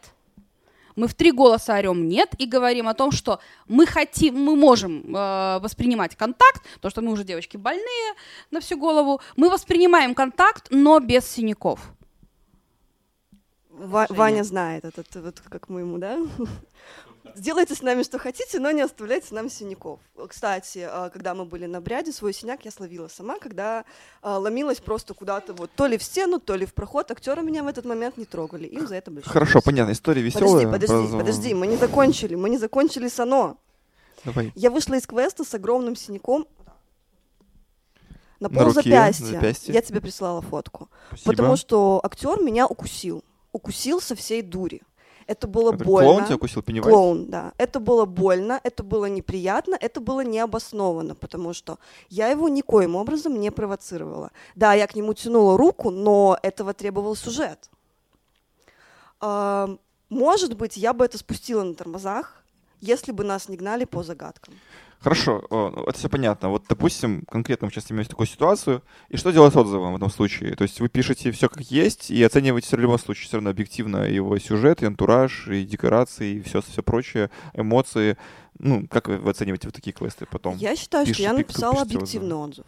Мы 0.97 1.07
в 1.07 1.13
три 1.13 1.31
голоса 1.31 1.75
орем 1.75 2.07
нет 2.09 2.33
и 2.39 2.47
говорим 2.47 2.87
о 2.87 2.93
том, 2.95 3.11
что 3.11 3.39
мы 3.67 3.85
хотим, 3.85 4.35
мы 4.35 4.55
можем 4.55 5.15
э, 5.15 5.59
воспринимать 5.59 6.15
контакт, 6.15 6.63
то 6.81 6.89
что 6.89 7.01
мы 7.01 7.11
уже 7.11 7.23
девочки 7.23 7.55
больные 7.55 8.13
на 8.49 8.59
всю 8.59 8.77
голову, 8.77 9.21
мы 9.35 9.49
воспринимаем 9.51 10.15
контакт, 10.15 10.67
но 10.71 10.99
без 10.99 11.25
синяков. 11.29 11.79
Ва- 13.69 14.07
Ваня 14.09 14.43
знает 14.43 14.85
этот, 14.85 15.07
вот 15.15 15.39
как 15.47 15.69
мы 15.69 15.81
ему, 15.81 15.99
да? 15.99 16.17
Сделайте 17.37 17.75
с 17.75 17.83
нами 17.83 18.01
что 18.01 18.17
хотите, 18.17 18.59
но 18.59 18.71
не 18.71 18.81
оставляйте 18.81 19.27
нам 19.35 19.47
синяков. 19.47 19.99
Кстати, 20.27 20.89
э, 20.91 21.09
когда 21.13 21.35
мы 21.35 21.45
были 21.45 21.67
на 21.67 21.79
бряде, 21.81 22.11
свой 22.11 22.33
синяк 22.33 22.65
я 22.65 22.71
словила 22.71 23.07
сама, 23.09 23.37
когда 23.37 23.85
э, 24.23 24.27
ломилась 24.27 24.79
просто 24.79 25.13
куда-то 25.13 25.53
вот 25.53 25.69
то 25.75 25.85
ли 25.85 25.99
в 25.99 26.03
стену, 26.03 26.39
то 26.39 26.55
ли 26.55 26.65
в 26.65 26.73
проход. 26.73 27.11
Актеры 27.11 27.43
меня 27.43 27.61
в 27.61 27.67
этот 27.67 27.85
момент 27.85 28.17
не 28.17 28.25
трогали. 28.25 28.65
Им 28.65 28.87
за 28.87 28.95
это 28.95 29.11
большое 29.11 29.31
Хорошо, 29.31 29.61
понятно, 29.61 29.91
история 29.91 30.23
веселая. 30.23 30.65
Подожди, 30.65 30.87
подожди, 30.87 31.17
подожди, 31.17 31.53
мы 31.53 31.67
не 31.67 31.77
закончили, 31.77 32.33
мы 32.33 32.49
не 32.49 32.57
закончили 32.57 33.07
с 33.07 33.19
оно. 33.19 33.57
Давай. 34.25 34.51
Я 34.55 34.71
вышла 34.71 34.95
из 34.95 35.05
квеста 35.05 35.43
с 35.43 35.53
огромным 35.53 35.95
синяком 35.95 36.47
на 38.39 38.49
На 38.49 38.55
пол 38.55 38.73
руке, 38.73 39.11
запястья. 39.11 39.73
Я 39.73 39.83
тебе 39.83 40.01
прислала 40.01 40.41
фотку. 40.41 40.89
Спасибо. 41.09 41.31
Потому 41.31 41.55
что 41.55 42.01
актер 42.03 42.41
меня 42.41 42.65
укусил. 42.65 43.23
Укусил 43.51 44.01
со 44.01 44.15
всей 44.15 44.41
дури. 44.41 44.81
Это 45.27 45.45
было 45.45 45.73
Это 45.73 45.83
больно. 45.83 46.11
Клоун 46.11 46.25
тебя 46.25 46.35
укусил, 46.35 46.61
Пеннивайз? 46.61 46.93
Клоун, 46.93 47.29
да. 47.29 47.53
Это 47.57 47.79
было 47.79 48.05
больно, 48.05 48.59
это 48.63 48.81
было 48.83 49.05
неприятно, 49.05 49.77
это 49.79 49.99
было 49.99 50.21
необоснованно, 50.23 51.15
потому 51.15 51.53
что 51.53 51.77
я 52.09 52.29
его 52.29 52.47
никоим 52.47 52.95
образом 52.95 53.39
не 53.39 53.51
провоцировала. 53.51 54.31
Да, 54.55 54.73
я 54.73 54.87
к 54.87 54.95
нему 54.95 55.13
тянула 55.13 55.57
руку, 55.57 55.91
но 55.91 56.37
этого 56.41 56.73
требовал 56.73 57.15
сюжет. 57.15 57.69
А, 59.19 59.69
Может 60.09 60.55
быть, 60.55 60.77
я 60.77 60.93
бы 60.93 61.03
это 61.03 61.17
спустила 61.17 61.63
на 61.63 61.75
тормозах, 61.75 62.43
если 62.79 63.11
бы 63.11 63.23
нас 63.25 63.49
не 63.49 63.57
гнали 63.57 63.83
по 63.83 64.03
загадкам. 64.03 64.53
Хорошо, 64.99 65.43
о, 65.49 65.69
ну, 65.75 65.83
это 65.83 65.97
все 65.97 66.09
понятно. 66.09 66.49
Вот, 66.49 66.63
допустим, 66.67 67.23
конкретно 67.29 67.67
мы 67.67 67.71
сейчас 67.71 67.91
имеем 67.91 68.05
такую 68.07 68.25
ситуацию, 68.27 68.81
и 69.09 69.17
что 69.17 69.31
делать 69.31 69.53
с 69.53 69.55
отзывом 69.55 69.93
в 69.93 69.95
этом 69.97 70.09
случае? 70.09 70.55
То 70.55 70.63
есть 70.63 70.79
вы 70.81 70.89
пишете 70.89 71.31
все 71.31 71.49
как 71.49 71.61
есть 71.61 72.09
и 72.09 72.21
оцениваете 72.23 72.75
в 72.75 72.79
любом 72.79 72.97
случае 72.97 73.27
все 73.27 73.37
равно 73.37 73.51
объективно 73.51 73.97
его 74.09 74.37
сюжет, 74.39 74.81
и 74.81 74.85
антураж, 74.87 75.47
и 75.49 75.63
декорации, 75.65 76.35
и 76.37 76.41
все, 76.41 76.61
все 76.61 76.81
прочее, 76.81 77.29
эмоции. 77.53 78.17
Ну, 78.59 78.87
как 78.87 79.07
вы 79.07 79.29
оцениваете 79.29 79.67
вот 79.67 79.75
такие 79.75 79.93
квесты 79.93 80.25
потом? 80.25 80.57
Я 80.57 80.75
считаю, 80.75 81.05
что 81.05 81.13
пишешь- 81.13 81.23
я 81.23 81.31
пи- 81.31 81.37
написала 81.37 81.81
объективный 81.83 82.35
отзыв. 82.35 82.65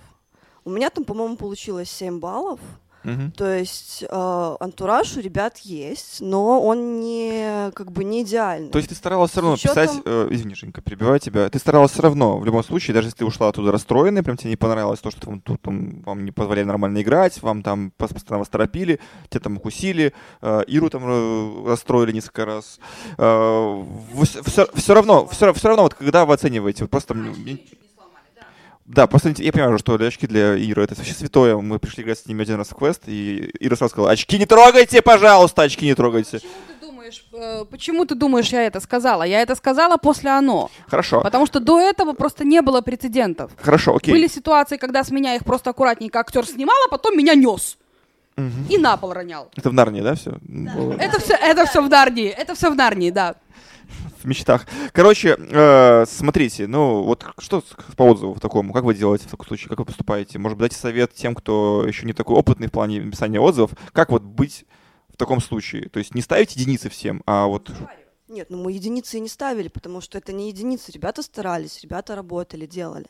У 0.66 0.70
меня 0.70 0.92
там, 0.92 1.06
по-моему, 1.06 1.36
получилось 1.36 1.90
7 1.90 2.20
баллов. 2.20 2.60
Мгм. 3.04 3.32
То 3.32 3.54
есть 3.58 4.04
э, 4.10 4.56
антураж 4.60 5.16
у 5.18 5.22
ребят 5.22 5.58
есть, 5.60 6.20
но 6.22 6.62
он 6.62 7.00
не 7.00 7.72
как 7.74 7.92
бы 7.92 8.04
не 8.04 8.24
идеальный. 8.24 8.70
То 8.70 8.78
есть 8.78 8.90
ты 8.90 8.96
старалась 8.96 9.32
все 9.32 9.42
равно 9.42 9.56
С 9.56 9.60
учётом- 9.64 9.88
писать, 9.88 10.02
э, 10.06 10.28
извини, 10.32 10.56
Женька, 10.56 10.82
перебиваю 10.82 11.20
тебя, 11.20 11.50
ты 11.50 11.60
старалась 11.60 11.92
все 11.92 12.02
равно, 12.02 12.38
в 12.38 12.46
любом 12.46 12.64
случае, 12.64 12.94
даже 12.94 13.08
если 13.08 13.20
ты 13.20 13.26
ушла 13.26 13.48
оттуда 13.50 13.72
расстроенной, 13.72 14.22
прям 14.24 14.36
тебе 14.38 14.50
не 14.50 14.56
понравилось 14.58 15.00
то, 15.00 15.12
что 15.12 15.22
там, 15.22 15.40
тут, 15.42 15.62
там, 15.62 16.02
вам 16.06 16.26
не 16.26 16.32
позволяли 16.32 16.66
нормально 16.66 17.02
играть, 17.02 17.42
вам 17.42 17.64
там 17.64 17.94
пос- 17.98 18.14
постоянно 18.14 18.40
вас 18.40 18.50
торопили, 18.50 19.00
тебя 19.30 19.40
там 19.42 19.58
укусили, 19.58 20.14
э, 20.42 20.64
Иру 20.68 20.90
там 20.90 21.04
э, 21.06 21.68
расстроили 21.70 22.12
несколько 22.12 22.46
раз. 22.46 22.80
все, 24.76 24.94
равно, 24.94 25.26
все, 25.28 25.54
равно, 25.68 25.84
вот 25.84 25.94
когда 25.94 26.26
вы 26.26 26.34
оцениваете, 26.34 26.84
вот 26.84 26.92
просто... 26.92 27.14
мне- 27.14 27.60
Да, 28.90 29.06
просто 29.06 29.32
я 29.38 29.52
понимаю, 29.52 29.78
что 29.78 29.94
очки 29.94 30.26
для 30.26 30.56
Иры 30.56 30.84
это 30.84 30.96
вообще 30.96 31.14
святое. 31.14 31.56
Мы 31.56 31.78
пришли 31.78 32.04
играть 32.04 32.18
с 32.18 32.26
ними 32.26 32.42
один 32.42 32.56
раз 32.56 32.70
в 32.70 32.76
квест, 32.76 33.04
и 33.06 33.52
Ира 33.60 33.76
сразу 33.76 33.92
сказала, 33.92 34.10
очки 34.12 34.40
не 34.40 34.48
трогайте, 34.48 35.04
пожалуйста, 35.04 35.62
очки 35.62 35.86
не 35.86 35.94
трогайте. 35.94 36.40
Почему 36.40 36.50
ты 36.80 36.86
думаешь, 36.88 37.26
э, 37.34 37.66
почему 37.70 38.06
ты 38.06 38.16
думаешь, 38.16 38.48
я 38.50 38.64
это 38.66 38.80
сказала? 38.80 39.22
Я 39.22 39.42
это 39.44 39.54
сказала 39.54 39.98
после 39.98 40.32
оно. 40.32 40.72
Хорошо, 40.88 41.22
Потому 41.22 41.46
что 41.46 41.60
до 41.60 41.80
этого 41.80 42.14
просто 42.14 42.44
не 42.44 42.64
было 42.64 42.82
прецедентов. 42.82 43.52
хорошо, 43.62 43.96
окей. 43.96 44.12
Были 44.12 44.26
ситуации, 44.28 44.78
когда 44.78 45.04
с 45.04 45.12
меня 45.12 45.36
их 45.36 45.46
просто 45.46 45.70
аккуратненько 45.70 46.20
актер 46.20 46.44
снимал, 46.48 46.76
а 46.88 46.90
потом 46.90 47.16
меня 47.16 47.36
нес. 47.36 47.78
Мгм. 48.38 48.66
И 48.70 48.78
на 48.80 48.98
пол 48.98 49.14
ронял. 49.14 49.50
Это 49.56 49.70
в 49.70 49.74
Нарнии, 49.74 50.02
да, 50.02 50.16
все? 50.16 50.32
Это 50.98 51.20
все, 51.20 51.34
это 51.36 51.66
все 51.66 51.82
в 51.84 51.90
Нарнии. 51.90 52.30
Это 52.30 52.56
все 52.56 52.72
в 52.72 52.76
Нарнии, 52.76 53.12
да. 53.12 53.36
Мечтах. 54.30 54.66
Короче, 54.94 55.36
э, 55.38 56.06
смотрите, 56.08 56.68
ну 56.68 57.04
вот 57.04 57.26
что 57.38 57.64
по 57.98 58.04
отзыву 58.04 58.40
такому, 58.40 58.74
как 58.74 58.84
вы 58.84 58.94
делаете 58.94 59.28
в 59.28 59.32
таком 59.32 59.48
случае, 59.48 59.70
как 59.70 59.80
вы 59.80 59.86
поступаете? 59.86 60.40
Может 60.40 60.58
быть, 60.58 60.70
дайте 60.70 60.82
совет 60.82 61.14
тем, 61.14 61.36
кто 61.36 61.84
еще 61.88 62.06
не 62.06 62.14
такой 62.14 62.36
опытный 62.36 62.68
в 62.68 62.72
плане 62.72 63.02
написания 63.02 63.40
отзывов, 63.40 63.72
как 63.92 64.12
вот 64.12 64.24
быть 64.24 64.66
в 65.10 65.18
таком 65.18 65.42
случае? 65.42 65.90
То 65.90 66.00
есть 66.00 66.16
не 66.16 66.22
ставить 66.22 66.56
единицы 66.56 66.90
всем, 66.90 67.22
а 67.26 67.48
вот... 67.48 67.72
Нет, 68.28 68.52
ну 68.52 68.64
мы 68.64 68.74
единицы 68.74 69.18
и 69.18 69.20
не 69.20 69.28
ставили, 69.28 69.70
потому 69.70 70.02
что 70.02 70.20
это 70.20 70.32
не 70.32 70.50
единицы. 70.50 70.92
Ребята 70.92 71.24
старались, 71.24 71.82
ребята 71.82 72.16
работали, 72.16 72.68
делали. 72.68 73.08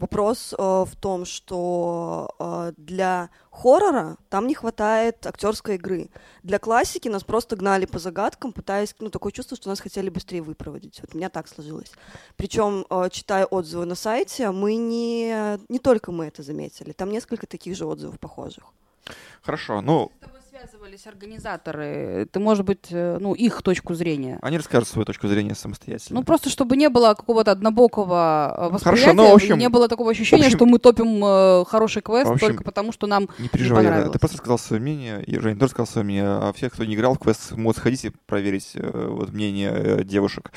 Вопрос 0.00 0.54
э, 0.56 0.56
в 0.58 0.96
том, 0.96 1.26
что 1.26 2.34
э, 2.38 2.72
для 2.78 3.28
хоррора 3.50 4.16
там 4.30 4.46
не 4.46 4.54
хватает 4.54 5.26
актерской 5.26 5.74
игры. 5.74 6.08
Для 6.42 6.58
классики 6.58 7.08
нас 7.08 7.22
просто 7.22 7.54
гнали 7.54 7.84
по 7.84 7.98
загадкам, 7.98 8.52
пытаясь, 8.52 8.94
ну, 8.98 9.10
такое 9.10 9.30
чувство, 9.30 9.58
что 9.58 9.68
нас 9.68 9.78
хотели 9.78 10.08
быстрее 10.08 10.40
выпроводить. 10.40 11.02
Вот 11.02 11.14
у 11.14 11.18
меня 11.18 11.28
так 11.28 11.48
сложилось. 11.48 11.92
Причем, 12.36 12.86
э, 12.88 13.10
читая 13.10 13.44
отзывы 13.44 13.84
на 13.84 13.94
сайте, 13.94 14.50
мы 14.52 14.76
не, 14.76 15.58
не 15.68 15.78
только 15.78 16.12
мы 16.12 16.28
это 16.28 16.42
заметили, 16.42 16.92
там 16.92 17.10
несколько 17.10 17.46
таких 17.46 17.76
же 17.76 17.84
отзывов 17.84 18.18
похожих. 18.18 18.64
Хорошо, 19.42 19.82
ну, 19.82 20.10
С 20.16 20.24
тобой 20.24 20.39
связывались 20.60 21.06
организаторы. 21.06 22.28
Ты, 22.30 22.38
может 22.40 22.64
быть, 22.64 22.86
э, 22.90 23.18
ну, 23.20 23.34
их 23.34 23.62
точку 23.62 23.94
зрения. 23.94 24.38
они 24.42 24.56
расскажут 24.58 24.88
свою 24.88 25.04
точку 25.04 25.28
зрения 25.28 25.54
самостоятельно. 25.54 26.20
Ну, 26.20 26.24
просто 26.24 26.50
чтобы 26.50 26.76
не 26.76 26.88
было 26.88 27.14
какого-то 27.14 27.50
однобокого 27.50 28.54
э, 28.56 28.68
восприятия, 28.68 29.12
ну, 29.12 29.30
в 29.30 29.34
общем- 29.34 29.58
не 29.58 29.68
было 29.68 29.88
такого 29.88 30.10
ощущения, 30.10 30.44
общем- 30.46 30.58
что 30.58 30.66
мы 30.66 30.78
топим 30.78 31.24
э, 31.24 31.64
хороший 31.66 32.02
квест 32.02 32.30
общем, 32.30 32.48
только 32.48 32.64
потому, 32.64 32.92
что 32.92 33.06
нам 33.06 33.28
Не 33.38 33.48
переживай, 33.48 33.82
Ира, 33.82 33.90
понравилось. 33.90 34.12
ты 34.12 34.18
просто 34.18 34.36
сказал 34.36 34.58
свое 34.58 34.82
мнение, 34.82 35.24
и 35.24 35.38
Жень 35.38 35.58
тоже 35.58 35.70
сказал 35.70 35.86
свое 35.86 36.04
мнение, 36.04 36.24
а 36.26 36.52
все, 36.54 36.68
кто 36.68 36.84
не 36.84 36.94
играл 36.94 37.14
в 37.14 37.18
квест, 37.18 37.52
могут 37.52 37.76
сходить 37.78 38.04
и 38.04 38.10
проверить 38.26 38.72
э, 38.74 39.06
вот 39.10 39.30
мнение 39.32 39.70
э, 39.72 40.04
девушек. 40.04 40.52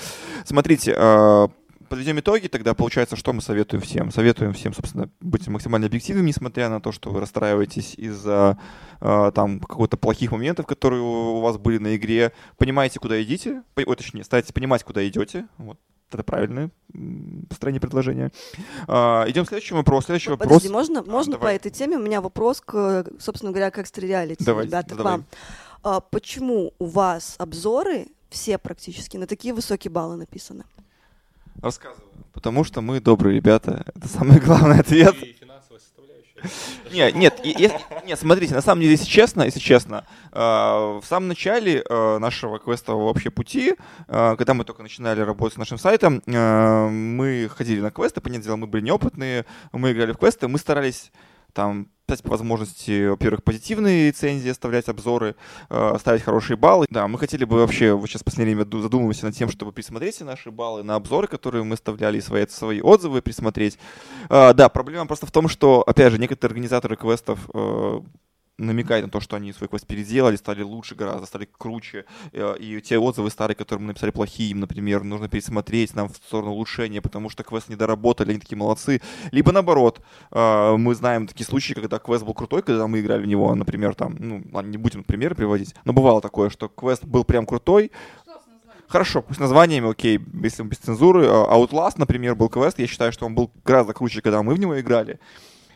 Смотрите, 0.45 0.93
э, 0.97 1.47
подведем 1.89 2.19
итоги, 2.19 2.47
тогда 2.47 2.73
получается, 2.73 3.15
что 3.15 3.33
мы 3.33 3.41
советуем 3.41 3.81
всем? 3.81 4.11
Советуем 4.11 4.53
всем, 4.53 4.73
собственно, 4.73 5.09
быть 5.19 5.47
максимально 5.47 5.87
объективными, 5.87 6.27
несмотря 6.27 6.69
на 6.69 6.81
то, 6.81 6.91
что 6.91 7.11
вы 7.11 7.19
расстраиваетесь 7.19 7.95
из-за 7.95 8.57
э, 9.01 9.31
там 9.33 9.59
какого-то 9.59 9.97
плохих 9.97 10.31
моментов, 10.31 10.65
которые 10.65 11.01
у 11.01 11.39
вас 11.39 11.57
были 11.57 11.77
на 11.77 11.95
игре. 11.95 12.33
Понимаете, 12.57 12.99
куда 12.99 13.21
идите, 13.21 13.63
по- 13.75 13.81
ой, 13.81 13.95
точнее, 13.95 14.23
старайтесь 14.23 14.51
понимать, 14.51 14.83
куда 14.83 15.07
идете. 15.07 15.47
Вот. 15.57 15.77
Это 16.11 16.23
правильное 16.23 16.69
построение 17.49 17.81
предложения. 17.81 18.31
А, 18.87 19.25
идем 19.27 19.45
к 19.45 19.47
следующему 19.47 19.79
вопросу. 19.79 20.05
Следующий 20.05 20.29
вопрос. 20.29 20.47
Подожди, 20.47 20.69
можно, 20.69 21.01
можно 21.03 21.33
по 21.33 21.39
давай. 21.39 21.55
этой 21.55 21.71
теме? 21.71 21.97
У 21.97 22.01
меня 22.01 22.21
вопрос 22.21 22.61
к, 22.61 23.05
собственно 23.19 23.51
говоря, 23.51 23.71
к 23.71 23.79
экстра-реалити, 23.79 24.43
ребята, 24.43 24.95
к 24.95 24.99
вам. 24.99 25.25
А, 25.81 26.01
почему 26.01 26.73
у 26.77 26.85
вас 26.85 27.35
обзоры 27.39 28.07
все 28.29 28.57
практически 28.57 29.17
на 29.17 29.25
такие 29.25 29.53
высокие 29.53 29.91
баллы 29.91 30.17
написаны? 30.17 30.65
Рассказываю. 31.61 32.09
Потому 32.33 32.63
что 32.63 32.81
мы 32.81 32.99
добрые 32.99 33.35
ребята. 33.35 33.85
Это 33.95 34.07
самый 34.07 34.39
главный 34.39 34.79
ответ. 34.79 35.15
И 35.21 35.35
финансовая 35.39 35.79
составляющая. 35.79 37.13
Нет, 37.13 37.15
нет, 37.15 37.81
нет, 38.05 38.19
смотрите, 38.19 38.53
на 38.53 38.61
самом 38.61 38.81
деле, 38.81 38.93
если 38.93 39.05
честно, 39.05 39.43
если 39.43 39.59
честно, 39.59 40.05
э, 40.31 40.39
в 40.39 41.03
самом 41.05 41.29
начале 41.29 41.83
э, 41.87 42.17
нашего 42.17 42.59
квестового 42.59 43.05
вообще 43.05 43.29
пути, 43.29 43.75
э, 44.07 44.35
когда 44.37 44.53
мы 44.53 44.65
только 44.65 44.83
начинали 44.83 45.21
работать 45.21 45.55
с 45.55 45.57
нашим 45.57 45.77
сайтом, 45.77 46.21
мы 46.25 47.49
ходили 47.55 47.79
на 47.81 47.91
квесты, 47.91 48.19
понятное 48.19 48.45
дело, 48.45 48.55
мы 48.57 48.67
были 48.67 48.83
неопытные, 48.83 49.45
мы 49.71 49.91
играли 49.91 50.11
в 50.11 50.17
квесты, 50.17 50.47
мы 50.47 50.57
старались 50.57 51.11
там 51.53 51.89
писать 52.05 52.23
по 52.23 52.31
возможности, 52.31 53.07
во-первых, 53.07 53.43
позитивные 53.43 54.07
рецензии, 54.07 54.49
оставлять 54.49 54.89
обзоры, 54.89 55.35
э, 55.69 55.95
ставить 55.99 56.21
хорошие 56.21 56.57
баллы. 56.57 56.85
Да, 56.89 57.07
мы 57.07 57.17
хотели 57.17 57.45
бы 57.45 57.57
вообще, 57.57 57.93
вот 57.93 58.07
сейчас 58.09 58.21
в 58.21 58.25
последнее 58.25 58.55
время 58.55 58.81
задумываемся 58.81 59.25
над 59.25 59.35
тем, 59.35 59.49
чтобы 59.49 59.71
присмотреть 59.71 60.15
все 60.15 60.25
наши 60.25 60.51
баллы 60.51 60.83
на 60.83 60.95
обзоры, 60.95 61.27
которые 61.27 61.63
мы 61.63 61.75
оставляли, 61.75 62.19
свои, 62.19 62.45
свои 62.47 62.81
отзывы 62.81 63.21
присмотреть. 63.21 63.77
Э, 64.29 64.53
да, 64.53 64.69
проблема 64.69 65.05
просто 65.05 65.25
в 65.25 65.31
том, 65.31 65.47
что, 65.47 65.81
опять 65.81 66.11
же, 66.11 66.19
некоторые 66.19 66.53
организаторы 66.53 66.97
квестов 66.97 67.39
э, 67.53 68.01
намекает 68.57 69.05
на 69.05 69.11
то, 69.11 69.19
что 69.19 69.35
они 69.35 69.51
свой 69.53 69.67
квест 69.67 69.87
переделали, 69.87 70.35
стали 70.35 70.61
лучше 70.61 70.95
гораздо, 70.95 71.25
стали 71.25 71.47
круче. 71.57 72.05
Э, 72.31 72.55
и 72.59 72.81
те 72.81 72.97
отзывы 72.97 73.29
старые, 73.29 73.55
которые 73.55 73.81
мы 73.81 73.87
написали 73.87 74.11
плохие, 74.11 74.51
им, 74.51 74.59
например, 74.59 75.03
нужно 75.03 75.27
пересмотреть 75.27 75.95
нам 75.95 76.09
в 76.09 76.15
сторону 76.15 76.51
улучшения, 76.51 77.01
потому 77.01 77.29
что 77.29 77.43
квест 77.43 77.69
не 77.69 77.75
доработали, 77.75 78.31
они 78.31 78.39
такие 78.39 78.57
молодцы. 78.57 79.01
Либо 79.31 79.51
наоборот, 79.51 80.01
э, 80.31 80.75
мы 80.77 80.93
знаем 80.95 81.27
такие 81.27 81.45
случаи, 81.45 81.73
когда 81.73 81.99
квест 81.99 82.23
был 82.23 82.33
крутой, 82.33 82.61
когда 82.61 82.87
мы 82.87 82.99
играли 82.99 83.23
в 83.23 83.27
него, 83.27 83.53
например, 83.55 83.95
там, 83.95 84.15
ну, 84.19 84.43
ладно, 84.51 84.69
не 84.69 84.77
будем 84.77 85.03
примеры 85.03 85.35
приводить, 85.35 85.73
но 85.85 85.93
бывало 85.93 86.21
такое, 86.21 86.49
что 86.49 86.69
квест 86.69 87.03
был 87.03 87.23
прям 87.23 87.45
крутой, 87.45 87.91
Хорошо, 88.93 89.23
пусть 89.23 89.39
названиями, 89.39 89.89
окей, 89.89 90.19
если 90.43 90.61
без 90.61 90.77
цензуры. 90.77 91.25
Э, 91.25 91.27
Outlast, 91.27 91.93
например, 91.97 92.35
был 92.35 92.47
квест, 92.47 92.77
я 92.77 92.85
считаю, 92.85 93.11
что 93.11 93.25
он 93.25 93.33
был 93.33 93.49
гораздо 93.65 93.93
круче, 93.93 94.21
когда 94.21 94.43
мы 94.43 94.53
в 94.53 94.59
него 94.59 94.79
играли. 94.79 95.19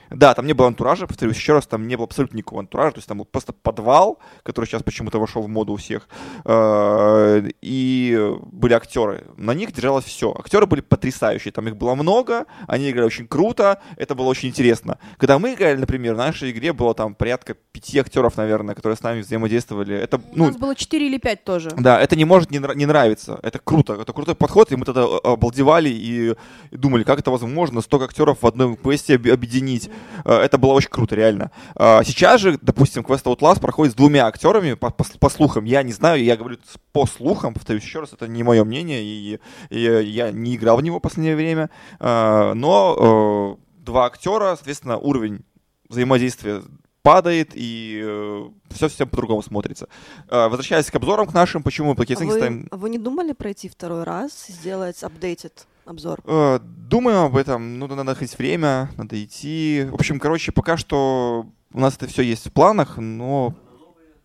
Да, 0.09 0.33
там 0.33 0.47
не 0.47 0.53
было 0.53 0.67
антуража, 0.67 1.07
повторюсь 1.07 1.35
еще 1.35 1.53
раз, 1.53 1.67
там 1.67 1.87
не 1.87 1.95
было 1.95 2.05
абсолютно 2.05 2.37
никакого 2.37 2.61
антуража, 2.61 2.91
то 2.91 2.97
есть 2.99 3.07
там 3.07 3.17
был 3.17 3.25
просто 3.25 3.53
подвал, 3.53 4.19
который 4.43 4.65
сейчас 4.65 4.83
почему-то 4.83 5.19
вошел 5.19 5.41
в 5.41 5.47
моду 5.47 5.73
у 5.73 5.75
всех, 5.77 6.07
э, 6.45 7.49
и 7.61 8.35
были 8.51 8.73
актеры. 8.73 9.25
На 9.37 9.53
них 9.53 9.71
держалось 9.71 10.05
все. 10.05 10.33
Актеры 10.37 10.65
были 10.65 10.81
потрясающие, 10.81 11.51
там 11.51 11.67
их 11.67 11.75
было 11.77 11.95
много, 11.95 12.45
они 12.67 12.89
играли 12.89 13.05
очень 13.05 13.27
круто, 13.27 13.81
это 13.97 14.15
было 14.15 14.27
очень 14.27 14.49
интересно. 14.49 14.99
Когда 15.17 15.39
мы 15.39 15.53
играли, 15.53 15.77
например, 15.77 16.15
в 16.15 16.17
нашей 16.17 16.51
игре 16.51 16.73
было 16.73 16.93
там 16.93 17.15
порядка 17.15 17.55
пяти 17.71 17.99
актеров, 17.99 18.37
наверное, 18.37 18.75
которые 18.75 18.97
с 18.97 19.03
нами 19.03 19.21
взаимодействовали. 19.21 19.95
Это, 19.95 20.21
ну, 20.33 20.45
у 20.45 20.47
нас 20.47 20.57
было 20.57 20.75
четыре 20.75 21.07
или 21.07 21.17
пять 21.17 21.43
тоже. 21.43 21.71
Да, 21.77 21.99
это 21.99 22.15
не 22.15 22.25
может 22.25 22.51
не, 22.51 22.59
не 22.75 22.85
нравиться. 22.85 23.39
Это 23.43 23.59
круто, 23.59 23.93
это 23.93 24.13
крутой 24.13 24.35
подход, 24.35 24.71
и 24.71 24.75
мы 24.75 24.85
тогда 24.85 25.05
обалдевали 25.23 25.89
и, 25.89 26.35
и 26.71 26.77
думали, 26.77 27.03
как 27.03 27.19
это 27.19 27.31
возможно, 27.31 27.81
столько 27.81 28.05
актеров 28.05 28.41
в 28.41 28.47
одной 28.47 28.75
квесте 28.75 29.15
объединить. 29.15 29.89
Э, 30.25 30.35
это 30.35 30.57
было 30.57 30.73
очень 30.73 30.89
круто, 30.89 31.15
реально. 31.15 31.51
Э, 31.75 32.01
сейчас 32.03 32.41
же, 32.41 32.57
допустим, 32.61 33.03
Quest 33.03 33.23
Outlast 33.23 33.59
проходит 33.59 33.93
с 33.93 33.95
двумя 33.95 34.27
актерами, 34.27 34.73
по, 34.73 34.89
по, 34.89 35.05
по 35.19 35.29
слухам. 35.29 35.65
Я 35.65 35.83
не 35.83 35.93
знаю, 35.93 36.23
я 36.23 36.35
говорю 36.37 36.57
по 36.91 37.05
слухам, 37.05 37.53
повторюсь 37.53 37.83
еще 37.83 37.99
раз, 37.99 38.13
это 38.13 38.27
не 38.27 38.43
мое 38.43 38.63
мнение, 38.63 39.03
и, 39.03 39.39
и 39.69 39.79
я 39.79 40.31
не 40.31 40.55
играл 40.55 40.77
в 40.77 40.83
него 40.83 40.99
в 40.99 41.01
последнее 41.01 41.35
время. 41.35 41.69
Э, 41.99 42.53
но 42.53 43.57
два 43.77 44.05
актера, 44.05 44.55
соответственно, 44.55 44.97
уровень 44.97 45.45
взаимодействия 45.89 46.61
падает, 47.07 47.51
и 47.53 48.01
э, 48.03 48.49
все 48.69 48.89
совсем 48.89 49.07
по-другому 49.07 49.41
смотрится. 49.41 49.87
Э, 50.29 50.49
возвращаясь 50.49 50.91
к 50.91 50.95
обзорам 50.95 51.25
к 51.25 51.33
нашим, 51.33 51.63
почему 51.63 51.89
мы 51.89 51.95
плохие 51.95 52.15
оценки 52.15 52.33
а 52.33 52.35
ставим... 52.35 52.67
Вы 52.69 52.89
не 52.89 52.97
думали 52.97 53.31
пройти 53.31 53.69
второй 53.69 54.03
раз, 54.03 54.47
сделать 54.47 55.01
updated 55.03 55.53
обзор? 55.87 56.19
Э, 56.25 56.59
думаем 56.61 57.25
об 57.25 57.37
этом, 57.37 57.79
ну, 57.79 57.87
надо 57.87 58.03
находить 58.03 58.37
время, 58.37 58.89
надо 58.97 59.21
идти. 59.23 59.87
В 59.89 59.95
общем, 59.95 60.19
короче, 60.19 60.51
пока 60.51 60.77
что 60.77 61.47
у 61.73 61.79
нас 61.79 61.95
это 61.95 62.07
все 62.07 62.21
есть 62.21 62.47
в 62.47 62.51
планах, 62.51 62.97
но 62.97 63.53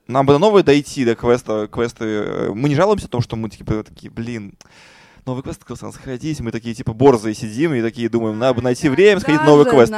нам 0.07 0.27
бы 0.27 0.33
до 0.35 0.39
новой 0.39 0.63
дойти, 0.63 1.05
до 1.05 1.15
квеста, 1.15 1.69
квесты. 1.71 2.51
Мы 2.55 2.69
не 2.69 2.75
жалуемся 2.75 3.07
о 3.07 3.11
том, 3.11 3.21
что 3.21 3.37
мы 3.37 3.49
типа 3.51 3.83
такие, 3.85 4.11
блин, 4.11 4.55
новый 5.25 5.43
квест 5.43 5.63
хотел 5.65 5.93
сходить, 5.93 6.41
мы 6.41 6.51
такие 6.51 6.75
типа 6.75 6.93
борзые 6.93 7.35
сидим 7.35 7.75
и 7.75 7.83
такие 7.83 8.09
думаем, 8.09 8.39
надо 8.39 8.55
бы 8.55 8.63
найти 8.63 8.89
время 8.89 9.21
сходить 9.21 9.41
в 9.41 9.45
новый 9.45 9.65
квест. 9.65 9.93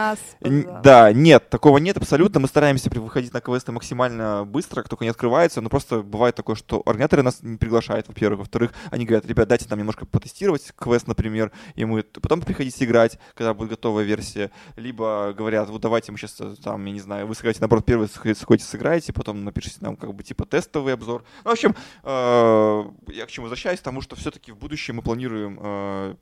Да, 0.83 1.13
нет, 1.13 1.49
такого 1.51 1.79
нет 1.79 1.97
абсолютно. 1.97 2.41
Мы 2.41 2.49
стараемся 2.49 2.91
выходить 2.91 3.33
на 3.33 3.41
квесты 3.41 3.73
максимально 3.73 4.45
быстро, 4.45 4.83
как 4.83 4.89
только 4.89 5.05
не 5.05 5.11
открывается, 5.11 5.61
но 5.61 5.69
просто 5.69 6.03
бывает 6.03 6.35
такое, 6.35 6.57
что 6.57 6.83
организаторы 6.85 7.23
нас 7.23 7.39
не 7.43 7.57
приглашают, 7.57 8.09
во-первых. 8.09 8.41
Во-вторых, 8.41 8.73
они 8.91 9.07
говорят, 9.07 9.27
ребят, 9.27 9.49
дайте 9.49 9.67
нам 9.71 9.79
немножко 9.79 10.07
потестировать 10.07 10.73
квест, 10.77 11.07
например, 11.07 11.53
и 11.75 11.85
мы 11.85 12.03
потом 12.03 12.43
приходите 12.43 12.85
играть, 12.85 13.19
когда 13.35 13.55
будет 13.55 13.71
готовая 13.71 14.05
версия. 14.05 14.51
Либо 14.77 15.33
говорят, 15.37 15.71
вот 15.71 15.81
давайте 15.81 16.13
мы 16.13 16.19
сейчас 16.19 16.37
э, 16.41 16.55
там, 16.63 16.85
я 16.85 16.93
не 16.93 17.01
знаю, 17.01 17.27
вы 17.27 17.35
сыграете, 17.35 17.61
наоборот, 17.61 17.85
первый 17.85 18.09
сходите, 18.09 18.69
сыграете, 18.69 19.13
потом 19.13 19.45
напишите 19.45 19.79
нам 19.81 19.97
как 19.97 20.15
бы 20.15 20.23
типа 20.23 20.45
тестовый 20.45 20.95
обзор. 20.95 21.25
Ну, 21.45 21.51
в 21.51 21.53
общем, 21.53 21.75
э, 22.03 23.13
я 23.13 23.27
к 23.27 23.31
чему 23.31 23.45
возвращаюсь, 23.45 23.79
потому 23.79 24.03
что 24.03 24.17
все-таки 24.17 24.53
в 24.53 24.59
будущем 24.59 24.97
мы 24.97 25.03
планируем 25.03 25.14
планируем 25.15 25.59
э, 25.63 26.15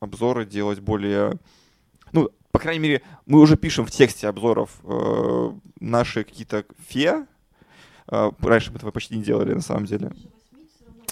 обзоры 0.00 0.46
делать 0.46 0.80
более... 0.80 1.34
Ну, 2.12 2.30
по 2.50 2.58
крайней 2.58 2.80
мере, 2.80 3.02
мы 3.26 3.40
уже 3.40 3.58
пишем 3.58 3.84
в 3.84 3.90
тексте 3.90 4.26
обзоров 4.26 4.70
э, 4.84 5.52
наши 5.80 6.24
какие-то 6.24 6.64
фе. 6.88 7.26
Э, 8.10 8.30
раньше 8.40 8.70
мы 8.70 8.78
этого 8.78 8.90
почти 8.90 9.16
не 9.16 9.22
делали, 9.22 9.52
на 9.52 9.60
самом 9.60 9.84
деле. 9.84 10.12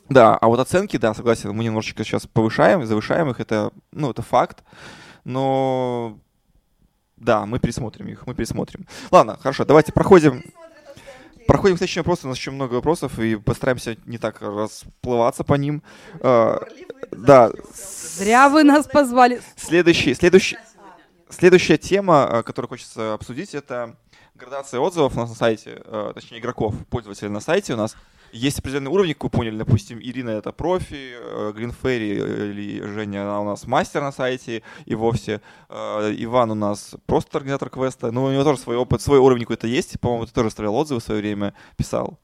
Да, 0.09 0.35
а 0.35 0.47
вот 0.47 0.61
оценки, 0.61 0.97
да, 0.97 1.13
согласен, 1.13 1.53
мы 1.53 1.65
немножечко 1.65 2.05
сейчас 2.05 2.27
повышаем, 2.27 2.87
завышаем 2.87 3.29
их, 3.29 3.41
это, 3.41 3.71
ну, 3.93 4.11
это 4.11 4.23
факт. 4.23 4.65
Но 5.25 6.19
да, 7.19 7.45
мы 7.45 7.59
пересмотрим 7.59 8.09
их, 8.09 8.27
мы 8.27 8.35
пересмотрим. 8.35 8.87
Ладно, 9.11 9.37
хорошо, 9.39 9.67
давайте 9.67 9.93
проходим. 9.93 10.43
Проходим 11.47 11.77
к 11.77 11.79
следующему 11.79 12.03
вопросу. 12.03 12.27
У 12.27 12.29
нас 12.29 12.39
еще 12.39 12.51
много 12.51 12.75
вопросов, 12.75 13.19
и 13.19 13.37
постараемся 13.37 13.97
не 14.05 14.19
так 14.19 14.41
расплываться 14.41 15.45
по 15.45 15.55
ним. 15.55 15.83
Uh, 16.19 16.63
да. 17.11 17.51
Зря 18.19 18.49
вы 18.49 18.65
нас 18.65 18.87
позвали. 18.87 19.41
Следующий, 19.57 20.15
следующий, 20.15 20.57
следующая 21.29 21.79
тема, 21.79 22.39
а, 22.39 22.43
которую 22.43 22.69
хочется 22.69 23.15
обсудить, 23.15 23.55
это 23.55 23.97
градация 24.35 24.81
отзывов 24.81 25.15
на 25.17 25.27
сайте, 25.27 25.83
а, 25.85 26.13
точнее 26.13 26.39
игроков, 26.39 26.75
пользователей 26.91 27.31
на 27.31 27.41
сайте 27.41 27.75
у 27.75 27.77
нас 27.77 27.97
есть 28.37 28.59
определенный 28.59 28.91
уровень, 28.91 29.15
как 29.15 29.25
вы 29.25 29.31
поняли, 29.31 29.57
допустим, 29.57 29.99
Ирина 30.01 30.31
это 30.31 30.53
профи, 30.53 31.53
Грин 31.53 31.73
Ферри 31.73 32.13
или 32.13 32.87
Женя, 32.87 33.23
она 33.23 33.41
у 33.41 33.45
нас 33.45 33.67
мастер 33.67 34.03
на 34.03 34.13
сайте 34.13 34.63
и 34.85 34.95
вовсе. 34.95 35.41
Э, 35.69 36.15
Иван 36.19 36.51
у 36.51 36.55
нас 36.55 36.95
просто 37.07 37.39
организатор 37.39 37.71
квеста, 37.71 38.13
но 38.13 38.25
у 38.25 38.31
него 38.31 38.45
тоже 38.45 38.61
свой 38.61 38.77
опыт, 38.77 39.01
свой 39.01 39.19
уровень 39.19 39.43
какой-то 39.43 39.67
есть, 39.67 39.99
по-моему, 40.01 40.27
ты 40.27 40.33
тоже 40.33 40.49
оставлял 40.49 40.75
отзывы 40.75 41.01
в 41.01 41.05
свое 41.05 41.21
время, 41.21 41.55
писал. 41.77 42.19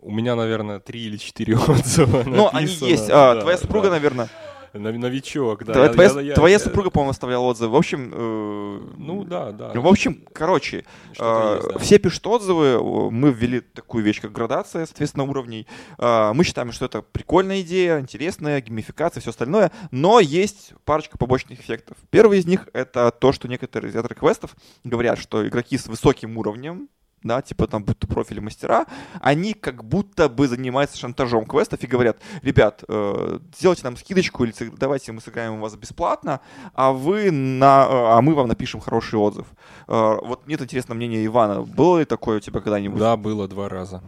У 0.00 0.10
меня, 0.10 0.36
наверное, 0.36 0.80
три 0.80 1.02
или 1.02 1.16
четыре 1.16 1.56
отзыва. 1.68 2.22
Ну, 2.24 2.48
они 2.52 2.72
есть. 2.72 3.10
А, 3.10 3.34
да, 3.34 3.40
твоя 3.42 3.58
супруга, 3.58 3.88
да. 3.88 3.94
наверное. 3.94 4.28
Новичок, 4.98 5.64
да. 5.64 5.72
Твоя, 5.72 5.88
я, 5.88 5.92
твоя, 5.92 6.20
я, 6.20 6.34
твоя 6.34 6.52
я, 6.54 6.58
супруга, 6.58 6.90
по-моему, 6.90 7.10
оставляла 7.10 7.44
отзывы. 7.44 7.72
В 7.72 7.76
общем... 7.76 8.12
Э, 8.12 8.80
ну, 8.96 9.24
да, 9.24 9.52
да. 9.52 9.72
В 9.74 9.86
общем, 9.86 10.24
короче, 10.32 10.84
э, 11.18 11.54
есть, 11.60 11.72
да. 11.72 11.78
все 11.78 11.98
пишут 11.98 12.26
отзывы. 12.26 13.10
Мы 13.10 13.32
ввели 13.32 13.60
такую 13.60 14.04
вещь, 14.04 14.20
как 14.20 14.32
градация, 14.32 14.86
соответственно, 14.86 15.24
уровней. 15.24 15.66
Э, 15.98 16.32
мы 16.34 16.44
считаем, 16.44 16.72
что 16.72 16.84
это 16.84 17.02
прикольная 17.02 17.60
идея, 17.62 18.00
интересная, 18.00 18.60
геймификация, 18.60 19.20
все 19.20 19.30
остальное. 19.30 19.72
Но 19.90 20.20
есть 20.20 20.72
парочка 20.84 21.18
побочных 21.18 21.60
эффектов. 21.60 21.96
Первый 22.10 22.38
из 22.38 22.46
них— 22.46 22.68
это 22.72 23.10
то, 23.10 23.32
что 23.32 23.48
некоторые 23.48 23.92
из 23.92 24.16
квестов 24.16 24.56
говорят, 24.84 25.18
что 25.18 25.46
игроки 25.46 25.76
с 25.78 25.86
высоким 25.86 26.36
уровнем 26.38 26.88
да, 27.22 27.42
типа 27.42 27.66
там 27.66 27.84
будто 27.84 28.06
профили 28.06 28.40
мастера, 28.40 28.86
они 29.20 29.54
как 29.54 29.84
будто 29.84 30.28
бы 30.28 30.48
занимаются 30.48 30.98
шантажом 30.98 31.46
квестов 31.46 31.82
и 31.82 31.86
говорят, 31.86 32.18
ребят, 32.42 32.84
э, 32.88 33.38
сделайте 33.56 33.84
нам 33.84 33.96
скидочку 33.96 34.44
или 34.44 34.52
давайте 34.76 35.12
мы 35.12 35.20
сыграем 35.20 35.54
у 35.54 35.60
вас 35.60 35.74
бесплатно, 35.76 36.40
а 36.74 36.92
вы 36.92 37.30
на, 37.30 37.86
э, 37.88 38.16
а 38.16 38.20
мы 38.22 38.34
вам 38.34 38.48
напишем 38.48 38.80
хороший 38.80 39.18
отзыв. 39.18 39.46
Э, 39.86 40.18
вот 40.22 40.46
мне 40.46 40.54
интересно 40.56 40.94
мнение 40.94 41.24
Ивана, 41.26 41.62
было 41.62 41.98
ли 41.98 42.04
такое 42.04 42.38
у 42.38 42.40
тебя 42.40 42.60
когда-нибудь? 42.60 42.98
Да, 42.98 43.16
было 43.16 43.48
два 43.48 43.68
раза. 43.68 44.02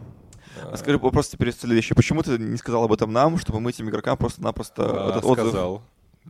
А 0.63 0.77
скажи 0.77 0.97
вопрос 0.97 1.29
теперь 1.29 1.53
следующий. 1.53 1.93
Почему 1.93 2.21
ты 2.23 2.37
не 2.37 2.57
сказал 2.57 2.83
об 2.83 2.93
этом 2.93 3.11
нам, 3.11 3.37
чтобы 3.37 3.59
мы 3.59 3.71
этим 3.71 3.89
игрокам 3.89 4.17
просто-напросто 4.17 4.83
а, 4.83 5.09
этот 5.09 5.25
отзыв... 5.25 5.47
сказал. 5.47 5.81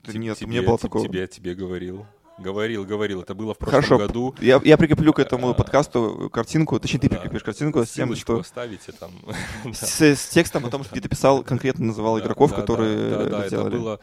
Нет, 0.07 0.37
тебе, 0.37 0.47
мне 0.47 0.61
было 0.61 0.77
такого. 0.77 1.05
Тебе, 1.05 1.27
тебе 1.27 1.53
говорил. 1.53 2.05
Говорил, 2.41 2.85
говорил. 2.85 3.21
Это 3.21 3.35
было 3.35 3.53
в 3.53 3.57
прошлом 3.57 3.81
Хорошо. 3.81 3.97
году. 3.97 4.35
Я, 4.39 4.59
я 4.63 4.77
прикреплю 4.77 5.13
к 5.13 5.19
этому 5.19 5.53
подкасту 5.53 6.29
картинку, 6.31 6.79
точнее, 6.79 6.99
ты 6.99 7.09
да. 7.09 7.17
прикрепишь 7.17 7.43
картинку 7.43 7.85
с 7.85 7.91
тем, 7.91 8.15
что... 8.15 8.39
оставите 8.39 8.91
там. 8.91 9.11
С, 9.73 10.01
с 10.01 10.29
текстом 10.29 10.65
о 10.65 10.69
том, 10.69 10.83
что 10.83 10.99
ты 10.99 11.07
писал, 11.07 11.43
конкретно 11.43 11.85
называл 11.85 12.19
игроков, 12.19 12.53
которые 12.53 13.09
да, 13.09 13.25
да, 13.25 13.45
это 13.45 13.63
было... 13.65 13.99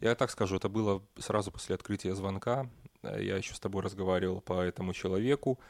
Я 0.00 0.16
так 0.16 0.30
скажу, 0.30 0.56
это 0.56 0.68
было 0.68 1.00
сразу 1.18 1.52
после 1.52 1.76
открытия 1.76 2.14
звонка. 2.14 2.68
Я 3.04 3.36
еще 3.36 3.54
с 3.54 3.60
тобой 3.60 3.82
разговаривал 3.82 4.40
по 4.40 4.60
этому 4.60 4.92
человеку. 4.92 5.60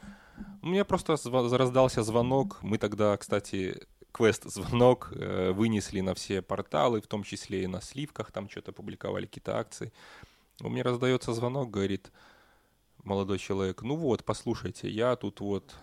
У 0.63 0.67
меня 0.67 0.85
просто 0.85 1.17
раздался 1.31 2.01
звонок. 2.01 2.57
Мы 2.63 2.79
тогда, 2.79 3.15
кстати, 3.17 3.83
квест-звонок 4.13 5.11
э, 5.15 5.51
вынесли 5.51 6.01
на 6.01 6.13
все 6.13 6.41
порталы, 6.41 7.01
в 7.01 7.07
том 7.07 7.23
числе 7.23 7.63
и 7.63 7.67
на 7.67 7.81
сливках, 7.81 8.31
там 8.31 8.49
что-то 8.49 8.71
публиковали, 8.71 9.25
какие-то 9.25 9.57
акции. 9.57 9.91
У 10.61 10.69
меня 10.69 10.83
раздается 10.83 11.33
звонок, 11.33 11.71
говорит, 11.71 12.11
молодой 13.03 13.39
человек, 13.39 13.81
ну 13.81 13.95
вот, 13.95 14.23
послушайте, 14.23 14.89
я 14.89 15.15
тут 15.15 15.39
вот 15.39 15.75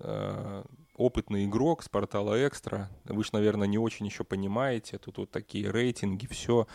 э, 0.00 0.64
опытный 0.96 1.44
игрок 1.44 1.82
с 1.82 1.88
портала 1.88 2.46
Экстра, 2.46 2.90
вы 3.04 3.24
же, 3.24 3.30
наверное, 3.32 3.66
не 3.66 3.78
очень 3.78 4.06
еще 4.06 4.24
понимаете, 4.24 4.98
тут 4.98 5.18
вот 5.18 5.30
такие 5.30 5.70
рейтинги, 5.70 6.26
все. 6.26 6.66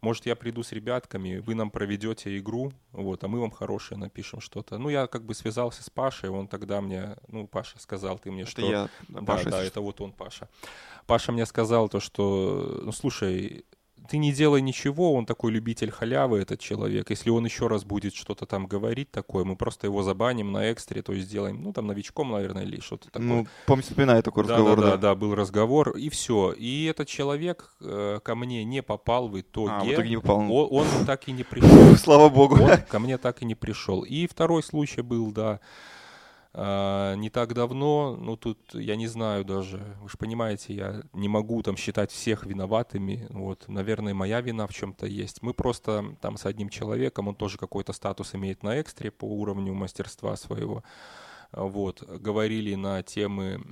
Может, 0.00 0.26
я 0.26 0.36
приду 0.36 0.62
с 0.62 0.70
ребятками, 0.70 1.38
вы 1.38 1.56
нам 1.56 1.72
проведете 1.72 2.38
игру, 2.38 2.72
вот, 2.92 3.24
а 3.24 3.28
мы 3.28 3.40
вам 3.40 3.50
хорошее 3.50 3.98
напишем 3.98 4.40
что-то. 4.40 4.78
Ну, 4.78 4.90
я 4.90 5.08
как 5.08 5.24
бы 5.24 5.34
связался 5.34 5.82
с 5.82 5.90
Пашей, 5.90 6.30
он 6.30 6.46
тогда 6.46 6.80
мне, 6.80 7.16
ну, 7.26 7.48
Паша 7.48 7.80
сказал, 7.80 8.18
ты 8.18 8.30
мне 8.30 8.42
Это 8.42 8.50
что... 8.50 8.70
я, 8.70 8.88
Да, 9.08 9.22
Паша, 9.22 9.50
да, 9.50 9.56
если 9.56 9.72
это 9.72 9.80
вот 9.80 10.00
он, 10.00 10.12
Паша. 10.12 10.48
Паша 11.06 11.32
мне 11.32 11.44
сказал 11.46 11.88
то, 11.88 11.98
что, 11.98 12.80
ну, 12.84 12.92
слушай, 12.92 13.64
ты 14.08 14.18
не 14.18 14.32
делай 14.32 14.62
ничего, 14.62 15.12
он 15.14 15.26
такой 15.26 15.52
любитель 15.52 15.90
халявы, 15.90 16.38
этот 16.40 16.60
человек. 16.60 17.10
Если 17.10 17.30
он 17.30 17.44
еще 17.44 17.66
раз 17.66 17.84
будет 17.84 18.14
что-то 18.14 18.46
там 18.46 18.66
говорить 18.66 19.10
такое, 19.10 19.44
мы 19.44 19.54
просто 19.54 19.86
его 19.86 20.02
забаним 20.02 20.50
на 20.52 20.72
экстре, 20.72 21.02
то 21.02 21.12
есть 21.12 21.26
сделаем, 21.28 21.62
ну, 21.62 21.72
там, 21.72 21.86
новичком, 21.86 22.32
наверное, 22.32 22.64
или 22.64 22.80
что-то 22.80 23.10
такое. 23.10 23.26
Ну, 23.28 23.46
помню, 23.66 23.82
вспоминаю 23.82 24.22
такой 24.22 24.44
Да, 24.44 24.54
разговор, 24.54 24.76
да, 24.80 24.82
да, 24.82 24.90
да. 24.92 24.96
да, 24.96 25.14
был 25.14 25.34
разговор, 25.34 25.90
и 25.96 26.08
все. 26.08 26.52
И 26.52 26.86
этот 26.86 27.08
человек 27.08 27.70
э, 27.80 28.20
ко 28.22 28.34
мне 28.34 28.64
не 28.64 28.82
попал 28.82 29.28
в 29.28 29.38
итоге. 29.38 29.72
А, 29.72 29.84
в 29.84 29.92
итоге 29.92 30.08
не 30.10 30.16
попал. 30.16 30.40
О- 30.50 30.66
Он, 30.68 30.86
так 31.06 31.28
и 31.28 31.32
не 31.32 31.44
пришел. 31.44 31.96
Слава 31.96 32.28
богу. 32.28 32.56
Он 32.62 32.78
ко 32.88 32.98
мне 32.98 33.18
так 33.18 33.42
и 33.42 33.44
не 33.44 33.54
пришел. 33.54 34.02
И 34.02 34.26
второй 34.26 34.62
случай 34.62 35.02
был, 35.02 35.30
да, 35.32 35.60
не 36.54 37.30
так 37.30 37.52
давно, 37.54 38.16
ну 38.16 38.36
тут 38.36 38.74
я 38.74 38.96
не 38.96 39.06
знаю 39.06 39.44
даже, 39.44 39.96
вы 40.00 40.08
же 40.08 40.16
понимаете, 40.16 40.74
я 40.74 41.02
не 41.12 41.28
могу 41.28 41.62
там 41.62 41.76
считать 41.76 42.10
всех 42.10 42.46
виноватыми, 42.46 43.26
вот, 43.30 43.68
наверное, 43.68 44.14
моя 44.14 44.40
вина 44.40 44.66
в 44.66 44.72
чем-то 44.72 45.06
есть. 45.06 45.42
Мы 45.42 45.52
просто 45.52 46.16
там 46.20 46.36
с 46.36 46.46
одним 46.46 46.68
человеком, 46.70 47.28
он 47.28 47.34
тоже 47.34 47.58
какой-то 47.58 47.92
статус 47.92 48.34
имеет 48.34 48.62
на 48.62 48.80
экстре 48.80 49.10
по 49.10 49.26
уровню 49.26 49.74
мастерства 49.74 50.36
своего, 50.36 50.82
а, 51.52 51.64
вот, 51.64 52.02
говорили 52.02 52.74
на 52.74 53.02
темы, 53.02 53.62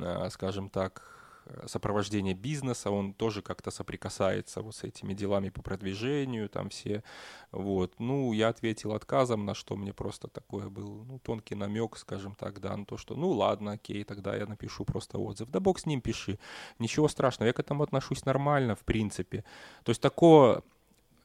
а, 0.00 0.28
скажем 0.30 0.70
так, 0.70 1.21
сопровождения 1.66 2.34
бизнеса, 2.34 2.90
он 2.90 3.12
тоже 3.12 3.42
как-то 3.42 3.70
соприкасается 3.70 4.62
вот 4.62 4.74
с 4.74 4.84
этими 4.84 5.14
делами 5.14 5.50
по 5.50 5.62
продвижению, 5.62 6.48
там 6.48 6.68
все, 6.68 7.02
вот. 7.50 7.94
Ну, 7.98 8.32
я 8.32 8.48
ответил 8.48 8.92
отказом, 8.92 9.44
на 9.44 9.54
что 9.54 9.76
мне 9.76 9.92
просто 9.92 10.28
такое 10.28 10.68
был, 10.68 11.04
ну, 11.04 11.18
тонкий 11.18 11.54
намек, 11.54 11.96
скажем 11.96 12.34
так, 12.34 12.60
да, 12.60 12.76
на 12.76 12.84
то, 12.84 12.96
что, 12.96 13.14
ну, 13.14 13.30
ладно, 13.30 13.72
окей, 13.72 14.04
тогда 14.04 14.36
я 14.36 14.46
напишу 14.46 14.84
просто 14.84 15.18
отзыв. 15.18 15.50
Да 15.50 15.60
бог 15.60 15.78
с 15.78 15.86
ним 15.86 16.00
пиши, 16.00 16.38
ничего 16.78 17.08
страшного, 17.08 17.48
я 17.48 17.52
к 17.52 17.60
этому 17.60 17.82
отношусь 17.82 18.24
нормально, 18.24 18.74
в 18.74 18.84
принципе. 18.84 19.44
То 19.84 19.90
есть 19.90 20.00
такого 20.00 20.62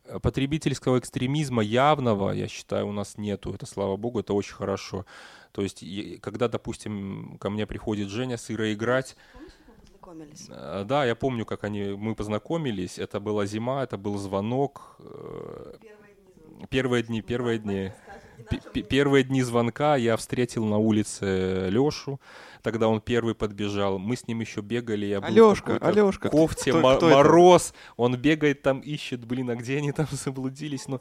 э, 0.05 0.19
потребительского 0.19 0.99
экстремизма 0.99 1.63
явного, 1.63 2.31
я 2.31 2.47
считаю, 2.47 2.87
у 2.87 2.91
нас 2.91 3.17
нету. 3.17 3.53
Это, 3.53 3.65
слава 3.65 3.97
богу, 3.97 4.19
это 4.19 4.33
очень 4.33 4.55
хорошо. 4.55 5.05
То 5.51 5.61
есть, 5.63 5.83
когда, 6.21 6.47
допустим, 6.47 7.37
ко 7.39 7.49
мне 7.49 7.65
приходит 7.65 8.09
Женя 8.09 8.37
с 8.37 8.51
Ирой 8.51 8.73
играть, 8.73 9.15
Познакомились. 10.07 10.47
э, 10.49 10.83
да, 10.85 11.05
я 11.05 11.15
помню, 11.15 11.45
как 11.45 11.63
они, 11.65 11.83
мы 11.97 12.15
познакомились, 12.15 12.97
это 12.97 13.19
была 13.19 13.45
зима, 13.45 13.83
это 13.83 13.97
был 13.97 14.17
звонок. 14.17 14.95
э, 14.99 15.73
Первые 16.69 17.03
дни, 17.03 17.21
первые 17.21 17.59
дни. 17.59 17.91
Первые 18.89 19.23
дни 19.23 19.41
звонка 19.43 19.95
я 19.97 20.15
встретил 20.15 20.65
на 20.65 20.77
улице 20.77 21.67
Лешу, 21.69 22.19
тогда 22.61 22.87
он 22.87 23.01
первый 23.01 23.35
подбежал, 23.35 23.99
мы 23.99 24.15
с 24.15 24.27
ним 24.27 24.39
еще 24.39 24.61
бегали, 24.61 25.05
я 25.07 25.19
был 25.19 25.27
в 25.27 25.31
Алешка, 25.31 25.77
Алешка. 25.77 26.29
кофте, 26.29 26.71
Кто- 26.71 26.79
кто 26.97 27.07
это? 27.07 27.15
мороз, 27.17 27.73
он 27.97 28.15
бегает 28.15 28.61
там, 28.61 28.79
ищет, 28.79 29.25
блин, 29.25 29.49
а 29.49 29.55
где 29.55 29.77
они 29.77 29.91
там 29.91 30.07
заблудились, 30.11 30.87
ну, 30.87 30.99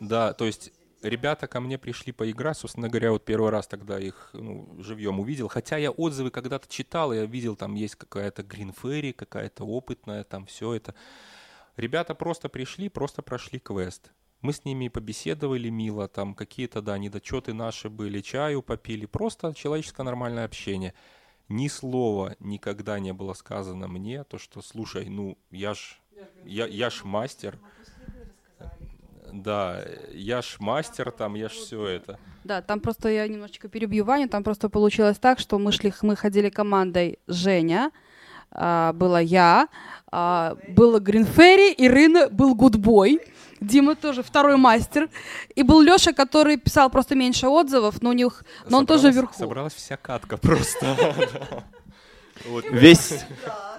да, 0.00 0.32
то 0.34 0.44
есть 0.44 0.72
ребята 1.02 1.46
ко 1.46 1.60
мне 1.60 1.78
пришли 1.78 2.12
поиграть, 2.12 2.58
собственно 2.58 2.88
говоря, 2.88 3.12
вот 3.12 3.24
первый 3.24 3.50
раз 3.50 3.66
тогда 3.66 3.98
их 3.98 4.30
ну, 4.32 4.76
живьем 4.78 5.20
увидел, 5.20 5.48
хотя 5.48 5.76
я 5.76 5.90
отзывы 5.90 6.30
когда-то 6.30 6.68
читал, 6.68 7.12
я 7.12 7.24
видел, 7.26 7.56
там 7.56 7.74
есть 7.74 7.96
какая-то 7.96 8.42
Green 8.42 8.74
Fairy, 8.74 9.12
какая-то 9.12 9.64
опытная, 9.64 10.24
там 10.24 10.46
все 10.46 10.74
это. 10.74 10.94
Ребята 11.76 12.14
просто 12.14 12.48
пришли, 12.48 12.88
просто 12.88 13.22
прошли 13.22 13.58
квест. 13.58 14.10
Мы 14.40 14.52
с 14.52 14.64
ними 14.64 14.88
побеседовали 14.88 15.68
мило, 15.70 16.08
там 16.08 16.34
какие-то, 16.34 16.82
да, 16.82 16.98
недочеты 16.98 17.52
наши 17.52 17.88
были, 17.88 18.20
чаю 18.20 18.62
попили, 18.62 19.06
просто 19.06 19.54
человеческое 19.54 20.04
нормальное 20.04 20.44
общение. 20.44 20.94
Ни 21.48 21.68
слова 21.68 22.36
никогда 22.40 22.98
не 22.98 23.12
было 23.12 23.32
сказано 23.34 23.88
мне, 23.88 24.24
то, 24.24 24.38
что, 24.38 24.62
слушай, 24.62 25.08
ну, 25.08 25.38
я 25.50 25.74
ж, 25.74 26.00
я, 26.44 26.66
я 26.66 26.90
ж 26.90 27.04
мастер. 27.04 27.58
Да, 29.32 29.80
я 30.12 30.42
ж 30.42 30.56
мастер 30.60 31.10
там, 31.10 31.34
я 31.34 31.48
ж 31.48 31.52
все 31.52 31.86
это. 31.86 32.18
Да, 32.44 32.62
там 32.62 32.80
просто 32.80 33.08
я 33.08 33.26
немножечко 33.26 33.68
перебью 33.68 34.04
Ваню, 34.04 34.28
там 34.28 34.44
просто 34.44 34.68
получилось 34.68 35.18
так, 35.18 35.38
что 35.38 35.58
мы 35.58 35.72
шли, 35.72 35.92
мы 36.02 36.16
ходили 36.16 36.48
командой 36.48 37.18
Женя, 37.26 37.90
а, 38.52 38.92
была 38.92 39.20
я, 39.20 39.68
а, 40.12 40.56
было 40.68 41.00
Гринферри, 41.00 41.74
Ирина, 41.76 42.28
был 42.28 42.54
Гудбой, 42.54 43.20
Дима 43.60 43.94
тоже 43.96 44.22
второй 44.22 44.56
мастер, 44.56 45.08
и 45.54 45.62
был 45.62 45.80
Леша, 45.80 46.12
который 46.12 46.56
писал 46.56 46.88
просто 46.90 47.14
меньше 47.14 47.48
отзывов, 47.48 48.00
но 48.02 48.10
у 48.10 48.12
них, 48.12 48.44
но 48.68 48.78
он 48.78 48.86
тоже 48.86 49.08
Собралась- 49.08 49.14
вверху. 49.16 49.34
Собралась 49.38 49.74
вся 49.74 49.96
катка 49.96 50.36
просто. 50.36 51.14
Весь, 52.70 53.24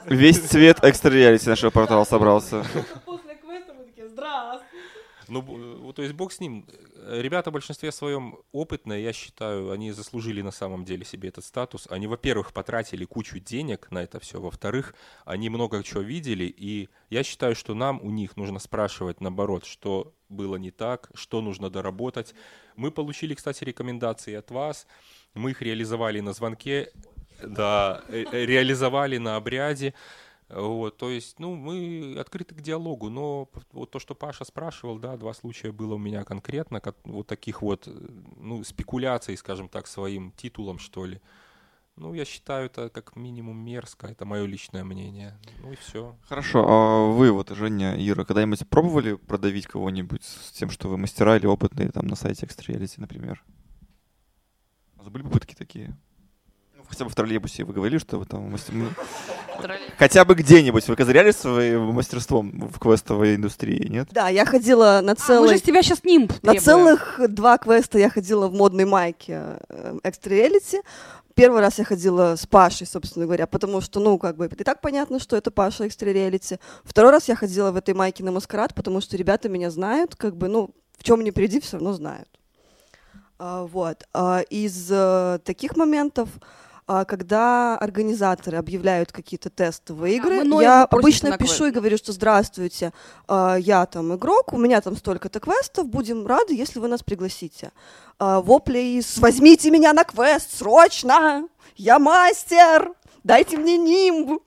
весь 0.05 0.39
цвет 0.39 0.79
экстра 0.83 1.11
реалити 1.11 1.47
нашего 1.47 1.69
портала 1.69 2.03
собрался. 2.05 2.65
После 3.05 3.35
квеста 3.35 3.73
мы 3.77 3.85
такие, 3.85 4.09
здравствуйте. 4.09 4.65
Ну, 5.29 5.41
вот, 5.41 5.95
то 5.95 6.01
есть 6.01 6.13
бог 6.13 6.31
с 6.31 6.39
ним. 6.39 6.65
Э, 6.95 7.21
Ребята 7.21 7.49
в 7.49 7.53
большинстве 7.53 7.91
своем 7.91 8.37
опытные, 8.51 9.03
я 9.03 9.13
считаю, 9.13 9.71
они 9.71 9.91
заслужили 9.91 10.41
на 10.41 10.51
самом 10.51 10.85
деле 10.85 11.05
себе 11.05 11.29
этот 11.29 11.45
статус. 11.45 11.87
Они, 11.89 12.07
во-первых, 12.07 12.53
потратили 12.53 13.05
кучу 13.05 13.39
денег 13.39 13.87
на 13.91 14.03
это 14.03 14.19
все, 14.19 14.39
во-вторых, 14.39 14.93
они 15.25 15.49
много 15.49 15.83
чего 15.83 16.01
видели, 16.01 16.45
и 16.45 16.89
я 17.09 17.23
считаю, 17.23 17.55
что 17.55 17.73
нам 17.73 17.99
у 18.01 18.09
них 18.09 18.37
нужно 18.37 18.59
спрашивать, 18.59 19.21
наоборот, 19.21 19.65
что 19.65 20.13
было 20.29 20.55
не 20.57 20.71
так, 20.71 21.09
что 21.13 21.41
нужно 21.41 21.69
доработать. 21.69 22.33
Мы 22.75 22.91
получили, 22.91 23.33
кстати, 23.33 23.63
рекомендации 23.63 24.33
от 24.33 24.51
вас, 24.51 24.87
мы 25.33 25.51
их 25.51 25.61
реализовали 25.61 26.19
на 26.19 26.33
звонке, 26.33 26.91
да, 27.41 28.01
э, 28.07 28.25
э, 28.31 28.45
реализовали 28.45 29.17
на 29.17 29.35
обряде. 29.35 29.93
Вот, 30.49 30.95
то 30.95 31.09
есть, 31.09 31.39
ну, 31.39 31.55
мы 31.55 32.15
открыты 32.17 32.55
к 32.55 32.61
диалогу, 32.61 33.09
но 33.09 33.49
вот 33.73 33.91
то, 33.91 33.99
что 33.99 34.15
Паша 34.15 34.45
спрашивал, 34.45 34.97
да, 34.97 35.17
два 35.17 35.33
случая 35.33 35.73
было 35.73 35.95
у 35.95 35.97
меня 35.97 36.23
конкретно, 36.23 36.79
как, 36.79 36.95
вот 37.03 37.27
таких 37.27 37.61
вот, 37.61 37.85
э, 37.87 37.91
ну, 38.37 38.63
спекуляций, 38.63 39.35
скажем 39.35 39.67
так, 39.67 39.87
своим 39.87 40.31
титулом, 40.31 40.79
что 40.79 41.05
ли. 41.05 41.19
Ну, 41.97 42.13
я 42.13 42.23
считаю 42.23 42.67
это 42.67 42.89
как 42.89 43.17
минимум 43.17 43.57
мерзко, 43.57 44.07
это 44.07 44.23
мое 44.23 44.45
личное 44.45 44.85
мнение. 44.85 45.37
Ну 45.63 45.73
и 45.73 45.75
все. 45.75 46.15
Хорошо, 46.29 46.63
а 46.65 47.11
вы 47.11 47.31
вот, 47.31 47.49
Женя, 47.49 47.95
Ира, 47.97 48.23
когда-нибудь 48.23 48.69
пробовали 48.69 49.15
продавить 49.15 49.67
кого-нибудь 49.67 50.23
с 50.23 50.51
тем, 50.51 50.69
что 50.69 50.87
вы 50.87 50.97
мастера 50.97 51.35
или 51.35 51.47
опытные 51.47 51.91
там 51.91 52.07
на 52.07 52.15
сайте 52.15 52.45
Extra 52.45 52.89
например? 52.97 53.43
У 54.95 54.99
вас 54.99 55.09
были 55.09 55.23
попытки 55.23 55.55
такие? 55.55 55.97
Хотя 56.87 57.05
бы 57.05 57.11
в 57.11 57.15
троллейбусе 57.15 57.63
вы 57.63 57.73
говорили, 57.73 57.97
что 57.97 58.17
вы 58.17 58.25
там 58.25 58.51
мастер... 58.51 58.73
Хотя 59.97 60.25
бы 60.25 60.35
где-нибудь 60.35 60.87
вы 60.87 60.95
козыряли 60.95 61.31
своим 61.31 61.93
мастерством 61.93 62.69
в 62.73 62.79
квестовой 62.79 63.35
индустрии, 63.35 63.87
нет? 63.87 64.07
Да, 64.11 64.29
я 64.29 64.45
ходила 64.45 65.01
на 65.03 65.15
А, 65.27 65.41
мы 65.41 65.49
же 65.49 65.57
с 65.57 65.61
тебя 65.61 65.81
сейчас 65.81 66.03
нимб 66.03 66.31
На 66.43 66.53
требуем. 66.53 66.61
целых 66.61 67.19
два 67.29 67.57
квеста 67.57 67.97
я 67.97 68.09
ходила 68.09 68.47
в 68.47 68.53
модной 68.53 68.85
майке 68.85 69.57
Extra 70.03 70.29
Reality. 70.29 70.81
Первый 71.33 71.61
раз 71.61 71.77
я 71.77 71.85
ходила 71.85 72.35
с 72.35 72.47
Пашей, 72.47 72.87
собственно 72.87 73.25
говоря, 73.25 73.45
потому 73.45 73.81
что, 73.81 73.99
ну, 73.99 74.17
как 74.17 74.37
бы, 74.37 74.47
и 74.47 74.63
так 74.63 74.81
понятно, 74.81 75.19
что 75.19 75.35
это 75.35 75.51
Паша 75.51 75.85
Extra 75.85 76.11
Reality. 76.11 76.59
Второй 76.83 77.11
раз 77.11 77.27
я 77.27 77.35
ходила 77.35 77.71
в 77.71 77.75
этой 77.75 77.93
майке 77.93 78.23
на 78.23 78.31
маскарад, 78.31 78.73
потому 78.73 79.01
что 79.01 79.17
ребята 79.17 79.47
меня 79.47 79.69
знают, 79.69 80.15
как 80.15 80.35
бы, 80.35 80.47
ну, 80.47 80.71
в 80.97 81.03
чем 81.03 81.23
не 81.23 81.31
приди, 81.31 81.59
все 81.59 81.77
равно 81.77 81.93
знают. 81.93 82.27
А, 83.39 83.65
вот. 83.65 84.03
А, 84.13 84.41
из 84.49 84.87
э, 84.89 85.39
таких 85.43 85.77
моментов, 85.77 86.29
когда 87.05 87.77
организаторы 87.77 88.57
объявляют 88.57 89.11
какие-то 89.11 89.49
тестовые 89.49 90.15
игры, 90.15 90.43
Ноя 90.43 90.63
я 90.63 90.83
обычно 90.85 91.31
на 91.31 91.37
квест. 91.37 91.51
пишу 91.51 91.65
и 91.65 91.71
говорю, 91.71 91.97
что 91.97 92.13
здравствуйте, 92.13 92.93
а, 93.27 93.57
я 93.59 93.85
там 93.85 94.15
игрок, 94.15 94.53
у 94.53 94.57
меня 94.57 94.79
там 94.79 94.95
столько-то 94.95 95.39
квестов, 95.41 95.87
будем 95.87 96.25
рады, 96.25 96.53
если 96.55 96.79
вы 96.79 96.87
нас 96.87 97.03
пригласите. 97.03 97.71
А, 98.19 98.39
Вопли 98.39 98.79
из 98.99 99.17
«возьмите 99.17 99.69
меня 99.69 99.91
на 99.91 100.05
квест, 100.05 100.57
срочно! 100.57 101.47
Я 101.75 101.99
мастер! 101.99 102.93
Дайте 103.23 103.57
мне 103.57 103.77
нимб!» 103.77 104.41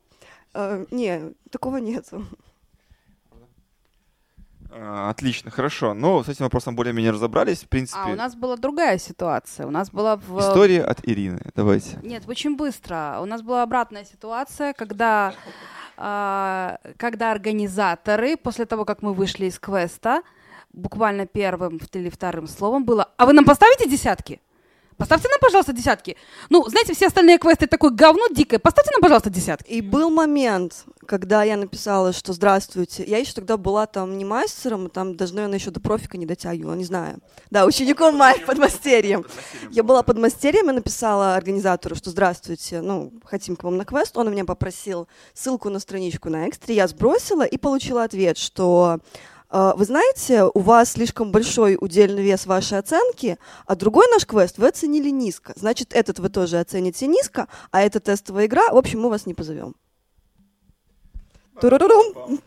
А, 0.54 0.84
Не, 0.90 1.34
такого 1.50 1.76
нету. 1.76 2.24
А, 4.72 5.10
Отлично, 5.10 5.50
хорошо. 5.50 5.94
Ну, 5.94 6.22
с 6.22 6.28
этим 6.28 6.44
вопросом 6.44 6.76
более-менее 6.76 7.12
разобрались. 7.12 7.60
В 7.60 7.68
принципе, 7.68 8.00
А, 8.02 8.08
у 8.10 8.14
нас 8.14 8.34
была 8.34 8.56
другая 8.56 8.98
ситуация. 8.98 9.66
У 9.66 9.70
нас 9.70 9.90
была 9.90 10.16
в... 10.16 10.40
история 10.40 10.82
от 10.84 11.06
Ирины. 11.06 11.40
Давайте. 11.54 11.98
Нет, 12.02 12.24
очень 12.28 12.56
быстро. 12.56 13.18
У 13.20 13.24
нас 13.24 13.42
была 13.42 13.62
обратная 13.62 14.04
ситуация, 14.04 14.72
когда, 14.72 15.34
а, 15.96 16.78
когда 16.96 17.32
организаторы, 17.32 18.36
после 18.36 18.66
того, 18.66 18.84
как 18.84 19.02
мы 19.02 19.12
вышли 19.12 19.46
из 19.46 19.58
квеста, 19.58 20.22
буквально 20.72 21.26
первым 21.26 21.80
или 21.92 22.08
вторым 22.08 22.46
словом 22.46 22.84
было 22.84 23.10
«А 23.16 23.26
вы 23.26 23.32
нам 23.32 23.44
поставите 23.44 23.88
десятки?» 23.88 24.40
Поставьте 25.00 25.28
нам, 25.28 25.38
пожалуйста, 25.40 25.72
десятки. 25.72 26.14
Ну, 26.50 26.68
знаете, 26.68 26.92
все 26.92 27.06
остальные 27.06 27.38
квесты 27.38 27.66
такое 27.66 27.90
говно 27.90 28.26
дикое. 28.30 28.58
Поставьте 28.58 28.90
нам, 28.92 29.00
пожалуйста, 29.00 29.30
десятки. 29.30 29.70
И 29.70 29.80
был 29.80 30.10
момент, 30.10 30.84
когда 31.06 31.42
я 31.42 31.56
написала, 31.56 32.12
что 32.12 32.34
здравствуйте. 32.34 33.04
Я 33.06 33.16
еще 33.16 33.32
тогда 33.32 33.56
была 33.56 33.86
там 33.86 34.18
не 34.18 34.26
мастером, 34.26 34.90
там 34.90 35.16
даже, 35.16 35.34
наверное, 35.34 35.58
еще 35.58 35.70
до 35.70 35.80
профика 35.80 36.18
не 36.18 36.26
дотягивала, 36.26 36.74
не 36.74 36.84
знаю. 36.84 37.20
Да, 37.50 37.64
учеником 37.64 38.14
мать 38.18 38.44
подмастерьем. 38.44 39.24
Я 39.70 39.84
была 39.84 40.02
подмастерьем 40.02 40.68
и 40.68 40.74
написала 40.74 41.34
организатору, 41.34 41.94
что 41.96 42.10
здравствуйте, 42.10 42.82
ну, 42.82 43.10
хотим 43.24 43.56
к 43.56 43.64
вам 43.64 43.78
на 43.78 43.86
квест. 43.86 44.18
Он 44.18 44.28
у 44.28 44.30
меня 44.30 44.44
попросил 44.44 45.08
ссылку 45.32 45.70
на 45.70 45.78
страничку 45.80 46.28
на 46.28 46.46
экстре, 46.46 46.74
я 46.74 46.86
сбросила 46.86 47.46
и 47.46 47.56
получила 47.56 48.04
ответ, 48.04 48.36
что 48.36 49.00
вы 49.50 49.84
знаете, 49.84 50.44
у 50.44 50.60
вас 50.60 50.92
слишком 50.92 51.32
большой 51.32 51.76
удельный 51.80 52.22
вес 52.22 52.46
вашей 52.46 52.78
оценки, 52.78 53.36
а 53.66 53.74
другой 53.74 54.06
наш 54.12 54.24
квест 54.24 54.58
вы 54.58 54.68
оценили 54.68 55.10
низко. 55.10 55.52
Значит, 55.56 55.92
этот 55.92 56.20
вы 56.20 56.28
тоже 56.28 56.60
оцените 56.60 57.06
низко, 57.08 57.48
а 57.70 57.82
это 57.82 57.98
тестовая 57.98 58.46
игра, 58.46 58.68
в 58.70 58.76
общем, 58.76 59.00
мы 59.00 59.10
вас 59.10 59.26
не 59.26 59.34
позовем. 59.34 59.74
Турурурум. 61.60 62.40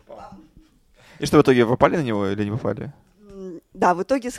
И 1.18 1.26
что, 1.26 1.38
в 1.38 1.42
итоге 1.42 1.66
попали 1.66 1.96
на 1.96 2.02
него 2.02 2.26
или 2.26 2.44
не 2.44 2.50
попали? 2.50 2.92
Да, 3.72 3.94
в 3.94 4.02
итоге... 4.02 4.30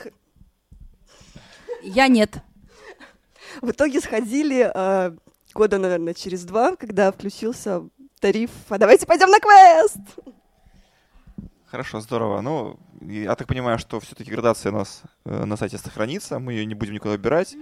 Я 1.84 2.08
нет. 2.08 2.38
В 3.62 3.72
итоге 3.72 4.02
сходили 4.02 4.72
э, 4.74 5.16
года, 5.54 5.78
наверное, 5.78 6.14
через 6.14 6.44
два, 6.44 6.76
когда 6.76 7.12
включился 7.12 7.84
тариф 8.20 8.50
«А 8.70 8.78
давайте 8.78 9.06
пойдем 9.06 9.30
на 9.30 9.40
квест!» 9.40 10.00
Хорошо, 11.76 12.00
здорово. 12.00 12.40
Ну, 12.40 12.80
я 13.02 13.36
так 13.36 13.50
понимаю, 13.50 13.78
что 13.80 14.00
все-таки 14.00 14.32
градация 14.32 14.72
у 14.72 14.76
нас 14.76 15.02
э, 15.26 15.44
на 15.44 15.58
сайте 15.58 15.78
сохранится, 15.78 16.40
мы 16.40 16.54
ее 16.54 16.66
не 16.66 16.74
будем 16.74 16.94
никуда 16.94 17.16
убирать. 17.16 17.54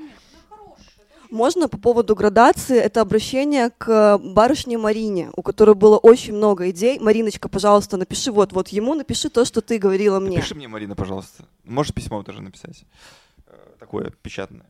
Можно 1.31 1.67
по 1.67 1.79
поводу 1.79 2.15
градации, 2.15 2.77
это 2.77 3.01
обращение 3.01 3.71
к 3.75 4.19
барышне 4.19 4.77
Марине, 4.77 5.31
у 5.35 5.41
которой 5.41 5.73
было 5.73 5.97
очень 5.97 6.35
много 6.35 6.69
идей. 6.69 6.99
Мариночка, 6.99 7.49
пожалуйста, 7.49 7.97
напиши 7.97 8.31
вот, 8.31 8.53
вот 8.53 8.67
ему, 8.67 8.93
напиши 8.93 9.31
то, 9.31 9.45
что 9.45 9.61
ты 9.61 9.79
говорила 9.79 10.19
мне. 10.19 10.37
Напиши 10.37 10.53
мне, 10.53 10.67
Марина, 10.67 10.95
пожалуйста. 10.95 11.45
Можешь 11.63 11.91
письмо 11.91 12.21
тоже 12.21 12.43
написать. 12.43 12.85
Э, 13.47 13.55
такое 13.79 14.11
печатное. 14.21 14.67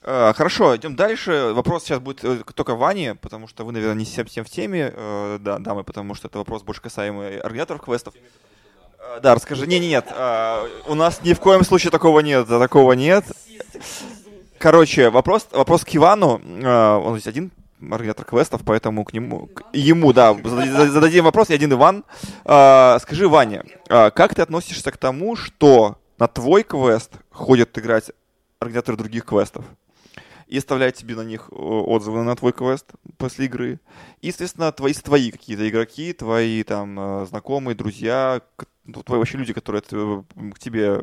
Э, 0.00 0.32
хорошо, 0.34 0.74
идем 0.74 0.96
дальше. 0.96 1.52
Вопрос 1.52 1.84
сейчас 1.84 2.00
будет 2.00 2.24
только 2.54 2.74
Ване, 2.74 3.14
потому 3.14 3.46
что 3.46 3.66
вы, 3.66 3.72
наверное, 3.72 3.98
не 3.98 4.06
совсем 4.06 4.42
в 4.46 4.48
теме, 4.48 4.90
да, 5.38 5.58
дамы, 5.58 5.84
потому 5.84 6.14
что 6.14 6.28
это 6.28 6.38
вопрос 6.38 6.62
больше 6.62 6.80
касаемый 6.80 7.40
организаторов 7.40 7.82
квестов. 7.82 8.14
Э, 9.10 9.20
да, 9.20 9.34
расскажи. 9.34 9.66
Не, 9.66 9.78
не, 9.78 9.88
нет. 9.88 10.06
А, 10.10 10.66
у 10.86 10.94
нас 10.94 11.20
ни 11.22 11.32
в 11.32 11.40
коем 11.40 11.64
случае 11.64 11.90
такого 11.90 12.20
нет. 12.20 12.46
Такого 12.46 12.92
нет. 12.92 13.24
Короче, 14.58 15.10
вопрос, 15.10 15.48
вопрос 15.52 15.84
к 15.84 15.94
Ивану. 15.94 16.40
А, 16.64 16.98
он 16.98 17.14
здесь 17.14 17.26
один 17.26 17.50
организатор 17.80 18.26
квестов, 18.26 18.60
поэтому 18.64 19.04
к 19.04 19.14
нему, 19.14 19.46
к 19.46 19.64
ему, 19.72 20.12
да, 20.12 20.34
зададим 20.34 21.24
вопрос. 21.24 21.48
Я 21.48 21.56
один 21.56 21.72
Иван. 21.72 22.04
А, 22.44 22.98
скажи, 23.00 23.28
Ваня, 23.28 23.64
как 23.88 24.34
ты 24.34 24.42
относишься 24.42 24.90
к 24.92 24.98
тому, 24.98 25.34
что 25.34 25.96
на 26.18 26.28
твой 26.28 26.62
квест 26.62 27.10
ходят 27.30 27.76
играть 27.78 28.12
организаторы 28.60 28.98
других 28.98 29.24
квестов? 29.24 29.64
И 30.50 30.58
оставляет 30.58 30.96
тебе 30.96 31.14
на 31.14 31.22
них 31.22 31.48
отзывы 31.52 32.24
на 32.24 32.34
твой 32.34 32.52
квест 32.52 32.90
после 33.18 33.46
игры. 33.46 33.78
И, 34.20 34.26
естественно, 34.26 34.72
твои, 34.72 34.92
твои 34.92 35.30
какие-то 35.30 35.68
игроки, 35.68 36.12
твои 36.12 36.64
там 36.64 36.98
э, 36.98 37.26
знакомые, 37.26 37.76
друзья, 37.76 38.42
ну, 38.84 39.02
твои 39.04 39.18
вообще 39.18 39.38
люди, 39.38 39.52
которые 39.52 39.80
к 39.80 40.58
тебе 40.58 41.02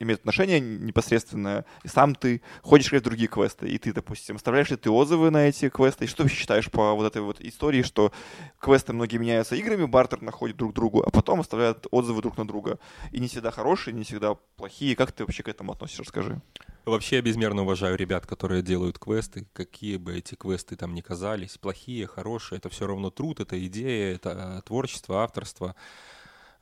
имеют 0.00 0.20
отношение 0.20 0.58
непосредственное, 0.58 1.64
и 1.84 1.88
сам 1.88 2.14
ты 2.16 2.42
ходишь 2.62 2.90
в 2.90 3.00
другие 3.00 3.28
квесты, 3.28 3.68
и 3.68 3.78
ты, 3.78 3.92
допустим, 3.92 4.36
оставляешь 4.36 4.70
ли 4.70 4.76
ты 4.76 4.90
отзывы 4.90 5.30
на 5.30 5.48
эти 5.48 5.68
квесты, 5.68 6.04
и 6.04 6.08
что 6.08 6.24
ты 6.24 6.30
считаешь 6.30 6.70
по 6.70 6.94
вот 6.94 7.06
этой 7.06 7.22
вот 7.22 7.40
истории, 7.40 7.82
что 7.82 8.12
квесты 8.60 8.92
многие 8.92 9.18
меняются 9.18 9.54
играми, 9.54 9.86
бартер 9.86 10.22
находит 10.22 10.56
друг 10.56 10.72
другу, 10.72 11.02
а 11.06 11.10
потом 11.10 11.40
оставляют 11.40 11.86
отзывы 11.90 12.22
друг 12.22 12.36
на 12.36 12.46
друга, 12.46 12.78
и 13.12 13.20
не 13.20 13.28
всегда 13.28 13.50
хорошие, 13.50 13.94
не 13.94 14.04
всегда 14.04 14.34
плохие, 14.56 14.96
как 14.96 15.12
ты 15.12 15.24
вообще 15.24 15.42
к 15.42 15.48
этому 15.48 15.72
относишься, 15.72 16.02
расскажи. 16.02 16.40
Вообще 16.88 17.16
я 17.16 17.22
безмерно 17.22 17.62
уважаю 17.62 17.98
ребят, 17.98 18.26
которые 18.26 18.62
делают 18.62 18.98
квесты, 18.98 19.46
какие 19.52 19.98
бы 19.98 20.16
эти 20.16 20.36
квесты 20.36 20.74
там 20.74 20.94
ни 20.94 21.02
казались, 21.02 21.58
плохие, 21.58 22.06
хорошие, 22.06 22.56
это 22.56 22.70
все 22.70 22.86
равно 22.86 23.10
труд, 23.10 23.40
это 23.40 23.62
идея, 23.66 24.14
это 24.14 24.62
творчество, 24.64 25.22
авторство. 25.22 25.76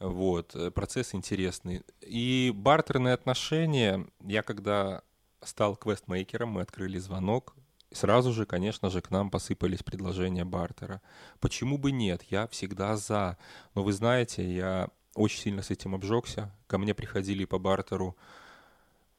Вот, 0.00 0.56
э, 0.56 0.72
процесс 0.72 1.14
интересный. 1.14 1.82
И 2.00 2.52
бартерные 2.52 3.14
отношения, 3.14 4.04
я 4.20 4.42
когда 4.42 5.02
стал 5.42 5.76
квестмейкером, 5.76 6.48
мы 6.48 6.62
открыли 6.62 6.98
звонок, 6.98 7.54
сразу 7.92 8.32
же, 8.32 8.46
конечно 8.46 8.90
же, 8.90 9.02
к 9.02 9.12
нам 9.12 9.30
посыпались 9.30 9.84
предложения 9.84 10.44
бартера. 10.44 11.02
Почему 11.38 11.78
бы 11.78 11.92
нет? 11.92 12.24
Я 12.30 12.48
всегда 12.48 12.96
за. 12.96 13.38
Но 13.76 13.84
вы 13.84 13.92
знаете, 13.92 14.44
я 14.44 14.88
очень 15.14 15.40
сильно 15.40 15.62
с 15.62 15.70
этим 15.70 15.94
обжегся. 15.94 16.52
Ко 16.66 16.78
мне 16.78 16.94
приходили 16.94 17.44
по 17.44 17.60
бартеру 17.60 18.16
э, 18.18 18.45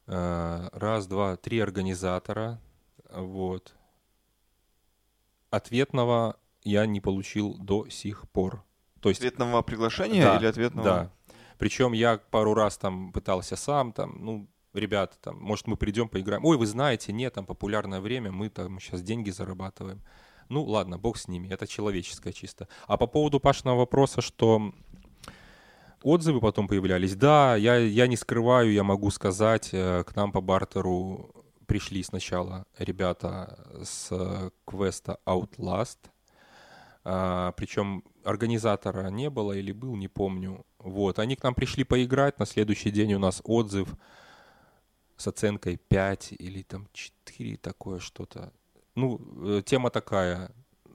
раз, 0.08 1.06
два, 1.06 1.36
три 1.36 1.60
организатора. 1.60 2.60
Вот. 3.10 3.74
Ответного 5.50 6.36
я 6.64 6.86
не 6.86 7.00
получил 7.00 7.56
до 7.58 7.88
сих 7.88 8.28
пор. 8.30 8.64
То 9.00 9.10
есть... 9.10 9.20
Ответного 9.20 9.62
приглашения 9.62 10.24
да, 10.24 10.36
или 10.38 10.46
ответного? 10.46 10.84
Да. 10.84 11.12
Причем 11.58 11.92
я 11.92 12.18
пару 12.18 12.54
раз 12.54 12.78
там 12.78 13.12
пытался 13.12 13.56
сам, 13.56 13.92
там, 13.92 14.16
ну, 14.24 14.48
ребята, 14.74 15.16
там, 15.20 15.38
может, 15.40 15.66
мы 15.66 15.76
придем, 15.76 16.08
поиграем. 16.08 16.44
Ой, 16.44 16.56
вы 16.56 16.66
знаете, 16.66 17.12
нет, 17.12 17.34
там 17.34 17.46
популярное 17.46 18.00
время, 18.00 18.32
мы 18.32 18.48
там 18.48 18.80
сейчас 18.80 19.02
деньги 19.02 19.30
зарабатываем. 19.30 20.02
Ну, 20.48 20.64
ладно, 20.64 20.98
бог 20.98 21.18
с 21.18 21.28
ними, 21.28 21.48
это 21.48 21.66
человеческое 21.66 22.32
чисто. 22.32 22.68
А 22.86 22.96
по 22.96 23.06
поводу 23.06 23.38
Пашного 23.40 23.78
вопроса, 23.78 24.20
что 24.20 24.72
отзывы 26.02 26.40
потом 26.40 26.68
появлялись, 26.68 27.14
да, 27.14 27.56
я, 27.56 27.76
я 27.76 28.06
не 28.06 28.16
скрываю, 28.16 28.72
я 28.72 28.84
могу 28.84 29.10
сказать, 29.10 29.70
э, 29.72 30.04
к 30.04 30.14
нам 30.16 30.32
по 30.32 30.40
бартеру 30.40 31.30
пришли 31.66 32.02
сначала 32.02 32.66
ребята 32.78 33.58
с 33.84 34.08
э, 34.10 34.50
квеста 34.64 35.18
Outlast, 35.26 35.98
а, 37.04 37.52
причем 37.52 38.04
организатора 38.24 39.08
не 39.08 39.30
было 39.30 39.52
или 39.52 39.72
был, 39.72 39.96
не 39.96 40.08
помню. 40.08 40.66
Вот, 40.78 41.18
они 41.18 41.36
к 41.36 41.42
нам 41.42 41.54
пришли 41.54 41.84
поиграть, 41.84 42.38
на 42.38 42.46
следующий 42.46 42.90
день 42.90 43.14
у 43.14 43.18
нас 43.18 43.40
отзыв 43.44 43.94
с 45.16 45.26
оценкой 45.26 45.76
5 45.76 46.32
или 46.32 46.62
там 46.62 46.86
4, 46.92 47.56
такое 47.56 47.98
что-то. 47.98 48.52
Ну, 48.94 49.20
э, 49.42 49.62
тема 49.64 49.90
такая, 49.90 50.52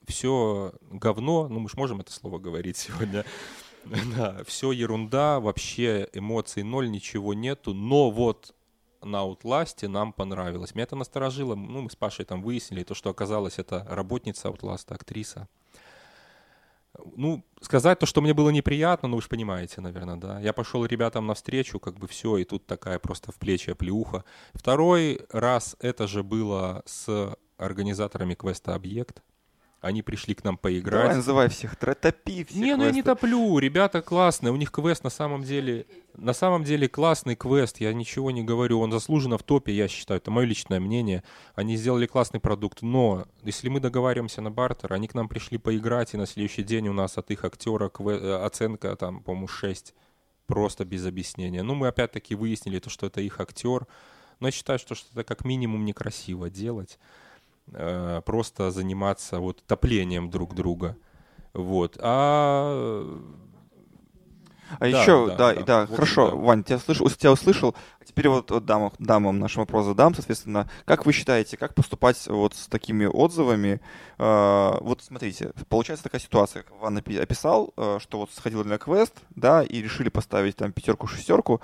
все 0.08 0.74
говно, 0.92 1.48
ну 1.48 1.60
мы 1.60 1.70
же 1.70 1.78
можем 1.78 2.02
это 2.02 2.12
слово 2.12 2.38
говорить 2.38 2.78
сегодня, 2.78 3.26
да, 4.18 4.44
все 4.46 4.72
ерунда, 4.72 5.40
вообще 5.40 6.08
эмоций 6.14 6.64
ноль, 6.64 6.90
ничего 6.90 7.34
нету, 7.34 7.74
но 7.74 8.12
вот 8.12 8.54
на 9.02 9.18
Outlast 9.26 9.88
нам 9.88 10.14
понравилось. 10.14 10.76
Меня 10.76 10.84
это 10.84 10.96
насторожило, 10.96 11.56
ну 11.56 11.82
мы 11.82 11.90
с 11.90 11.96
Пашей 11.96 12.26
там 12.26 12.42
выяснили, 12.42 12.84
то, 12.84 12.94
что 12.94 13.10
оказалось 13.10 13.60
это 13.60 13.86
работница 13.90 14.48
Outlast, 14.48 14.94
актриса. 14.94 15.48
Ну, 17.16 17.44
сказать 17.60 17.98
то, 17.98 18.06
что 18.06 18.22
мне 18.22 18.36
было 18.36 18.52
неприятно, 18.52 19.08
ну 19.08 19.16
вы 19.16 19.24
же 19.24 19.28
понимаете, 19.28 19.82
наверное, 19.82 20.16
да. 20.16 20.40
Я 20.40 20.54
пошел 20.54 20.86
ребятам 20.86 21.26
навстречу, 21.26 21.80
как 21.80 21.98
бы 21.98 22.08
все, 22.08 22.38
и 22.38 22.44
тут 22.44 22.68
такая 22.68 23.00
просто 23.00 23.32
в 23.32 23.36
плечи 23.36 23.72
оплеуха. 23.72 24.24
Второй 24.54 25.22
раз 25.32 25.76
это 25.80 26.08
же 26.08 26.22
было 26.22 26.84
с 26.86 27.36
организаторами 27.58 28.36
квеста 28.36 28.76
«Объект». 28.76 29.24
Они 29.84 30.02
пришли 30.02 30.34
к 30.34 30.46
нам 30.46 30.58
поиграть. 30.58 31.02
Давай 31.02 31.16
называй 31.18 31.50
всех, 31.50 31.76
топи 31.76 32.46
всех. 32.46 32.56
Не, 32.56 32.78
ну 32.78 32.86
я 32.86 32.92
не 32.92 33.04
топлю, 33.04 33.60
ребята 33.60 34.02
классные, 34.02 34.54
у 34.54 34.56
них 34.56 34.72
квест 34.72 35.04
на 35.04 35.10
самом 35.10 35.44
деле, 35.44 35.86
на 36.16 36.32
самом 36.32 36.64
деле 36.64 36.88
классный 36.88 37.36
квест, 37.36 37.82
я 37.82 37.94
ничего 37.94 38.32
не 38.32 38.44
говорю, 38.44 38.80
он 38.80 38.94
заслуженно 38.94 39.38
в 39.38 39.44
топе, 39.44 39.74
я 39.74 39.90
считаю, 39.90 40.22
это 40.22 40.32
мое 40.32 40.46
личное 40.46 40.80
мнение. 40.80 41.22
Они 41.54 41.76
сделали 41.76 42.06
классный 42.06 42.40
продукт, 42.40 42.82
но 42.82 43.26
если 43.44 43.68
мы 43.68 43.82
договариваемся 43.82 44.42
на 44.42 44.52
бартер, 44.52 44.94
они 44.94 45.10
к 45.10 45.16
нам 45.16 45.28
пришли 45.28 45.58
поиграть, 45.58 46.14
и 46.14 46.18
на 46.18 46.28
следующий 46.28 46.64
день 46.64 46.88
у 46.88 46.94
нас 46.94 47.18
от 47.18 47.30
их 47.32 47.44
актера 47.44 47.90
кве- 47.90 48.20
э, 48.22 48.46
оценка 48.46 48.96
там, 48.96 49.22
по-моему, 49.22 49.50
6, 49.50 49.94
просто 50.48 50.86
без 50.86 51.06
объяснения. 51.06 51.62
Ну, 51.62 51.76
мы 51.76 51.88
опять-таки 51.90 52.36
выяснили 52.36 52.80
то, 52.80 52.90
что 52.90 53.08
это 53.08 53.20
их 53.20 53.42
актер, 53.42 53.86
но 54.40 54.48
я 54.48 54.52
считаю, 54.52 54.80
что 54.80 54.96
это 55.12 55.26
как 55.26 55.44
минимум 55.44 55.84
некрасиво 55.84 56.50
делать. 56.50 57.00
Э, 57.72 58.22
просто 58.26 58.72
заниматься 58.72 59.40
вот 59.40 59.64
топлением 59.66 60.30
друг 60.30 60.54
друга. 60.54 60.98
Вот. 61.54 61.98
А 62.00 63.04
а 64.80 64.90
да, 64.90 65.02
еще, 65.02 65.28
да, 65.28 65.36
да, 65.36 65.54
да, 65.54 65.64
да 65.64 65.88
хорошо, 65.88 66.32
да. 66.32 66.36
Вань, 66.36 66.64
тебя, 66.64 66.80
слыш, 66.80 66.98
тебя 67.18 67.32
услышал. 67.32 67.76
А 68.00 68.06
теперь 68.06 68.28
вот, 68.28 68.50
вот 68.50 68.66
дамам, 68.66 68.92
дамам 69.00 69.40
наш 69.40 69.56
вопрос 69.56 69.86
задам, 69.86 70.16
соответственно. 70.16 70.70
Как 70.86 71.06
вы 71.06 71.14
считаете, 71.14 71.58
как 71.58 71.76
поступать 71.76 72.26
вот 72.28 72.56
с 72.56 72.68
такими 72.68 73.06
отзывами? 73.06 73.82
Э, 74.18 74.78
вот 74.82 75.02
смотрите, 75.04 75.52
получается 75.70 76.04
такая 76.04 76.22
ситуация, 76.22 76.64
как 76.64 76.80
Ван 76.80 76.98
описал, 76.98 77.74
э, 77.78 78.00
что 78.02 78.20
вот 78.20 78.32
сходил 78.32 78.64
на 78.64 78.78
квест, 78.78 79.14
да, 79.36 79.64
и 79.64 79.82
решили 79.82 80.10
поставить 80.10 80.56
там 80.56 80.72
пятерку-шестерку. 80.72 81.62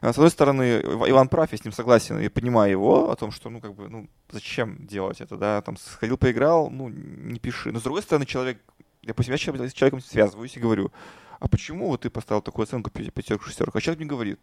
С 0.00 0.16
одной 0.16 0.30
стороны, 0.30 0.80
Иван 0.82 1.28
прав, 1.28 1.52
я 1.52 1.58
с 1.58 1.64
ним 1.64 1.72
согласен 1.72 2.18
и 2.18 2.28
понимаю 2.28 2.70
его 2.70 3.10
о 3.10 3.16
том, 3.16 3.30
что, 3.30 3.50
ну, 3.50 3.60
как 3.60 3.74
бы, 3.74 3.88
ну, 3.88 4.08
зачем 4.30 4.86
делать 4.86 5.20
это, 5.20 5.36
да, 5.36 5.62
там, 5.62 5.76
сходил, 5.76 6.16
поиграл, 6.16 6.70
ну, 6.70 6.88
не 6.88 7.38
пиши. 7.38 7.72
Но 7.72 7.80
с 7.80 7.82
другой 7.82 8.02
стороны, 8.02 8.26
человек, 8.26 8.58
я 9.02 9.14
с 9.16 9.72
человеком 9.72 10.00
связываюсь 10.00 10.56
и 10.56 10.60
говорю, 10.60 10.90
а 11.40 11.48
почему 11.48 11.88
вот 11.88 12.02
ты 12.02 12.10
поставил 12.10 12.42
такую 12.42 12.64
оценку 12.64 12.90
пятерку, 12.90 13.44
шестерку? 13.44 13.76
А 13.76 13.80
человек 13.80 14.00
мне 14.00 14.08
говорит, 14.08 14.40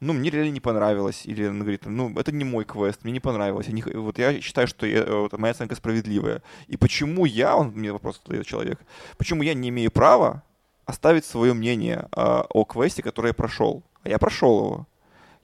ну, 0.00 0.12
мне 0.12 0.30
реально 0.30 0.52
не 0.52 0.60
понравилось. 0.60 1.26
Или 1.26 1.46
он 1.46 1.60
говорит, 1.60 1.86
ну, 1.86 2.16
это 2.18 2.32
не 2.32 2.44
мой 2.44 2.64
квест, 2.64 3.04
мне 3.04 3.12
не 3.12 3.20
понравилось. 3.20 3.66
Я 3.66 3.72
не, 3.72 3.82
вот 3.82 4.18
я 4.18 4.40
считаю, 4.40 4.66
что 4.66 4.86
я, 4.86 5.04
вот, 5.04 5.36
моя 5.38 5.52
оценка 5.52 5.74
справедливая. 5.74 6.42
И 6.66 6.76
почему 6.76 7.24
я, 7.24 7.56
он 7.56 7.72
мне 7.72 7.92
вопрос 7.92 8.20
задает 8.24 8.46
человек, 8.46 8.80
почему 9.16 9.42
я 9.42 9.54
не 9.54 9.68
имею 9.68 9.90
права 9.90 10.42
оставить 10.86 11.24
свое 11.24 11.52
мнение 11.52 12.08
э, 12.16 12.42
о 12.48 12.64
квесте, 12.64 13.02
который 13.02 13.28
я 13.28 13.34
прошел? 13.34 13.82
А 14.02 14.08
я 14.08 14.18
прошел 14.18 14.58
его. 14.58 14.86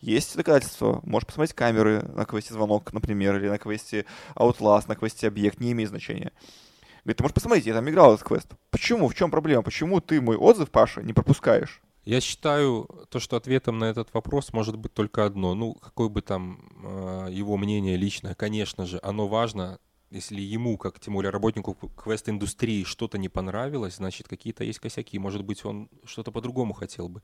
Есть 0.01 0.37
доказательства. 0.37 1.01
Можешь 1.05 1.27
посмотреть 1.27 1.55
камеры 1.57 2.03
на 2.03 2.27
квесте 2.27 2.53
«Звонок», 2.53 2.93
например, 2.93 3.37
или 3.37 3.49
на 3.49 3.59
квесте 3.59 4.05
«Outlast», 4.37 4.85
на 4.87 4.97
квесте 4.97 5.29
«Объект», 5.29 5.61
не 5.61 5.73
имеет 5.73 5.89
значения. 5.89 6.33
Говорит, 7.05 7.19
ты 7.19 7.23
можешь 7.23 7.35
посмотреть, 7.35 7.67
я 7.67 7.75
там 7.75 7.89
играл 7.89 8.15
этот 8.15 8.27
квест. 8.27 8.49
Почему? 8.71 9.09
В 9.09 9.15
чем 9.15 9.31
проблема? 9.31 9.63
Почему 9.63 10.01
ты 10.01 10.21
мой 10.21 10.37
отзыв, 10.37 10.71
Паша, 10.71 11.03
не 11.03 11.13
пропускаешь? 11.13 11.83
Я 12.05 12.21
считаю, 12.21 12.89
то, 13.09 13.19
что 13.19 13.37
ответом 13.37 13.79
на 13.79 13.85
этот 13.85 14.13
вопрос 14.13 14.53
может 14.53 14.77
быть 14.77 14.93
только 14.93 15.25
одно. 15.25 15.55
Ну, 15.55 15.75
какое 15.75 16.09
бы 16.09 16.21
там 16.21 16.61
э, 16.83 17.29
его 17.31 17.57
мнение 17.57 17.97
личное, 17.97 18.35
конечно 18.35 18.85
же, 18.85 19.01
оно 19.03 19.27
важно. 19.27 19.79
Если 20.11 20.41
ему, 20.41 20.77
как 20.77 21.01
тем 21.01 21.15
более 21.15 21.31
работнику 21.31 21.75
квест-индустрии, 21.75 22.85
что-то 22.85 23.17
не 23.17 23.29
понравилось, 23.29 23.97
значит, 23.97 24.29
какие-то 24.29 24.65
есть 24.65 24.79
косяки. 24.79 25.19
Может 25.19 25.45
быть, 25.45 25.65
он 25.65 25.89
что-то 26.05 26.31
по-другому 26.31 26.75
хотел 26.75 27.09
бы. 27.09 27.23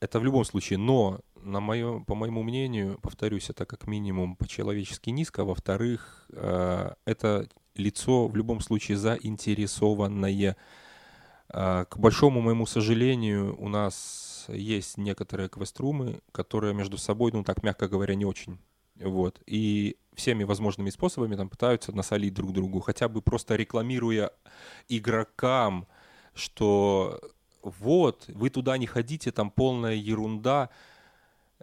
Это 0.00 0.20
в 0.20 0.24
любом 0.24 0.44
случае. 0.44 0.78
Но, 0.78 1.20
на 1.42 1.60
моё, 1.60 2.00
по 2.00 2.14
моему 2.14 2.42
мнению, 2.42 2.98
повторюсь, 3.02 3.50
это 3.50 3.66
как 3.66 3.86
минимум 3.86 4.36
по-человечески 4.36 5.10
низко. 5.10 5.44
Во-вторых, 5.44 6.26
э, 6.32 6.92
это 7.04 7.48
лицо 7.74 8.28
в 8.28 8.36
любом 8.36 8.60
случае 8.60 8.96
заинтересованное. 8.96 10.56
А, 11.50 11.84
к 11.86 11.98
большому 11.98 12.40
моему 12.40 12.66
сожалению, 12.66 13.56
у 13.58 13.68
нас 13.68 14.46
есть 14.48 14.98
некоторые 14.98 15.48
квеструмы, 15.48 16.20
которые 16.32 16.74
между 16.74 16.98
собой, 16.98 17.32
ну 17.32 17.42
так 17.42 17.62
мягко 17.62 17.88
говоря, 17.88 18.14
не 18.14 18.24
очень. 18.24 18.58
Вот. 18.96 19.40
И 19.46 19.96
всеми 20.14 20.44
возможными 20.44 20.90
способами 20.90 21.36
там 21.36 21.48
пытаются 21.48 21.92
насолить 21.92 22.34
друг 22.34 22.52
другу, 22.52 22.80
хотя 22.80 23.08
бы 23.08 23.22
просто 23.22 23.56
рекламируя 23.56 24.32
игрокам, 24.88 25.86
что 26.34 27.20
вот, 27.80 28.24
вы 28.28 28.50
туда 28.50 28.78
не 28.78 28.86
ходите, 28.86 29.30
там 29.32 29.50
полная 29.50 29.94
ерунда. 29.94 30.70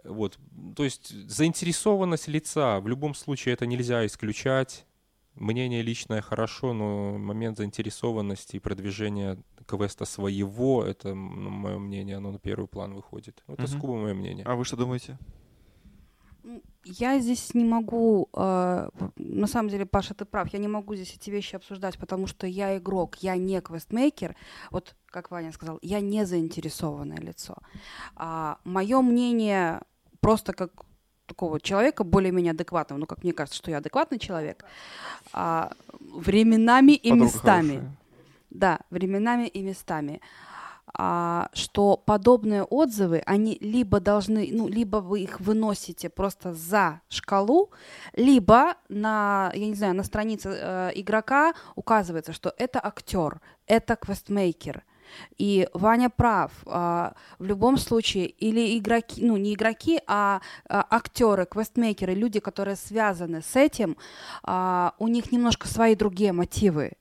Вот. 0.04 0.38
То 0.74 0.84
есть 0.84 1.10
заинтересованность 1.28 2.28
лица, 2.28 2.80
в 2.80 2.88
любом 2.88 3.14
случае 3.14 3.54
это 3.54 3.66
нельзя 3.66 4.04
исключать. 4.06 4.86
Мнение 5.34 5.82
личное 5.82 6.22
хорошо, 6.22 6.72
но 6.72 7.18
момент 7.18 7.58
заинтересованности 7.58 8.56
и 8.56 8.58
продвижения 8.58 9.38
квеста 9.66 10.06
своего, 10.06 10.82
это, 10.82 11.14
ну, 11.14 11.50
мое 11.50 11.78
мнение, 11.78 12.16
оно 12.16 12.30
на 12.32 12.38
первый 12.38 12.66
план 12.66 12.94
выходит. 12.94 13.42
Это 13.46 13.64
угу. 13.64 13.70
скубо 13.70 13.96
мое 13.96 14.14
мнение. 14.14 14.44
А 14.46 14.54
вы 14.54 14.64
что 14.64 14.76
думаете? 14.76 15.18
Я 16.88 17.18
здесь 17.18 17.54
не 17.54 17.64
могу, 17.64 18.28
э, 18.32 18.88
на 19.16 19.46
самом 19.48 19.68
деле, 19.70 19.86
Паша, 19.86 20.14
ты 20.14 20.24
прав, 20.24 20.52
я 20.52 20.60
не 20.60 20.68
могу 20.68 20.94
здесь 20.94 21.16
эти 21.16 21.30
вещи 21.30 21.56
обсуждать, 21.56 21.98
потому 21.98 22.28
что 22.28 22.46
я 22.46 22.76
игрок, 22.76 23.16
я 23.16 23.36
не 23.36 23.60
квестмейкер. 23.60 24.36
Вот, 24.70 24.94
как 25.06 25.32
Ваня 25.32 25.52
сказал, 25.52 25.80
я 25.82 26.00
не 26.00 26.24
заинтересованное 26.24 27.18
лицо. 27.18 27.56
А, 28.14 28.58
мое 28.64 29.00
мнение 29.02 29.80
просто 30.20 30.52
как 30.52 30.70
такого 31.26 31.60
человека 31.60 32.04
более-менее 32.04 32.52
адекватного, 32.52 33.00
ну, 33.00 33.06
как 33.06 33.24
мне 33.24 33.32
кажется, 33.32 33.58
что 33.58 33.70
я 33.72 33.78
адекватный 33.78 34.20
человек, 34.20 34.64
а, 35.32 35.72
временами 35.98 36.92
и 36.92 37.10
Подруга 37.10 37.24
местами. 37.24 37.68
Хорошая. 37.68 37.96
Да, 38.50 38.80
временами 38.90 39.48
и 39.48 39.60
местами. 39.60 40.20
А, 40.20 40.55
что 41.52 42.02
подобные 42.06 42.62
отзывы, 42.62 43.22
они 43.26 43.58
либо 43.60 44.00
должны, 44.00 44.48
ну, 44.50 44.66
либо 44.66 44.98
вы 44.98 45.20
их 45.20 45.40
выносите 45.40 46.08
просто 46.08 46.54
за 46.54 47.00
шкалу, 47.08 47.70
либо 48.14 48.76
на, 48.88 49.50
я 49.54 49.66
не 49.66 49.74
знаю, 49.74 49.94
на 49.94 50.04
странице 50.04 50.48
э, 50.48 50.92
игрока 50.94 51.54
указывается, 51.74 52.32
что 52.32 52.54
это 52.56 52.80
актер, 52.82 53.40
это 53.66 53.96
квестмейкер– 53.96 54.84
и 55.38 55.68
Ваня 55.72 56.10
прав. 56.10 56.52
А, 56.66 57.14
в 57.38 57.44
любом 57.44 57.76
случае, 57.76 58.26
или 58.26 58.78
игроки, 58.78 59.24
ну 59.24 59.36
не 59.36 59.54
игроки, 59.54 60.00
а, 60.06 60.40
а 60.68 60.86
актеры, 60.90 61.46
квестмейкеры, 61.46 62.14
люди, 62.14 62.40
которые 62.40 62.76
связаны 62.76 63.42
с 63.42 63.56
этим, 63.56 63.96
а, 64.42 64.94
у 64.98 65.08
них 65.08 65.32
немножко 65.32 65.68
свои 65.68 65.94
другие 65.94 66.32
мотивы. 66.32 66.92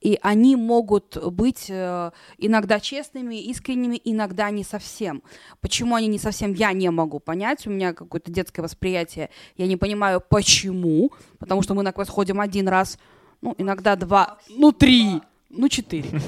И 0.00 0.18
они 0.22 0.56
могут 0.56 1.16
быть 1.32 1.66
э, 1.68 2.10
иногда 2.38 2.80
честными, 2.80 3.36
искренними, 3.36 4.00
иногда 4.04 4.50
не 4.50 4.64
совсем. 4.64 5.22
Почему 5.60 5.94
они 5.94 6.06
не 6.08 6.18
совсем, 6.18 6.52
я 6.54 6.72
не 6.72 6.90
могу 6.90 7.20
понять. 7.20 7.66
У 7.66 7.70
меня 7.70 7.92
какое-то 7.92 8.30
детское 8.30 8.62
восприятие. 8.62 9.30
Я 9.56 9.66
не 9.66 9.76
понимаю, 9.76 10.22
почему. 10.26 11.12
Потому 11.38 11.62
что 11.62 11.74
мы 11.74 11.82
на 11.82 11.92
квест 11.92 12.10
ходим 12.10 12.40
один 12.40 12.68
раз, 12.68 12.98
ну, 13.40 13.54
иногда 13.58 13.96
два, 13.96 14.38
ну, 14.48 14.72
три, 14.72 15.20
ну, 15.48 15.68
четыре. 15.68 16.10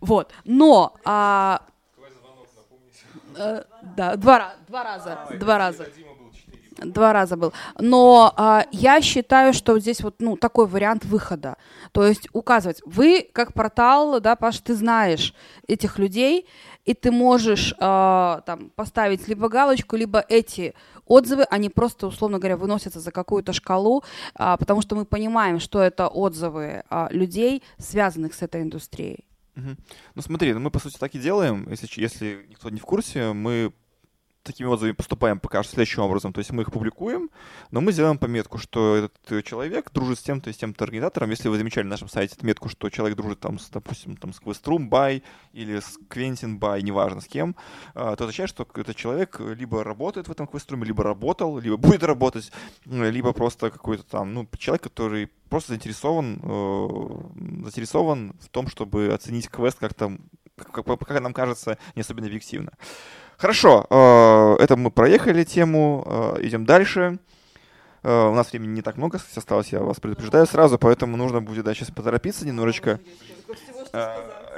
Вот. 0.00 0.32
Но... 0.44 0.94
А, 1.04 1.62
э, 3.36 3.62
да, 3.96 4.16
два, 4.16 4.54
два 4.66 4.82
раза. 4.82 5.28
Два 5.38 5.58
раза. 5.58 5.86
Два 6.84 7.12
раза 7.12 7.36
был. 7.36 7.52
Но 7.78 8.32
а, 8.36 8.66
я 8.72 9.00
считаю, 9.00 9.52
что 9.52 9.78
здесь 9.78 10.02
вот 10.02 10.16
ну, 10.20 10.36
такой 10.36 10.66
вариант 10.66 11.04
выхода. 11.04 11.56
То 11.92 12.06
есть 12.06 12.28
указывать. 12.32 12.80
Вы, 12.84 13.28
как 13.32 13.52
портал, 13.52 14.20
да, 14.20 14.36
Паш, 14.36 14.58
ты 14.58 14.74
знаешь 14.74 15.34
этих 15.66 15.98
людей, 15.98 16.46
и 16.84 16.94
ты 16.94 17.10
можешь 17.10 17.74
а, 17.78 18.42
там, 18.46 18.70
поставить 18.70 19.28
либо 19.28 19.48
галочку, 19.48 19.96
либо 19.96 20.24
эти 20.28 20.74
отзывы, 21.06 21.44
они 21.44 21.68
просто, 21.68 22.06
условно 22.06 22.38
говоря, 22.38 22.56
выносятся 22.56 23.00
за 23.00 23.10
какую-то 23.10 23.52
шкалу, 23.52 24.02
а, 24.34 24.56
потому 24.56 24.82
что 24.82 24.96
мы 24.96 25.04
понимаем, 25.04 25.60
что 25.60 25.80
это 25.80 26.08
отзывы 26.08 26.82
а, 26.90 27.08
людей, 27.10 27.62
связанных 27.78 28.34
с 28.34 28.42
этой 28.42 28.62
индустрией. 28.62 29.26
Угу. 29.56 29.76
Ну 30.14 30.22
смотри, 30.22 30.54
ну 30.54 30.60
мы 30.60 30.70
по 30.70 30.78
сути 30.78 30.96
так 30.98 31.14
и 31.14 31.18
делаем. 31.18 31.66
Если, 31.68 31.88
если 32.00 32.46
никто 32.48 32.70
не 32.70 32.80
в 32.80 32.84
курсе, 32.84 33.32
мы 33.32 33.72
такими 34.42 34.68
отзывами 34.68 34.92
поступаем 34.92 35.40
пока 35.40 35.62
что 35.62 35.74
следующим 35.74 36.02
образом. 36.02 36.32
То 36.32 36.38
есть 36.38 36.50
мы 36.50 36.62
их 36.62 36.72
публикуем, 36.72 37.30
но 37.70 37.80
мы 37.80 37.92
сделаем 37.92 38.18
пометку, 38.18 38.58
что 38.58 38.96
этот 38.96 39.14
э, 39.30 39.42
человек 39.42 39.90
дружит 39.92 40.18
с 40.18 40.22
тем-то 40.22 40.50
и 40.50 40.52
с 40.52 40.56
тем-то 40.56 40.84
организатором. 40.84 41.30
Если 41.30 41.48
вы 41.48 41.56
замечали 41.58 41.84
на 41.84 41.90
нашем 41.90 42.08
сайте 42.08 42.34
отметку, 42.34 42.68
что 42.68 42.90
человек 42.90 43.16
дружит 43.16 43.40
там 43.40 43.58
с, 43.58 43.68
допустим, 43.70 44.16
там, 44.16 44.32
с 44.32 44.40
Questroom 44.40 44.88
Бай 44.88 45.22
или 45.52 45.78
с 45.80 45.98
Quentin 46.08 46.58
Бай, 46.58 46.82
неважно 46.82 47.20
с 47.20 47.26
кем, 47.26 47.56
а, 47.94 48.16
то 48.16 48.24
означает, 48.24 48.50
что 48.50 48.66
этот 48.74 48.96
человек 48.96 49.40
либо 49.40 49.84
работает 49.84 50.28
в 50.28 50.32
этом 50.32 50.46
Questroom, 50.46 50.84
либо 50.84 51.02
работал, 51.04 51.58
либо 51.58 51.76
будет 51.78 52.02
работать, 52.02 52.52
либо 52.84 53.32
просто 53.32 53.70
какой-то 53.70 54.04
там, 54.04 54.34
ну, 54.34 54.48
человек, 54.58 54.82
который 54.82 55.30
просто 55.48 55.72
заинтересован, 55.72 56.40
э, 56.42 57.64
заинтересован 57.64 58.34
в 58.40 58.48
том, 58.48 58.68
чтобы 58.68 59.12
оценить 59.12 59.48
квест 59.48 59.78
как-то, 59.78 60.16
как, 60.56 60.84
как 60.86 61.20
нам 61.20 61.34
кажется, 61.34 61.78
не 61.94 62.00
особенно 62.00 62.26
объективно. 62.26 62.72
Хорошо, 63.42 63.88
э, 63.90 64.62
это 64.62 64.76
мы 64.76 64.92
проехали 64.92 65.42
тему, 65.42 66.04
э, 66.06 66.46
идем 66.46 66.64
дальше. 66.64 67.18
Э, 68.04 68.28
у 68.28 68.34
нас 68.34 68.52
времени 68.52 68.74
не 68.74 68.82
так 68.82 68.96
много 68.96 69.18
осталось, 69.34 69.72
я 69.72 69.80
вас 69.80 69.98
предупреждаю 69.98 70.46
сразу, 70.46 70.78
поэтому 70.78 71.16
нужно 71.16 71.42
будет 71.42 71.64
да, 71.64 71.74
сейчас 71.74 71.90
поторопиться 71.90 72.46
немножечко. 72.46 73.00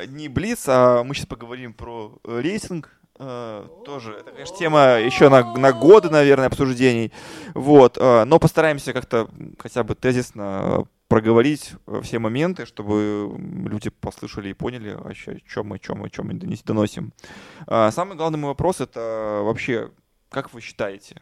Не 0.09 0.29
блиц, 0.29 0.65
а 0.67 1.03
мы 1.03 1.15
сейчас 1.15 1.25
поговорим 1.25 1.73
про 1.73 2.19
рейтинг, 2.25 2.91
тоже, 3.17 4.19
это, 4.21 4.33
конечно, 4.33 4.57
тема 4.59 4.99
еще 4.99 5.31
на, 5.31 5.57
на 5.57 5.73
годы, 5.73 6.11
наверное, 6.11 6.49
обсуждений. 6.49 7.11
Вот, 7.55 7.97
но 7.97 8.39
постараемся 8.39 8.93
как-то 8.93 9.31
хотя 9.59 9.83
бы 9.83 9.95
тезисно 9.95 10.87
проговорить 11.09 11.73
э, 11.87 12.01
все 12.03 12.19
моменты, 12.19 12.67
чтобы 12.67 13.37
люди 13.39 13.91
послышали 13.91 14.51
и 14.51 14.55
поняли 14.55 14.91
о 14.91 15.13
чем 15.15 15.69
мы, 15.69 15.77
о 15.77 15.79
чем 15.79 16.05
о 16.05 16.11
чем 16.11 16.29
мы 16.29 16.35
доносим. 16.35 17.13
А, 17.67 17.91
самый 17.91 18.17
главный 18.17 18.39
мой 18.39 18.49
вопрос 18.49 18.81
это 18.81 19.41
вообще, 19.43 19.91
как 20.29 20.53
вы 20.53 20.61
считаете, 20.61 21.21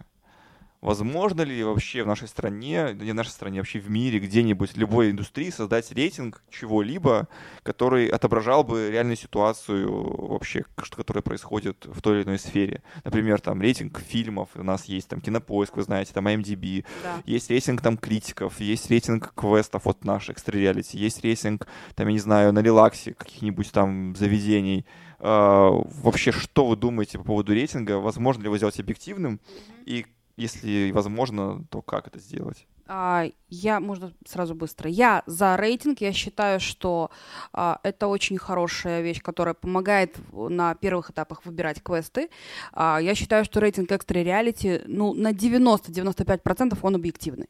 Возможно 0.82 1.42
ли 1.42 1.62
вообще 1.62 2.02
в 2.02 2.08
нашей 2.08 2.26
стране, 2.26 2.92
да 2.92 3.04
не 3.04 3.12
в 3.12 3.14
нашей 3.14 3.30
стране, 3.30 3.60
вообще 3.60 3.78
в 3.78 3.88
мире, 3.88 4.18
где-нибудь, 4.18 4.76
любой 4.76 5.12
индустрии 5.12 5.48
создать 5.50 5.92
рейтинг 5.92 6.42
чего-либо, 6.50 7.28
который 7.62 8.08
отображал 8.08 8.64
бы 8.64 8.90
реальную 8.90 9.16
ситуацию 9.16 9.88
вообще, 10.26 10.64
которая 10.96 11.22
происходит 11.22 11.86
в 11.86 12.02
той 12.02 12.16
или 12.18 12.24
иной 12.24 12.38
сфере? 12.40 12.82
Например, 13.04 13.40
там 13.40 13.62
рейтинг 13.62 14.00
фильмов, 14.00 14.48
у 14.56 14.64
нас 14.64 14.86
есть 14.86 15.06
там 15.06 15.20
Кинопоиск, 15.20 15.76
вы 15.76 15.84
знаете, 15.84 16.12
там 16.12 16.26
IMDb, 16.26 16.84
Да. 17.04 17.22
есть 17.26 17.48
рейтинг 17.48 17.80
там 17.80 17.96
критиков, 17.96 18.58
есть 18.60 18.90
рейтинг 18.90 19.34
квестов 19.36 19.86
от 19.86 20.04
наших 20.04 20.36
Extra 20.36 20.54
Reality, 20.54 20.96
есть 20.96 21.22
рейтинг, 21.22 21.68
там, 21.94 22.08
я 22.08 22.12
не 22.12 22.18
знаю, 22.18 22.52
на 22.52 22.58
релаксе 22.58 23.14
каких-нибудь 23.14 23.70
там 23.70 24.16
заведений. 24.16 24.84
А, 25.20 25.70
вообще, 25.70 26.32
что 26.32 26.66
вы 26.66 26.74
думаете 26.74 27.18
по 27.18 27.24
поводу 27.24 27.52
рейтинга? 27.52 27.98
Возможно 28.00 28.42
ли 28.42 28.46
его 28.46 28.56
сделать 28.56 28.80
объективным? 28.80 29.38
И 29.86 30.06
если 30.36 30.90
возможно, 30.92 31.64
то 31.70 31.82
как 31.82 32.06
это 32.06 32.18
сделать? 32.18 32.66
А, 32.86 33.24
я, 33.48 33.80
можно 33.80 34.12
сразу 34.26 34.54
быстро. 34.54 34.90
Я 34.90 35.22
за 35.26 35.56
рейтинг. 35.56 36.00
Я 36.00 36.12
считаю, 36.12 36.60
что 36.60 37.10
а, 37.52 37.78
это 37.82 38.08
очень 38.08 38.38
хорошая 38.38 39.00
вещь, 39.00 39.22
которая 39.22 39.54
помогает 39.54 40.16
на 40.32 40.74
первых 40.74 41.10
этапах 41.10 41.44
выбирать 41.44 41.82
квесты. 41.82 42.28
А, 42.72 42.98
я 43.00 43.14
считаю, 43.14 43.44
что 43.44 43.60
рейтинг 43.60 43.90
экстра 43.92 44.18
реалити, 44.18 44.82
ну, 44.86 45.14
на 45.14 45.32
90-95% 45.32 46.78
он 46.82 46.96
объективный. 46.96 47.48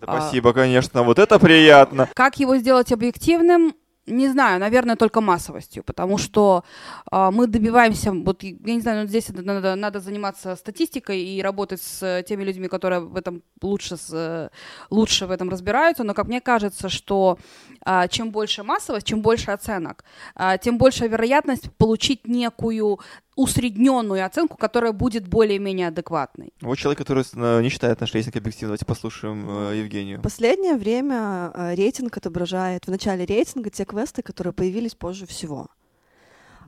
Это 0.00 0.12
А. 0.12 0.20
Спасибо, 0.20 0.52
конечно, 0.52 1.02
вот 1.02 1.18
это 1.18 1.38
приятно. 1.38 2.08
Как 2.14 2.38
его 2.38 2.56
сделать 2.56 2.92
объективным? 2.92 3.74
Не 4.10 4.28
знаю, 4.28 4.60
наверное, 4.60 4.96
только 4.96 5.20
массовостью, 5.20 5.82
потому 5.84 6.18
что 6.18 6.64
а, 7.10 7.30
мы 7.30 7.46
добиваемся, 7.46 8.12
вот 8.12 8.42
я 8.42 8.74
не 8.74 8.80
знаю, 8.80 9.02
ну, 9.02 9.08
здесь 9.08 9.28
надо, 9.28 9.76
надо 9.76 10.00
заниматься 10.00 10.56
статистикой 10.56 11.22
и 11.22 11.42
работать 11.42 11.82
с 11.82 12.02
э, 12.02 12.22
теми 12.22 12.44
людьми, 12.44 12.68
которые 12.68 13.00
в 13.00 13.16
этом 13.16 13.42
лучше, 13.62 13.96
с, 13.96 14.10
э, 14.12 14.48
лучше 14.90 15.26
в 15.26 15.30
этом 15.30 15.50
разбираются, 15.50 16.04
но 16.04 16.14
как 16.14 16.26
мне 16.28 16.40
кажется, 16.40 16.88
что 16.88 17.38
а, 17.84 18.08
чем 18.08 18.30
больше 18.30 18.62
массовость, 18.62 19.06
чем 19.06 19.22
больше 19.22 19.50
оценок, 19.50 20.04
а, 20.34 20.58
тем 20.58 20.78
больше 20.78 21.06
вероятность 21.06 21.70
получить 21.76 22.26
некую 22.26 22.98
усредненную 23.38 24.26
оценку, 24.26 24.56
которая 24.56 24.92
будет 24.92 25.28
более-менее 25.28 25.88
адекватной. 25.88 26.52
Вот 26.60 26.76
человек, 26.76 26.98
который 26.98 27.22
э, 27.32 27.62
не 27.62 27.68
считает 27.68 28.00
наш 28.00 28.12
рейтинг 28.12 28.34
объективным. 28.34 28.70
Давайте 28.70 28.84
послушаем 28.84 29.46
э, 29.70 29.76
Евгению. 29.78 30.18
В 30.18 30.22
последнее 30.22 30.74
время 30.74 31.52
э, 31.54 31.74
рейтинг 31.76 32.16
отображает 32.16 32.86
в 32.86 32.90
начале 32.90 33.24
рейтинга 33.24 33.70
те 33.70 33.84
квесты, 33.84 34.22
которые 34.22 34.52
появились 34.52 34.96
позже 34.96 35.24
всего. 35.26 35.68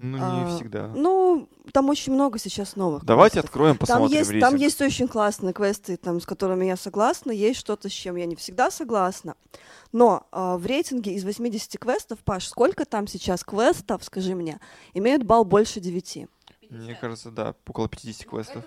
Ну, 0.03 0.17
не 0.17 0.23
А, 0.23 0.57
всегда. 0.57 0.87
Ну, 0.95 1.49
там 1.73 1.91
очень 1.91 2.13
много 2.15 2.39
сейчас 2.39 2.77
новых. 2.77 3.05
Давайте 3.05 3.35
квестов. 3.35 3.51
откроем, 3.51 3.77
Там 3.77 3.79
посмотрим 3.81 4.19
есть, 4.19 4.31
рейтинг. 4.31 4.51
там 4.51 4.61
есть 4.61 4.81
очень 4.81 5.09
классные 5.09 5.53
квесты, 5.53 5.97
там, 5.97 6.21
с 6.21 6.25
которыми 6.25 6.67
я 6.67 6.77
согласна, 6.77 7.33
есть 7.33 7.59
что-то, 7.59 7.89
с 7.89 7.93
чем 7.93 8.15
я 8.15 8.27
не 8.27 8.37
всегда 8.37 8.71
согласна. 8.71 9.35
Но 9.93 10.27
э, 10.31 10.57
в 10.57 10.65
рейтинге 10.65 11.15
из 11.15 11.25
80 11.25 11.79
квестов, 11.81 12.21
Паш, 12.21 12.47
сколько 12.47 12.85
там 12.85 13.09
сейчас 13.09 13.43
квестов, 13.43 14.05
скажи 14.05 14.37
мне, 14.37 14.61
имеют 14.95 15.25
балл 15.25 15.45
больше 15.45 15.81
9? 15.81 16.29
Мне 16.71 16.95
кажется, 16.95 17.31
да, 17.31 17.55
около 17.67 17.89
50 17.89 18.27
квестов. 18.27 18.65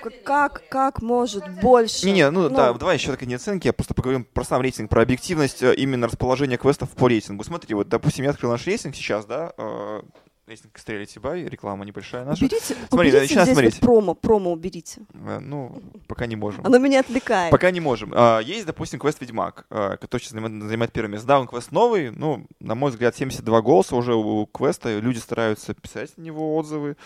К- 0.00 0.12
Как, 0.24 0.64
как 0.68 1.00
может 1.00 1.46
больше? 1.48 2.06
Не-не, 2.06 2.30
ну, 2.30 2.48
да, 2.48 2.72
давай 2.74 2.96
еще 2.96 3.12
такие 3.12 3.34
оценки, 3.36 3.66
я 3.66 3.72
просто 3.72 3.94
поговорим 3.94 4.24
про 4.24 4.44
сам 4.44 4.60
рейтинг, 4.60 4.90
про 4.90 5.02
объективность 5.02 5.62
э, 5.62 5.74
именно 5.74 6.06
расположения 6.06 6.58
квестов 6.58 6.90
по 6.90 7.08
рейтингу. 7.08 7.44
Смотри, 7.44 7.74
вот, 7.74 7.88
допустим, 7.88 8.24
я 8.24 8.30
открыл 8.30 8.50
наш 8.50 8.66
рейтинг 8.66 8.94
сейчас, 8.96 9.24
да, 9.26 9.52
э, 9.56 10.02
рейтинг 10.46 10.78
Стрелити 10.78 11.18
Бай, 11.18 11.44
реклама 11.44 11.84
небольшая 11.84 12.24
наша. 12.24 12.44
Уберите, 12.44 12.74
Смотри, 12.88 13.10
уберите 13.10 13.20
начинаем 13.20 13.44
здесь 13.46 13.54
смотреть. 13.54 13.74
вот 13.74 13.80
промо, 13.80 14.14
промо 14.14 14.52
уберите. 14.52 15.02
Э, 15.14 15.38
Ну, 15.40 15.82
пока 16.08 16.26
не 16.26 16.36
можем. 16.36 16.66
Оно 16.66 16.78
меня 16.78 17.00
отвлекает. 17.00 17.50
Пока 17.50 17.70
не 17.70 17.80
можем. 17.80 18.12
А, 18.14 18.40
Есть, 18.40 18.66
допустим, 18.66 18.98
квест 18.98 19.20
Ведьмак, 19.20 19.66
а, 19.70 19.96
который 19.96 20.20
сейчас 20.22 20.32
занимает, 20.32 20.92
первое 20.92 21.10
место. 21.12 21.26
Да, 21.28 21.40
он 21.40 21.46
квест 21.46 21.70
новый, 21.72 22.10
ну, 22.10 22.46
на 22.60 22.74
мой 22.74 22.90
взгляд, 22.90 23.16
72 23.16 23.62
голоса 23.62 23.96
уже 23.96 24.14
у 24.14 24.46
квеста. 24.46 24.98
Люди 24.98 25.18
стараются 25.18 25.74
писать 25.74 26.16
на 26.16 26.22
него 26.22 26.56
отзывы. 26.56 26.96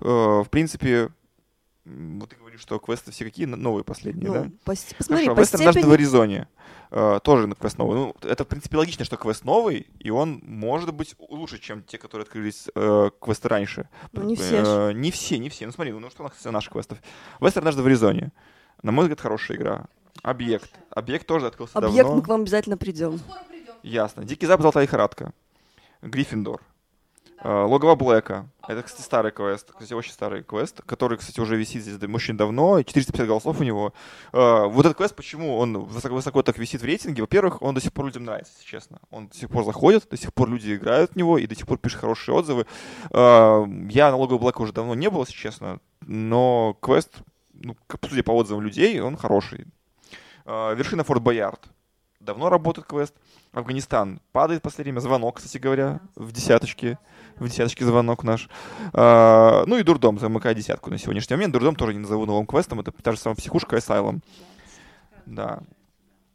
Э, 0.00 0.42
В 0.44 0.48
принципе, 0.50 1.10
вот 2.18 2.30
ты 2.30 2.36
говоришь, 2.36 2.60
что 2.60 2.78
квесты 2.78 3.10
все 3.10 3.24
какие? 3.24 3.46
Новые 3.46 3.84
последние, 3.84 4.28
Ну, 4.28 4.34
да? 4.34 4.40
пос- 4.64 4.94
посмотри, 4.96 5.24
Хорошо, 5.26 5.34
по 5.36 5.40
Вестерн 5.40 5.64
даже 5.64 5.78
в 5.78 5.82
степени... 5.82 5.94
Аризоне. 5.94 6.48
э, 6.90 7.20
Тоже 7.22 7.46
на 7.46 7.54
квест 7.54 7.78
новый. 7.78 7.96
Ну, 7.98 8.16
это, 8.22 8.44
в 8.44 8.48
принципе, 8.48 8.76
логично, 8.76 9.04
что 9.04 9.16
квест 9.16 9.44
новый, 9.44 9.86
и 9.98 10.10
он 10.10 10.40
может 10.44 10.92
быть 10.94 11.14
лучше, 11.28 11.58
чем 11.58 11.82
те, 11.82 11.98
которые 11.98 12.24
открылись 12.24 12.68
э, 12.74 13.10
квесты 13.20 13.48
раньше. 13.48 13.88
Ну, 14.12 14.22
не 14.22 14.36
все 14.36 14.64
ж. 14.64 14.68
Э, 14.68 14.92
Не 14.92 15.10
все, 15.10 15.38
не 15.38 15.48
все. 15.48 15.66
Ну, 15.66 15.72
смотри, 15.72 15.92
ну 15.92 16.10
что 16.10 16.22
у 16.22 16.26
нас 16.26 16.34
из 16.38 16.44
наших 16.50 16.72
квестов? 16.72 16.98
Вестерн 17.40 17.64
даже 17.66 17.82
в 17.82 17.86
Аризоне. 17.86 18.32
На 18.82 18.92
мой 18.92 19.04
взгляд, 19.04 19.20
хорошая 19.20 19.56
игра. 19.58 19.86
Объект. 20.22 20.70
Объект 20.90 21.26
тоже 21.26 21.46
открылся 21.46 21.78
Объект, 21.78 21.96
давно. 21.96 22.16
мы 22.16 22.22
к 22.22 22.28
вам 22.28 22.42
обязательно 22.42 22.76
придем. 22.76 23.20
Ясно. 23.82 24.24
Дикий 24.24 24.46
Запад, 24.46 24.62
Золотая 24.62 24.84
лихорадка. 24.84 25.32
Гриффиндор. 26.02 26.60
Э, 27.42 27.64
Логово 27.64 27.94
Блэка. 27.94 28.48
Это, 28.68 28.82
кстати, 28.82 29.02
старый 29.02 29.32
квест. 29.32 29.70
Кстати, 29.72 29.94
очень 29.94 30.12
старый 30.12 30.42
квест, 30.42 30.82
который, 30.84 31.16
кстати, 31.16 31.40
уже 31.40 31.56
висит 31.56 31.82
здесь 31.82 31.96
очень 32.12 32.36
давно. 32.36 32.78
и 32.78 32.84
450 32.84 33.26
голосов 33.26 33.60
у 33.60 33.64
него. 33.64 33.94
Э, 34.32 34.66
Вот 34.66 34.84
этот 34.84 34.98
квест, 34.98 35.16
почему 35.16 35.56
он 35.58 35.78
высоко, 35.78 36.14
высоко 36.14 36.42
так 36.42 36.58
висит 36.58 36.82
в 36.82 36.84
рейтинге? 36.84 37.22
Во-первых, 37.22 37.62
он 37.62 37.74
до 37.74 37.80
сих 37.80 37.92
пор 37.92 38.06
людям 38.06 38.24
нравится, 38.24 38.52
если 38.58 38.68
честно. 38.70 38.98
Он 39.10 39.28
до 39.28 39.36
сих 39.36 39.48
пор 39.48 39.64
заходит, 39.64 40.06
до 40.10 40.16
сих 40.18 40.34
пор 40.34 40.50
люди 40.50 40.74
играют 40.74 41.12
в 41.12 41.16
него 41.16 41.38
и 41.38 41.46
до 41.46 41.54
сих 41.54 41.66
пор 41.66 41.78
пишут 41.78 42.00
хорошие 42.00 42.34
отзывы. 42.34 42.66
Я 43.10 44.10
на 44.10 44.16
Логово 44.16 44.38
Блэка 44.38 44.60
уже 44.60 44.72
давно 44.72 44.94
не 44.94 45.08
был, 45.08 45.20
если 45.20 45.32
честно. 45.34 45.80
Но 46.06 46.76
квест, 46.80 47.12
ну, 47.54 47.74
судя 48.08 48.22
по 48.22 48.32
отзывам 48.32 48.62
людей, 48.62 49.00
он 49.00 49.16
хороший. 49.16 49.66
Вершина 50.44 51.04
Форт 51.04 51.22
Боярд. 51.22 51.60
Давно 52.20 52.50
работает 52.50 52.86
квест. 52.86 53.14
Афганистан 53.52 54.20
падает 54.32 54.60
в 54.60 54.64
последнее 54.64 54.92
время. 54.92 55.00
Звонок, 55.00 55.38
кстати 55.38 55.56
говоря, 55.56 56.00
в 56.14 56.32
десяточке. 56.32 56.98
В 57.36 57.48
десяточке 57.48 57.86
звонок 57.86 58.24
наш. 58.24 58.50
А, 58.92 59.64
ну 59.66 59.78
и 59.78 59.82
Дурдом 59.82 60.18
замыкает 60.18 60.58
десятку 60.58 60.90
на 60.90 60.98
сегодняшний 60.98 61.36
момент. 61.36 61.54
Дурдом 61.54 61.76
тоже 61.76 61.94
не 61.94 62.00
назову 62.00 62.26
новым 62.26 62.46
квестом. 62.46 62.80
Это 62.80 62.92
та 62.92 63.12
же 63.12 63.18
самая 63.18 63.36
психушка 63.36 63.76
Asylum. 63.76 64.20
Да. 65.24 65.60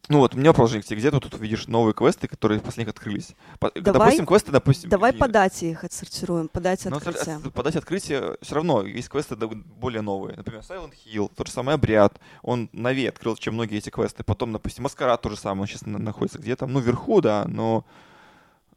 Ну 0.08 0.20
вот, 0.20 0.36
у 0.36 0.38
меня 0.38 0.52
вопрос, 0.52 0.72
тебе. 0.72 0.98
Где 0.98 1.10
ты 1.10 1.20
тут 1.20 1.40
видишь 1.40 1.68
новые 1.68 1.94
квесты, 1.96 2.28
которые 2.28 2.60
в 2.60 2.64
последних 2.64 2.94
открылись? 2.94 3.34
По- 3.60 3.72
Давай- 3.72 3.94
допустим, 4.00 4.26
квесты, 4.28 4.52
допустим... 4.52 4.90
Давай 4.90 5.12
какие? 5.12 5.20
по 5.22 5.28
дате 5.28 5.72
их 5.72 5.84
отсортируем, 5.84 6.48
по 6.48 6.60
дате 6.60 6.90
Но 6.90 6.98
открытия. 6.98 7.38
от- 7.44 7.54
подать 7.54 7.76
открытие 7.76 8.38
все 8.42 8.56
равно 8.56 8.84
есть 8.84 9.10
квесты 9.10 9.36
более 9.36 10.02
новые. 10.02 10.38
Например, 10.38 10.62
Silent 10.62 10.94
Hill, 11.06 11.32
тот 11.36 11.48
же 11.48 11.54
самый 11.54 11.74
обряд. 11.76 12.20
Он 12.44 12.70
новее 12.72 13.10
открыл, 13.10 13.36
чем 13.36 13.56
многие 13.56 13.80
эти 13.80 13.90
квесты. 13.90 14.24
Потом, 14.24 14.54
допустим, 14.54 14.84
Маскарад 14.84 15.22
то 15.22 15.30
же 15.30 15.38
самое. 15.38 15.62
Он 15.62 15.68
сейчас 15.68 15.86
на- 15.88 15.98
находится 15.98 16.38
где-то, 16.38 16.68
ну, 16.68 16.80
вверху, 16.80 17.22
да, 17.22 17.46
но 17.48 17.84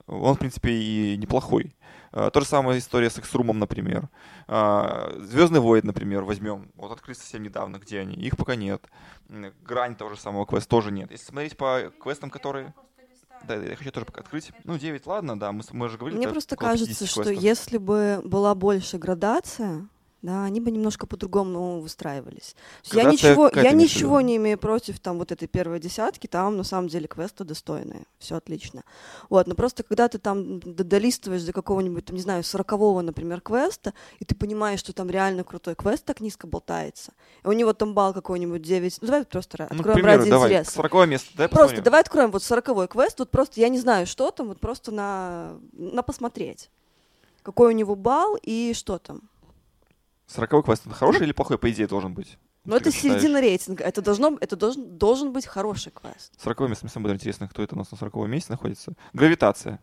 он, 0.06 0.34
в 0.34 0.38
принципе, 0.38 0.72
и 0.72 1.16
неплохой. 1.18 1.74
А, 2.12 2.30
То 2.30 2.40
же 2.40 2.46
самое 2.46 2.78
история 2.78 3.10
с 3.10 3.18
X-Room, 3.18 3.52
например. 3.52 4.08
Звездный 4.46 5.60
Void, 5.60 5.82
например, 5.84 6.22
возьмем. 6.22 6.70
Вот 6.76 6.92
открыли 6.92 7.16
совсем 7.16 7.42
недавно, 7.42 7.76
где 7.78 8.00
они. 8.00 8.14
Их 8.14 8.36
пока 8.36 8.56
нет. 8.56 8.82
Грань 9.62 9.94
того 9.94 10.10
же 10.14 10.20
самого 10.20 10.46
квеста 10.46 10.68
тоже 10.68 10.90
нет. 10.90 11.10
Если 11.10 11.26
смотреть 11.26 11.56
по 11.56 11.92
квестам, 12.02 12.30
которые... 12.30 12.74
Да, 13.46 13.54
я 13.54 13.76
хочу 13.76 13.92
тоже 13.92 14.06
пока 14.06 14.22
открыть. 14.22 14.50
Ну, 14.64 14.78
9, 14.78 15.06
ладно, 15.06 15.38
да, 15.38 15.52
мы, 15.52 15.62
мы 15.70 15.88
же 15.88 15.96
говорили. 15.96 16.18
Мне 16.18 16.28
просто 16.28 16.56
кажется, 16.56 16.86
50 16.86 17.08
что 17.08 17.22
квестов. 17.22 17.44
если 17.44 17.78
бы 17.78 18.20
была 18.24 18.54
больше 18.56 18.98
градация, 18.98 19.86
да, 20.22 20.44
они 20.44 20.60
бы 20.60 20.70
немножко 20.70 21.06
по-другому 21.06 21.80
выстраивались. 21.80 22.56
Я 22.92 23.04
ничего, 23.04 23.50
я 23.54 23.72
ничего 23.72 24.20
не 24.20 24.36
имею 24.36 24.58
против 24.58 24.98
там 24.98 25.18
вот 25.18 25.30
этой 25.30 25.46
первой 25.46 25.78
десятки, 25.78 26.26
там 26.26 26.56
на 26.56 26.64
самом 26.64 26.88
деле 26.88 27.06
квесты 27.06 27.44
достойные, 27.44 28.04
все 28.18 28.36
отлично. 28.36 28.82
Вот, 29.28 29.46
но 29.46 29.54
просто 29.54 29.84
когда 29.84 30.08
ты 30.08 30.18
там 30.18 30.58
долистываешь 30.60 31.42
до 31.42 31.52
какого-нибудь, 31.52 32.04
там, 32.04 32.16
не 32.16 32.22
знаю, 32.22 32.42
сорокового, 32.42 33.00
например, 33.00 33.40
квеста, 33.40 33.94
и 34.18 34.24
ты 34.24 34.34
понимаешь, 34.34 34.80
что 34.80 34.92
там 34.92 35.08
реально 35.08 35.44
крутой 35.44 35.76
квест 35.76 36.04
так 36.04 36.20
низко 36.20 36.48
болтается, 36.48 37.12
и 37.44 37.48
у 37.48 37.52
него 37.52 37.72
там 37.72 37.94
балл 37.94 38.12
какой-нибудь 38.12 38.62
9, 38.62 38.98
ну 39.00 39.06
давай 39.06 39.24
просто 39.24 39.68
Ну, 39.70 39.76
откроем 39.76 39.94
примеру, 39.94 40.18
ради 40.18 40.30
давай, 40.30 40.48
интереса. 40.48 40.72
40 40.72 41.08
место, 41.08 41.30
давай 41.34 41.48
Просто 41.48 41.62
посмотрим. 41.62 41.84
давай 41.84 42.00
откроем 42.00 42.30
вот 42.32 42.42
сороковой 42.42 42.88
квест, 42.88 43.18
вот 43.20 43.30
просто 43.30 43.60
я 43.60 43.68
не 43.68 43.78
знаю, 43.78 44.06
что 44.06 44.30
там, 44.32 44.48
вот 44.48 44.58
просто 44.58 44.90
на, 44.90 45.58
на 45.72 46.02
посмотреть. 46.02 46.70
Какой 47.42 47.68
у 47.68 47.76
него 47.76 47.94
балл 47.94 48.36
и 48.42 48.72
что 48.74 48.98
там. 48.98 49.22
40 50.28 50.64
квест, 50.64 50.86
это 50.86 50.94
хороший 50.94 51.24
или 51.24 51.32
плохой, 51.32 51.58
по 51.58 51.70
идее, 51.70 51.86
должен 51.86 52.14
быть? 52.14 52.38
Но 52.64 52.78
Ты 52.78 52.90
это 52.90 52.98
середина 52.98 53.40
рейтинга. 53.40 53.82
Это 53.82 54.02
должно, 54.02 54.36
это 54.40 54.54
должен, 54.54 54.98
должен 54.98 55.32
быть 55.32 55.46
хороший 55.46 55.90
квест. 55.90 56.32
40 56.42 56.60
место, 56.68 56.84
мне 56.84 56.92
самое 56.92 57.14
интересно, 57.14 57.48
кто 57.48 57.62
это 57.62 57.74
у 57.74 57.78
нас 57.78 57.90
на 57.90 57.96
40 57.96 58.28
месте 58.28 58.52
находится. 58.52 58.92
Гравитация. 59.14 59.80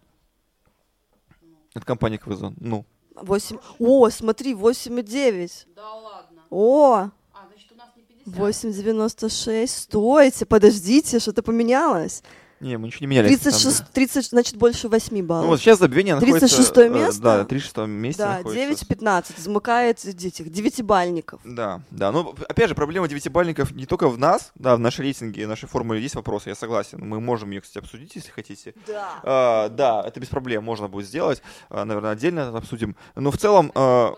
Это 1.74 1.86
компания 1.86 2.18
Квизон. 2.18 2.56
Ну, 2.60 2.86
8... 3.16 3.58
О, 3.80 4.10
смотри, 4.10 4.54
8,9. 4.54 5.68
Да 5.76 5.94
ладно. 5.94 6.44
О, 6.50 6.94
А, 6.94 7.48
значит, 7.48 7.72
у 7.72 7.76
нас 7.76 7.90
не 7.96 8.04
50. 8.04 8.40
8,96. 8.40 9.68
Стойте, 9.68 10.46
подождите, 10.46 11.20
что-то 11.20 11.42
поменялось. 11.42 12.24
Не, 12.62 12.78
мы 12.78 12.88
ничего 12.88 13.06
не 13.06 13.08
меняли. 13.08 13.30
на 13.30 13.38
самом 13.38 13.52
36, 13.52 13.78
деле. 13.78 13.90
30, 13.94 14.26
значит, 14.30 14.56
больше 14.56 14.88
8 14.88 15.26
баллов. 15.26 15.44
Ну 15.44 15.50
вот 15.50 15.60
сейчас 15.60 15.80
забвение 15.80 16.16
находится... 16.16 16.40
36 16.48 16.78
э, 16.78 16.90
место? 16.90 17.22
Да, 17.22 17.46
36 17.46 17.78
месте 17.88 18.24
да, 18.24 18.38
находится. 18.38 18.86
9-15, 18.86 19.26
замыкает 19.38 20.06
этих 20.06 20.50
девятибальников. 20.50 21.42
Да, 21.44 21.82
да. 21.92 22.12
Ну, 22.12 22.34
опять 22.48 22.70
же, 22.70 22.76
проблема 22.76 23.08
девятибальников 23.08 23.72
не 23.72 23.86
только 23.86 24.08
в 24.08 24.18
нас, 24.18 24.52
да, 24.56 24.78
в 24.78 24.80
нашей 24.80 25.02
рейтинге, 25.02 25.46
в 25.46 25.50
нашей 25.50 25.68
формуле 25.68 26.02
есть 26.02 26.16
вопросы, 26.16 26.50
я 26.50 26.56
согласен. 26.56 27.00
Мы 27.06 27.20
можем 27.20 27.52
ее, 27.52 27.62
кстати, 27.62 27.84
обсудить, 27.84 28.16
если 28.16 28.32
хотите. 28.32 28.74
Да. 28.88 29.10
А, 29.24 29.70
да, 29.70 30.04
это 30.06 30.20
без 30.20 30.30
проблем 30.30 30.64
можно 30.64 30.88
будет 30.88 31.08
сделать. 31.08 31.42
А, 31.70 31.84
наверное, 31.84 32.12
отдельно 32.12 32.40
это 32.42 32.58
обсудим. 32.58 32.96
Но 33.16 33.32
в 33.32 33.38
целом, 33.38 33.72
а, 33.76 34.16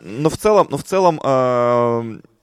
но 0.00 0.30
в 0.30 0.36
целом, 0.36 0.68
но 0.70 0.78
в 0.78 0.84
целом, 0.84 1.20
а, 1.24 2.02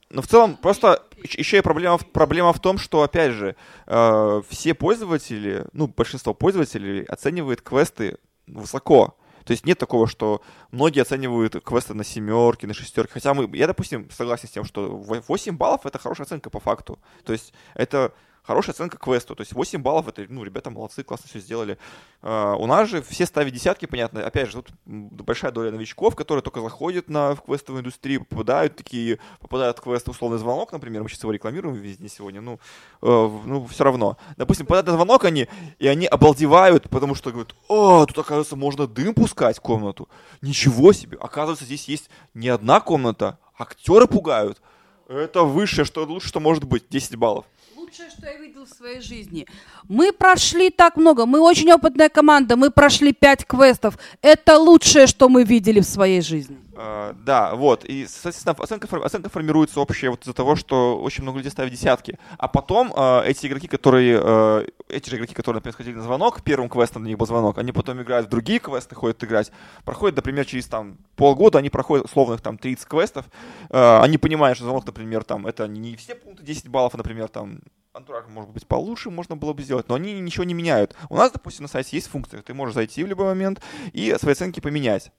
но 0.10 0.22
в 0.22 0.28
целом 0.28 0.58
просто 0.58 1.02
еще 1.34 1.58
и 1.58 1.62
проблема, 1.62 1.98
проблема 1.98 2.54
в 2.54 2.60
том, 2.60 2.78
что, 2.78 3.02
опять 3.04 3.32
же, 3.32 3.56
а, 3.88 4.42
все 4.50 4.74
пользователи, 4.74 5.66
ну, 5.74 5.88
большинство 5.88 6.34
пользователей 6.34 7.04
оценивает 7.04 7.62
квесты 7.62 8.18
высоко. 8.48 9.18
То 9.46 9.52
есть 9.52 9.66
нет 9.66 9.78
такого, 9.78 10.08
что 10.08 10.42
многие 10.72 11.02
оценивают 11.02 11.64
квесты 11.64 11.94
на 11.94 12.04
семерки, 12.04 12.66
на 12.66 12.74
шестерки. 12.74 13.14
Хотя 13.14 13.34
мы, 13.34 13.50
я, 13.56 13.68
допустим, 13.68 14.10
согласен 14.10 14.48
с 14.48 14.52
тем, 14.52 14.66
что 14.66 14.98
во- 14.98 15.22
8 15.28 15.56
баллов 15.56 15.86
это 15.86 16.00
хорошая 16.00 16.26
оценка 16.26 16.50
по 16.50 16.60
факту. 16.60 17.00
То 17.24 17.34
есть 17.34 17.54
это 17.76 18.12
хорошая 18.46 18.74
оценка 18.74 18.98
квесту. 18.98 19.36
То 19.36 19.42
есть 19.42 19.54
8 19.54 19.82
баллов 19.82 20.08
это, 20.08 20.26
ну, 20.30 20.44
ребята 20.44 20.70
молодцы, 20.70 21.04
классно 21.04 21.28
все 21.30 21.40
сделали. 21.40 21.78
А, 22.22 22.56
у 22.56 22.66
нас 22.68 22.90
же 22.90 23.02
все 23.02 23.26
ставят 23.26 23.54
десятки, 23.54 23.86
понятно. 23.86 24.26
Опять 24.26 24.50
же, 24.50 24.62
тут 24.62 24.72
большая 24.86 25.52
доля 25.52 25.72
новичков, 25.72 26.16
которые 26.16 26.44
только 26.44 26.62
заходят 26.62 27.10
на, 27.10 27.36
в 27.36 27.42
квестовую 27.42 27.82
индустрию, 27.82 28.26
попадают 28.26 28.76
такие, 28.76 29.20
попадают 29.40 29.78
в 29.78 29.82
квест 29.82 30.08
условный 30.08 30.38
звонок, 30.38 30.72
например, 30.72 31.04
мы 31.04 31.10
сейчас 31.10 31.24
его 31.24 31.32
рекламируем 31.32 31.76
везде 31.76 32.08
сегодня, 32.10 32.42
ну, 32.42 32.60
э, 33.02 33.40
ну, 33.46 33.66
все 33.68 33.84
равно. 33.84 34.18
Допустим, 34.38 34.66
попадают 34.66 34.88
на 34.88 34.94
звонок 34.94 35.26
они, 35.26 35.48
и 35.80 35.88
они 35.88 36.06
обалдевают, 36.06 36.90
потому 36.90 37.16
что 37.16 37.32
говорят, 37.32 37.56
о, 37.68 38.06
тут, 38.06 38.18
оказывается, 38.18 38.56
можно 38.56 38.88
дым 38.88 39.14
пускать 39.14 39.58
в 39.58 39.62
комнату. 39.62 40.08
Ничего 40.42 40.94
себе, 40.94 41.18
оказывается, 41.20 41.66
здесь 41.66 41.88
есть 41.88 42.10
не 42.34 42.50
одна 42.50 42.80
комната, 42.80 43.40
актеры 43.58 44.08
пугают. 44.08 44.62
Это 45.08 45.44
высшее, 45.44 45.86
что 45.86 46.04
лучше, 46.04 46.28
что 46.28 46.40
может 46.40 46.64
быть, 46.64 46.90
10 46.90 47.16
баллов. 47.16 47.46
Лучшее, 47.86 48.10
что 48.10 48.26
я 48.26 48.38
видел 48.38 48.66
в 48.66 48.70
своей 48.70 49.00
жизни. 49.00 49.46
Мы 49.88 50.12
прошли 50.12 50.72
так 50.72 50.98
много, 50.98 51.28
мы 51.28 51.40
очень 51.40 51.72
опытная 51.72 52.10
команда, 52.10 52.56
мы 52.56 52.72
прошли 52.72 53.14
пять 53.14 53.46
квестов. 53.46 54.00
Это 54.24 54.58
лучшее, 54.58 55.06
что 55.06 55.30
мы 55.30 55.44
видели 55.44 55.82
в 55.82 55.86
своей 55.86 56.22
жизни. 56.22 56.58
Э, 56.76 57.14
да, 57.26 57.56
вот. 57.56 57.86
И, 57.86 58.06
соответственно, 58.08 58.56
оценка, 58.60 58.88
оценка 59.04 59.30
формируется 59.30 59.80
общая 59.80 60.10
вот 60.10 60.24
из-за 60.24 60.34
того, 60.34 60.56
что 60.56 61.00
очень 61.00 61.24
много 61.24 61.38
людей 61.38 61.52
ставят 61.52 61.72
десятки. 61.72 62.18
А 62.38 62.48
потом 62.48 62.92
э, 62.96 63.24
эти 63.28 63.48
игроки, 63.48 63.68
которые, 63.68 64.20
э, 64.22 64.68
эти 64.90 65.10
же 65.10 65.18
игроки, 65.18 65.34
которые, 65.34 65.58
например, 65.58 65.74
сходили 65.74 65.96
на 65.96 66.02
звонок, 66.02 66.42
первым 66.42 66.70
квестом 66.70 67.04
на 67.04 67.08
них 67.08 67.18
был 67.18 67.28
звонок, 67.28 67.58
они 67.60 67.72
потом 67.72 68.02
играют 68.02 68.28
в 68.28 68.30
другие 68.30 68.60
квесты, 68.60 68.96
ходят 68.96 69.24
играть. 69.24 69.52
Проходят, 69.86 70.16
например, 70.16 70.46
через 70.46 70.68
там 70.68 70.98
полгода, 71.16 71.60
они 71.60 71.70
проходят 71.70 72.06
условных 72.06 72.42
там 72.42 72.58
30 72.58 72.88
квестов. 72.88 73.26
Они 73.70 74.18
понимают, 74.18 74.58
что 74.58 74.66
звонок, 74.66 74.86
например, 74.86 75.24
там, 75.24 75.48
это 75.48 75.68
не 75.68 75.96
все 75.96 76.16
пункты 76.16 76.44
10 76.44 76.68
баллов, 76.68 76.94
а, 76.94 76.98
например, 76.98 77.28
там, 77.28 77.60
антураж 77.96 78.26
может 78.28 78.52
быть 78.52 78.68
получше, 78.68 79.10
можно 79.10 79.36
было 79.36 79.54
бы 79.54 79.64
сделать, 79.64 79.88
но 79.88 79.96
они 79.96 80.20
ничего 80.20 80.44
не 80.44 80.54
меняют. 80.54 80.96
У 81.10 81.16
нас, 81.16 81.32
допустим, 81.32 81.64
на 81.64 81.70
сайте 81.70 81.96
есть 81.96 82.08
функция, 82.08 82.42
ты 82.42 82.54
можешь 82.54 82.76
зайти 82.76 83.04
в 83.04 83.08
любой 83.08 83.28
момент 83.28 83.62
и 83.94 84.16
свои 84.20 84.34
оценки 84.34 84.60
поменять. 84.60 85.12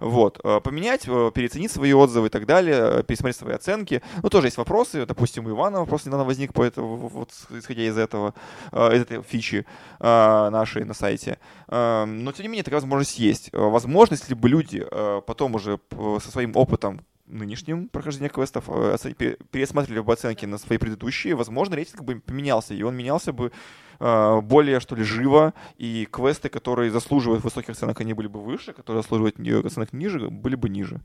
Вот, 0.00 0.40
э, 0.42 0.60
поменять, 0.60 1.06
э, 1.06 1.30
переоценить 1.34 1.70
свои 1.70 1.92
отзывы 1.92 2.26
и 2.26 2.30
так 2.30 2.46
далее, 2.46 2.76
э, 2.76 3.02
пересмотреть 3.02 3.36
свои 3.36 3.54
оценки. 3.54 4.02
Ну, 4.22 4.30
тоже 4.30 4.46
есть 4.46 4.56
вопросы, 4.56 5.06
допустим, 5.06 5.46
у 5.46 5.50
Ивана 5.50 5.80
вопрос 5.80 6.06
недавно 6.06 6.24
возник, 6.24 6.52
по 6.52 6.64
этому, 6.64 6.96
вот, 7.08 7.30
исходя 7.50 7.82
из 7.82 7.96
этого, 7.96 8.34
из 8.72 9.02
этой 9.02 9.22
фичи 9.22 9.66
нашей 10.00 10.84
на 10.84 10.94
сайте. 10.94 11.38
Э, 11.68 12.06
Но, 12.06 12.32
тем 12.32 12.44
не 12.44 12.48
менее, 12.48 12.64
такая 12.64 12.80
возможность 12.80 13.18
есть. 13.18 13.50
Возможно, 13.52 14.14
если 14.14 14.34
бы 14.34 14.48
люди 14.48 14.84
потом 15.26 15.54
уже 15.54 15.78
со 15.90 16.30
своим 16.30 16.56
опытом 16.56 17.04
нынешним 17.26 17.88
прохождения 17.88 18.28
квестов 18.28 18.68
э, 18.68 18.94
оце- 18.94 19.14
пе- 19.14 19.36
пересматривали 19.50 20.00
бы 20.00 20.12
оценки 20.12 20.46
на 20.46 20.58
свои 20.58 20.78
предыдущие, 20.78 21.34
возможно, 21.34 21.76
рейтинг 21.76 22.02
бы 22.02 22.20
поменялся, 22.20 22.74
и 22.74 22.82
он 22.82 22.96
менялся 22.96 23.32
бы 23.32 23.52
э, 24.00 24.40
более, 24.40 24.80
что 24.80 24.96
ли, 24.96 25.04
живо, 25.04 25.54
и 25.76 26.06
квесты, 26.10 26.48
которые 26.48 26.90
заслуживают 26.90 27.44
высоких 27.44 27.70
оценок, 27.70 28.00
они 28.00 28.14
были 28.14 28.28
бы 28.28 28.40
выше, 28.40 28.72
которые 28.72 29.02
заслуживают 29.02 29.38
оценок 29.64 29.92
ниже, 29.92 30.28
были 30.28 30.56
бы 30.56 30.68
ниже. 30.68 31.00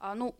А, 0.00 0.14
ну, 0.14 0.34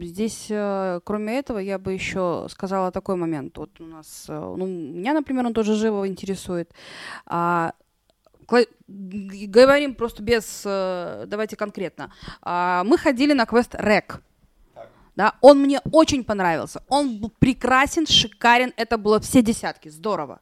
здесь, 0.00 0.46
э, 0.50 1.00
кроме 1.04 1.38
этого, 1.38 1.58
я 1.58 1.78
бы 1.78 1.92
еще 1.92 2.46
сказала 2.50 2.90
такой 2.90 3.14
момент. 3.14 3.56
Вот 3.58 3.80
у 3.80 3.86
нас, 3.86 4.24
ну, 4.28 4.66
меня, 4.66 5.14
например, 5.14 5.46
он 5.46 5.54
тоже 5.54 5.76
живо 5.76 6.08
интересует. 6.08 6.74
А, 7.26 7.72
говорим 8.88 9.94
просто 9.94 10.22
без, 10.22 10.62
э, 10.64 11.24
давайте 11.26 11.56
конкретно. 11.56 12.12
А, 12.42 12.84
мы 12.84 12.98
ходили 12.98 13.32
на 13.32 13.46
квест 13.46 13.74
РЭК. 13.74 14.20
Да, 15.16 15.34
он 15.40 15.60
мне 15.60 15.80
очень 15.92 16.24
понравился. 16.24 16.82
Он 16.88 17.18
был 17.18 17.32
прекрасен, 17.38 18.06
шикарен. 18.06 18.72
Это 18.76 18.98
было 18.98 19.18
все 19.18 19.40
десятки. 19.42 19.88
Здорово. 19.88 20.40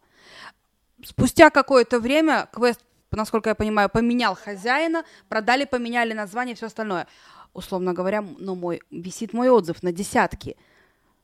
Спустя 1.05 1.51
какое-то 1.51 2.01
время 2.01 2.49
квест, 2.53 2.81
насколько 3.13 3.51
я 3.51 3.55
понимаю, 3.55 3.89
поменял 3.89 4.35
хозяина, 4.35 5.05
продали, 5.29 5.65
поменяли 5.65 6.13
название, 6.13 6.57
все 6.57 6.67
остальное. 6.67 7.07
Условно 7.53 7.93
говоря, 7.93 8.19
м- 8.19 8.37
ну, 8.41 8.57
мой, 8.57 8.81
висит 8.91 9.33
мой 9.33 9.49
отзыв 9.49 9.83
на 9.85 9.93
десятки. 9.93 10.57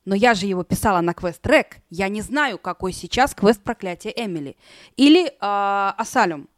Но 0.05 0.14
я 0.14 0.35
же 0.35 0.47
его 0.47 0.62
писала 0.62 1.01
на 1.01 1.12
квест 1.12 1.45
Рек. 1.45 1.78
Я 1.91 2.09
не 2.09 2.20
знаю, 2.20 2.57
какой 2.59 2.93
сейчас 2.93 3.35
квест 3.35 3.61
проклятия 3.62 4.11
Эмили. 4.16 4.57
Или 4.97 5.33
а, 5.41 5.95
Asylum. 5.99 6.49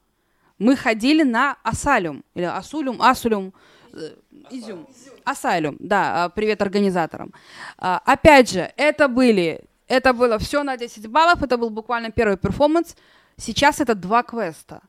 Мы 0.62 0.76
ходили 0.76 1.24
на 1.24 1.56
Asylum. 1.64 2.22
Или 2.34 2.44
Asylum, 2.44 3.02
Asylum. 3.02 3.52
э, 3.92 4.14
Изюм. 4.50 4.86
Asylum, 5.24 5.76
да, 5.80 6.24
а, 6.24 6.28
привет 6.28 6.62
организаторам. 6.62 7.32
А, 7.78 8.00
Опять 8.04 8.50
же, 8.50 8.72
это 8.76 9.08
были, 9.08 9.60
это 9.88 10.12
было 10.12 10.38
все 10.38 10.62
на 10.62 10.76
10 10.76 11.08
баллов, 11.08 11.42
это 11.42 11.56
был 11.56 11.70
буквально 11.70 12.10
первый 12.10 12.36
перформанс. 12.36 12.94
Сейчас 13.36 13.80
это 13.80 13.94
два 13.94 14.22
квеста. 14.22 14.80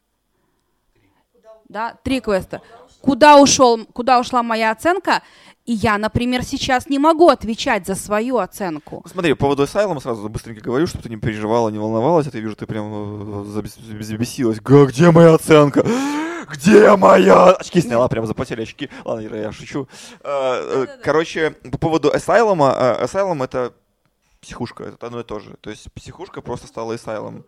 Да, 1.67 1.97
три 2.03 2.21
квеста. 2.21 2.61
Куда, 3.03 3.37
ушел, 3.37 3.85
куда 3.91 4.17
ушла 4.21 4.43
моя 4.43 4.71
оценка? 4.71 5.21
И 5.65 5.73
я, 5.73 5.97
например, 5.97 6.43
сейчас 6.43 6.87
не 6.87 6.99
могу 6.99 7.27
отвечать 7.27 7.85
за 7.85 7.95
свою 7.95 8.37
оценку. 8.37 9.03
Смотри, 9.11 9.33
по 9.33 9.39
поводу 9.41 9.63
Asylum 9.63 9.99
сразу 10.01 10.29
быстренько 10.29 10.61
говорю, 10.61 10.87
чтобы 10.87 11.03
ты 11.03 11.09
не 11.09 11.17
переживала, 11.17 11.67
не 11.67 11.79
волновалась, 11.79 12.27
а 12.27 12.31
то 12.31 12.37
я 12.37 12.43
вижу, 12.43 12.55
ты 12.55 12.65
прям 12.65 12.85
э, 12.85 13.45
забес- 13.49 14.03
забесилась. 14.03 14.59
Где 14.61 15.11
моя 15.11 15.33
оценка? 15.33 15.85
Где 16.49 16.95
моя? 16.95 17.51
Очки 17.51 17.81
сняла, 17.81 18.07
прям 18.07 18.25
запотели 18.25 18.61
очки. 18.61 18.89
Ладно, 19.03 19.35
я 19.35 19.51
шучу. 19.51 19.89
Э, 20.21 20.85
э, 20.87 20.87
Короче, 21.03 21.51
по 21.71 21.77
поводу 21.77 22.09
Asylum, 22.09 22.59
Asylum 23.03 23.43
это 23.43 23.73
психушка, 24.39 24.85
это 24.85 25.07
одно 25.07 25.19
и 25.19 25.23
то 25.23 25.39
же. 25.39 25.55
То 25.59 25.69
есть 25.69 25.91
психушка 25.93 26.39
просто 26.41 26.67
стала 26.67 26.93
Asylum. 26.93 27.43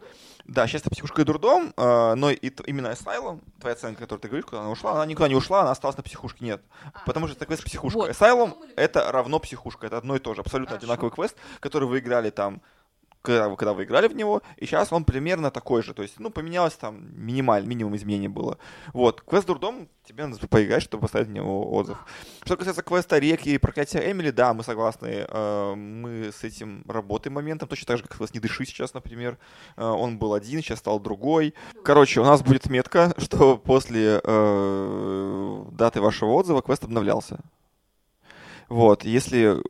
Да, 0.47 0.67
сейчас 0.67 0.81
это 0.81 0.91
психушка 0.91 1.23
и 1.23 1.25
дурдом, 1.25 1.73
э, 1.75 2.13
но 2.13 2.29
и 2.29 2.35
именно 2.67 2.87
Asylum, 2.87 3.41
твоя 3.59 3.73
оценка, 3.73 4.01
которую 4.01 4.21
ты 4.21 4.27
говоришь, 4.27 4.45
куда 4.45 4.61
она 4.61 4.69
ушла, 4.69 4.93
она 4.93 5.05
никуда 5.07 5.27
не 5.27 5.33
ушла, 5.35 5.61
она 5.61 5.71
осталась 5.71 5.97
на 5.97 6.03
психушке, 6.03 6.45
нет. 6.45 6.61
Потому 7.07 7.27
что 7.27 7.35
это 7.35 7.47
квест 7.47 7.63
психушка. 7.63 7.97
Вот. 7.97 8.09
Asylum— 8.11 8.55
это 8.75 9.11
равно 9.11 9.39
психушка, 9.39 9.87
это 9.87 9.97
одно 9.97 10.15
и 10.15 10.19
то 10.19 10.35
же, 10.35 10.41
абсолютно 10.41 10.75
Хорошо. 10.75 10.85
одинаковый 10.85 11.11
квест, 11.11 11.35
который 11.59 11.87
вы 11.87 11.97
играли 11.97 12.29
там, 12.29 12.61
когда 13.25 13.49
вы, 13.49 13.57
когда 13.57 13.73
вы 13.73 13.83
играли 13.83 14.07
в 14.07 14.15
него, 14.15 14.41
и 14.57 14.65
сейчас 14.65 14.93
он 14.93 15.03
примерно 15.03 15.51
такой 15.51 15.83
же, 15.83 15.93
то 15.93 16.03
есть, 16.03 16.19
ну, 16.19 16.29
поменялось 16.29 16.73
там 16.73 17.09
минималь, 17.13 17.65
минимум 17.65 17.95
изменений 17.95 18.27
было. 18.27 18.57
Вот, 18.93 19.21
квест 19.21 19.47
Дурдом, 19.47 19.89
тебе 20.05 20.25
надо 20.25 20.47
поиграть, 20.47 20.83
чтобы 20.83 21.01
поставить 21.01 21.27
на 21.27 21.33
него 21.33 21.73
отзыв. 21.73 21.97
Что 22.43 22.57
касается 22.57 22.83
квеста 22.83 23.17
Реки 23.17 23.49
и 23.49 23.57
проклятия 23.57 24.11
Эмили, 24.11 24.31
да, 24.31 24.53
мы 24.53 24.63
согласны, 24.63 25.25
э, 25.27 25.73
мы 25.75 26.31
с 26.31 26.43
этим 26.43 26.83
работаем 26.87 27.33
моментом, 27.33 27.67
точно 27.67 27.87
так 27.87 27.97
же, 27.97 28.03
как 28.03 28.17
квест 28.17 28.33
Не 28.33 28.39
дыши 28.39 28.65
сейчас, 28.65 28.93
например, 28.93 29.37
Э, 29.77 29.85
он 29.85 30.17
был 30.17 30.33
один, 30.33 30.61
сейчас 30.61 30.79
стал 30.79 30.99
другой. 30.99 31.53
Короче, 31.83 32.21
у 32.21 32.25
нас 32.25 32.41
будет 32.41 32.69
метка, 32.69 33.13
что 33.17 33.57
после 33.57 34.21
э, 34.23 35.65
даты 35.71 36.01
вашего 36.01 36.31
отзыва 36.31 36.61
квест 36.61 36.83
обновлялся. 36.83 37.39
Вот, 38.67 39.03
если, 39.03 39.61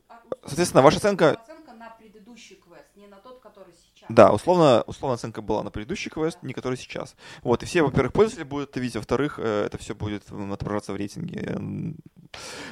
соответственно, 0.45 0.82
ваша 0.82 0.97
оценка 0.97 1.32
Оценка 1.32 1.74
на 1.74 1.89
предыдущий 1.99 2.56
квест, 2.56 2.88
не 2.95 3.08
на 3.08 3.18
тот, 3.18 3.41
который 3.41 3.74
сейчас. 3.74 3.95
Да, 4.10 4.32
условно, 4.32 4.84
условно 4.88 5.16
оценка 5.16 5.41
была 5.41 5.64
на 5.64 5.72
предыдущий 5.72 6.12
квест, 6.12 6.38
не 6.41 6.53
который 6.53 6.78
сейчас. 6.78 7.16
Вот, 7.41 7.64
и 7.64 7.66
все, 7.66 7.82
во-первых, 7.82 8.14
пользователи 8.14 8.43
будут 8.43 8.70
это 8.70 8.80
видеть, 8.80 8.95
во-вторых, 8.95 9.39
э, 9.39 9.66
это 9.66 9.78
все 9.78 9.95
будет 9.95 10.30
м, 10.32 10.53
отображаться 10.53 10.93
в 10.93 10.95
рейтинге. 10.95 11.58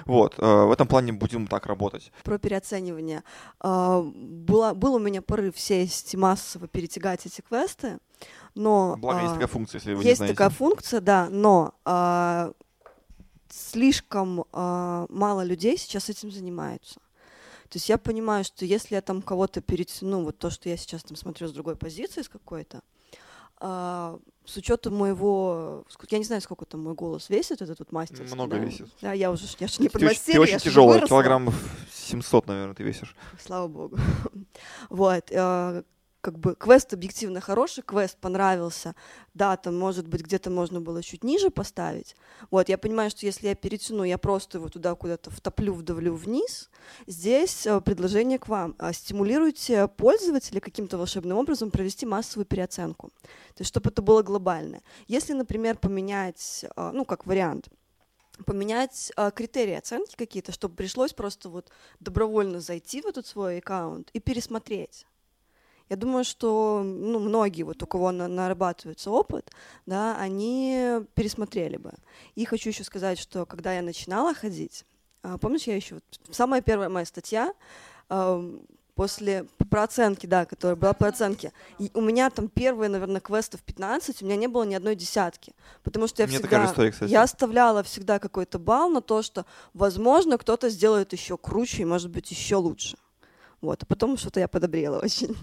Вот, 0.06 0.36
э, 0.38 0.42
в 0.42 0.72
этом 0.72 0.88
плане 0.88 1.14
будем 1.14 1.48
так 1.48 1.66
работать. 1.66 2.12
Про 2.24 2.38
переоценивание. 2.38 3.24
А, 3.60 4.02
Была, 4.02 4.74
был 4.74 4.96
у 4.96 5.00
меня 5.00 5.22
порыв 5.22 5.60
сесть 5.60 6.16
массово 6.16 6.68
перетягать 6.68 7.26
эти 7.26 7.42
квесты, 7.42 8.00
но... 8.56 8.96
Благо, 8.98 9.20
есть 9.20 9.32
а, 9.32 9.34
такая 9.34 9.48
функция, 9.48 9.80
если 9.80 9.94
вы 9.94 10.04
не 10.04 10.10
Есть 10.10 10.28
такая 10.28 10.50
функция, 10.50 11.02
да, 11.02 11.30
но 11.30 11.74
а, 11.86 12.52
слишком 13.50 14.46
мало 14.52 15.44
людей 15.44 15.78
сейчас 15.78 16.10
этим 16.10 16.32
занимаются. 16.32 17.00
То 17.74 17.78
есть 17.78 17.90
я 17.90 17.98
понимаю, 17.98 18.44
что 18.44 18.66
если 18.66 18.94
я 18.94 19.02
там 19.02 19.24
кого-то 19.24 19.60
перетяну, 19.60 20.24
вот 20.24 20.38
то, 20.38 20.52
что 20.52 20.70
я 20.70 20.78
сейчас 20.78 21.02
там 21.02 21.18
смотрю 21.18 21.48
с 21.48 21.52
другой 21.52 21.76
позиции, 21.76 22.22
с 22.22 22.30
какой-то, 22.30 22.84
а, 23.58 24.20
с 24.46 24.58
учетом 24.58 24.96
моего, 24.96 25.84
я 26.12 26.20
не 26.20 26.24
знаю, 26.24 26.44
сколько 26.44 26.66
там 26.66 26.84
мой 26.84 26.94
голос 26.94 27.30
весит, 27.30 27.64
этот 27.64 27.80
вот 27.80 27.92
мастер. 27.92 28.28
Много 28.32 28.58
да? 28.58 28.62
весит. 28.64 28.88
Да, 29.02 29.14
я 29.14 29.32
уже 29.32 29.48
я 29.58 29.68
же 29.68 29.82
не 29.82 29.90
ты, 29.90 30.06
очень, 30.06 30.22
ты 30.24 30.40
очень 30.40 30.60
тяжелая, 30.60 31.02
килограммов 31.02 31.56
700, 31.92 32.46
наверное, 32.46 32.76
ты 32.76 32.84
весишь. 32.84 33.16
Слава 33.44 33.68
богу. 33.68 33.98
вот, 34.92 35.32
а, 35.34 35.84
как 36.24 36.40
бы 36.40 36.56
квест 36.56 36.94
объективно 36.94 37.42
хороший, 37.42 37.84
квест 37.84 38.18
понравился, 38.18 38.96
да, 39.34 39.58
там, 39.58 39.78
может 39.78 40.08
быть, 40.08 40.22
где-то 40.22 40.50
можно 40.50 40.80
было 40.80 41.04
чуть 41.04 41.22
ниже 41.22 41.50
поставить. 41.50 42.16
Вот, 42.50 42.70
я 42.70 42.78
понимаю, 42.78 43.10
что 43.10 43.26
если 43.26 43.50
я 43.50 43.56
перетяну, 43.56 44.04
я 44.06 44.18
просто 44.18 44.58
его 44.58 44.70
туда 44.70 44.96
куда-то 44.96 45.30
втоплю, 45.32 45.74
вдавлю 45.74 46.14
вниз. 46.16 46.70
Здесь 47.08 47.68
э, 47.68 47.82
предложение 47.82 48.40
к 48.40 48.48
вам. 48.48 48.74
А, 48.80 48.94
стимулируйте 48.94 49.90
пользователя 49.90 50.62
каким-то 50.62 50.98
волшебным 50.98 51.38
образом 51.38 51.72
провести 51.72 52.06
массовую 52.06 52.46
переоценку. 52.46 53.10
То 53.56 53.60
есть, 53.60 53.68
чтобы 53.68 53.90
это 53.90 54.02
было 54.02 54.24
глобальное. 54.24 54.82
Если, 55.08 55.34
например, 55.34 55.78
поменять, 55.78 56.64
э, 56.74 56.92
ну, 56.94 57.04
как 57.04 57.26
вариант, 57.26 57.68
поменять 58.46 59.12
а, 59.18 59.30
критерии 59.30 59.76
оценки 59.76 60.16
какие-то, 60.16 60.54
чтобы 60.54 60.76
пришлось 60.76 61.12
просто 61.12 61.50
вот 61.50 61.70
добровольно 62.00 62.62
зайти 62.62 63.02
в 63.02 63.08
этот 63.08 63.28
свой 63.28 63.58
аккаунт 63.58 64.10
и 64.14 64.22
пересмотреть. 64.22 65.06
Я 65.90 65.96
думаю, 65.96 66.24
что 66.24 66.82
ну, 66.84 67.20
многие, 67.20 67.64
вот 67.64 67.82
у 67.84 67.88
кого 67.88 68.12
на, 68.12 68.28
нарабатывается 68.28 69.12
опыт, 69.12 69.52
да, 69.86 70.18
они 70.18 71.02
пересмотрели 71.14 71.78
бы. 71.78 71.94
И 72.36 72.46
хочу 72.46 72.70
еще 72.70 72.84
сказать, 72.84 73.20
что 73.20 73.46
когда 73.46 73.74
я 73.74 73.82
начинала 73.82 74.34
ходить, 74.34 74.86
а, 75.22 75.38
помнишь, 75.38 75.64
я 75.64 75.76
еще 75.76 76.00
самая 76.32 76.62
первая 76.62 76.90
моя 76.90 77.06
статья 77.06 77.54
после 78.96 79.46
про 79.70 79.84
оценки, 79.84 80.26
да, 80.26 80.46
которая 80.46 80.76
была 80.76 80.94
по 80.94 81.08
оценке. 81.08 81.52
И 81.80 81.90
у 81.94 82.02
меня 82.02 82.30
там 82.30 82.48
первые, 82.48 82.90
наверное, 82.90 83.22
квестов 83.22 83.64
15, 83.64 84.22
у 84.22 84.26
меня 84.26 84.36
не 84.36 84.48
было 84.48 84.64
ни 84.64 84.76
одной 84.76 84.96
десятки. 84.96 85.54
Потому 85.84 86.08
что 86.08 86.22
я 86.22 86.28
Мне 86.28 86.38
всегда... 86.38 86.66
История, 86.66 86.94
я 87.02 87.24
оставляла 87.24 87.82
всегда 87.84 88.20
какой-то 88.20 88.60
балл 88.60 88.90
на 88.90 89.02
то, 89.02 89.22
что, 89.22 89.46
возможно, 89.74 90.38
кто-то 90.38 90.70
сделает 90.70 91.12
еще 91.14 91.38
круче 91.38 91.82
и, 91.82 91.86
может 91.86 92.12
быть, 92.12 92.30
еще 92.30 92.58
лучше. 92.58 92.98
Вот. 93.62 93.82
А 93.82 93.86
потом 93.86 94.18
что-то 94.18 94.40
я 94.40 94.48
подобрела 94.48 95.00
очень. 95.04 95.36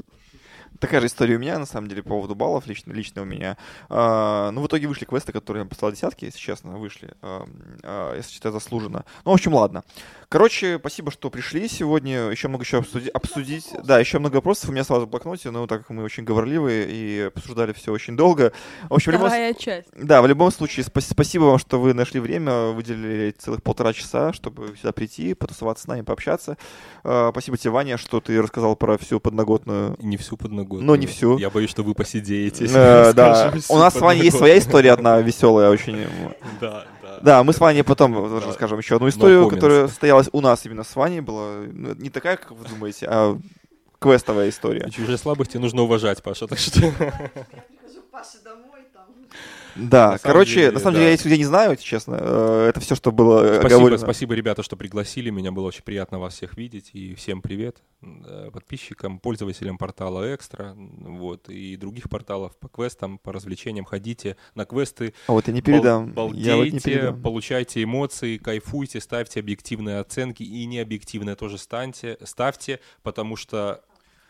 Такая 0.78 1.00
же 1.00 1.08
история 1.08 1.36
у 1.36 1.38
меня, 1.38 1.58
на 1.58 1.66
самом 1.66 1.88
деле, 1.88 2.02
по 2.02 2.10
поводу 2.10 2.34
баллов, 2.34 2.66
лично, 2.66 2.92
лично 2.92 3.22
у 3.22 3.24
меня. 3.24 3.58
А, 3.88 4.50
ну, 4.50 4.62
в 4.62 4.66
итоге 4.66 4.86
вышли 4.86 5.04
квесты, 5.04 5.32
которые 5.32 5.64
я 5.64 5.68
поставил 5.68 5.94
десятки, 5.94 6.24
если 6.24 6.38
честно, 6.38 6.78
вышли. 6.78 7.12
А, 7.20 7.46
а, 7.82 8.16
если 8.16 8.32
считаю, 8.32 8.52
заслуженно. 8.52 9.04
Ну, 9.24 9.32
в 9.32 9.34
общем, 9.34 9.52
ладно. 9.52 9.84
Короче, 10.28 10.78
спасибо, 10.78 11.10
что 11.10 11.28
пришли 11.28 11.68
сегодня. 11.68 12.30
Еще 12.30 12.48
много 12.48 12.64
еще 12.64 12.78
обсудить. 12.78 13.10
обсудить. 13.10 13.68
Да, 13.84 13.98
еще 13.98 14.18
много 14.20 14.36
вопросов 14.36 14.70
у 14.70 14.72
меня 14.72 14.84
сразу 14.84 15.06
в 15.06 15.10
блокноте, 15.10 15.50
но 15.50 15.66
так 15.66 15.80
как 15.80 15.90
мы 15.90 16.04
очень 16.04 16.24
говорливые 16.24 16.86
и 16.88 17.30
обсуждали 17.34 17.72
все 17.72 17.92
очень 17.92 18.16
долго. 18.16 18.52
В 18.88 18.94
общем, 18.94 19.12
Вторая 19.12 19.48
любом... 19.48 19.60
часть. 19.60 19.88
Да, 19.94 20.22
в 20.22 20.28
любом 20.28 20.50
случае, 20.52 20.86
спа- 20.86 21.00
спасибо 21.00 21.44
вам, 21.44 21.58
что 21.58 21.80
вы 21.80 21.94
нашли 21.94 22.20
время, 22.20 22.68
выделили 22.68 23.32
целых 23.32 23.62
полтора 23.62 23.92
часа, 23.92 24.32
чтобы 24.32 24.76
сюда 24.76 24.92
прийти, 24.92 25.34
потусоваться 25.34 25.84
с 25.84 25.86
нами, 25.88 26.02
пообщаться. 26.02 26.56
А, 27.02 27.30
спасибо 27.32 27.58
тебе, 27.58 27.72
Ваня, 27.72 27.98
что 27.98 28.20
ты 28.20 28.40
рассказал 28.40 28.76
про 28.76 28.96
всю 28.98 29.18
подноготную. 29.20 29.96
Не 29.98 30.16
всю 30.16 30.36
подноготную. 30.36 30.59
Но 30.68 30.96
не 30.96 31.06
всю. 31.06 31.38
Я 31.38 31.50
боюсь, 31.50 31.70
что 31.70 31.82
вы 31.82 31.94
посидеете. 31.94 32.66
Э, 32.72 33.12
да, 33.12 33.52
у 33.68 33.78
нас 33.78 33.94
с 33.94 34.00
Ваней 34.00 34.24
есть 34.24 34.36
своя 34.36 34.58
история 34.58 34.92
одна 34.92 35.20
веселая 35.20 35.70
очень. 35.70 36.06
Да, 36.60 36.84
да, 37.22 37.44
мы 37.44 37.52
с 37.52 37.60
Ваней 37.60 37.82
потом 37.82 38.12
да. 38.14 38.46
расскажем 38.46 38.78
еще 38.78 38.96
одну 38.96 39.08
историю, 39.08 39.48
которая 39.48 39.88
состоялась 39.88 40.28
у 40.32 40.40
нас 40.40 40.64
именно 40.64 40.84
с 40.84 40.94
Ваней, 40.96 41.20
была 41.20 41.62
ну, 41.70 41.94
не 41.94 42.08
такая, 42.08 42.36
как 42.36 42.52
вы 42.52 42.66
думаете, 42.68 43.06
а 43.08 43.38
квестовая 43.98 44.48
история. 44.48 44.90
Чужие 44.90 45.18
слабости 45.18 45.58
нужно 45.58 45.82
уважать, 45.82 46.22
Паша, 46.22 46.46
так 46.46 46.58
что... 46.58 46.80
Я 46.80 46.90
прихожу 46.92 48.02
к 48.02 48.10
Паше 48.10 48.38
домой, 48.42 48.69
да, 49.76 50.12
на 50.12 50.18
короче, 50.18 50.54
деле, 50.54 50.70
на 50.72 50.78
самом 50.78 50.94
да. 50.94 50.98
деле 51.00 51.08
я 51.10 51.14
этих 51.14 51.24
людей 51.24 51.38
не 51.38 51.44
знаю, 51.44 51.76
честно. 51.76 52.18
Э, 52.20 52.66
это 52.68 52.80
все, 52.80 52.94
что 52.94 53.12
было 53.12 53.40
спасибо, 53.44 53.66
оговорено. 53.66 53.98
Спасибо, 53.98 54.34
ребята, 54.34 54.62
что 54.62 54.76
пригласили. 54.76 55.30
Меня 55.30 55.52
было 55.52 55.66
очень 55.66 55.82
приятно 55.82 56.18
вас 56.18 56.34
всех 56.34 56.56
видеть. 56.56 56.90
И 56.92 57.14
всем 57.14 57.42
привет 57.42 57.82
подписчикам, 58.52 59.18
пользователям 59.18 59.76
портала 59.78 60.34
Экстра, 60.34 60.74
вот, 60.76 61.48
и 61.48 61.76
других 61.76 62.08
порталов 62.08 62.56
по 62.56 62.68
квестам, 62.68 63.18
по 63.18 63.32
развлечениям. 63.32 63.84
Ходите 63.84 64.36
на 64.54 64.64
квесты. 64.64 65.14
А 65.26 65.32
вот 65.32 65.46
я 65.48 65.52
не 65.52 65.62
передам. 65.62 66.12
Бал- 66.12 66.28
балдейте, 66.28 66.48
я 66.48 66.56
вот 66.56 66.64
не 66.64 66.80
передам. 66.80 67.22
получайте 67.22 67.82
эмоции, 67.82 68.38
кайфуйте, 68.38 69.00
ставьте 69.00 69.40
объективные 69.40 69.98
оценки 69.98 70.42
и 70.42 70.64
необъективные 70.66 71.36
тоже 71.36 71.58
станьте, 71.58 72.16
ставьте, 72.24 72.80
потому 73.02 73.36
что 73.36 73.82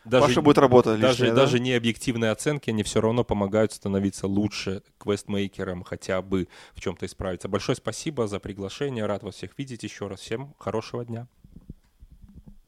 даже, 0.03 0.27
Ваша 0.27 0.41
будет 0.41 0.57
работа 0.57 0.95
лишняя, 0.95 1.09
даже, 1.09 1.27
да? 1.27 1.35
даже 1.35 1.59
не 1.59 1.73
объективные 1.73 2.31
оценки, 2.31 2.71
они 2.71 2.81
все 2.83 3.01
равно 3.01 3.23
помогают 3.23 3.71
становиться 3.71 4.27
лучше 4.27 4.81
квестмейкером, 4.97 5.83
хотя 5.83 6.21
бы 6.21 6.47
в 6.73 6.81
чем-то 6.81 7.05
исправиться. 7.05 7.47
Большое 7.47 7.75
спасибо 7.75 8.27
за 8.27 8.39
приглашение, 8.39 9.05
рад 9.05 9.21
вас 9.21 9.35
всех 9.35 9.51
видеть 9.57 9.83
еще 9.83 10.07
раз. 10.07 10.21
Всем 10.21 10.53
хорошего 10.57 11.05
дня. 11.05 11.27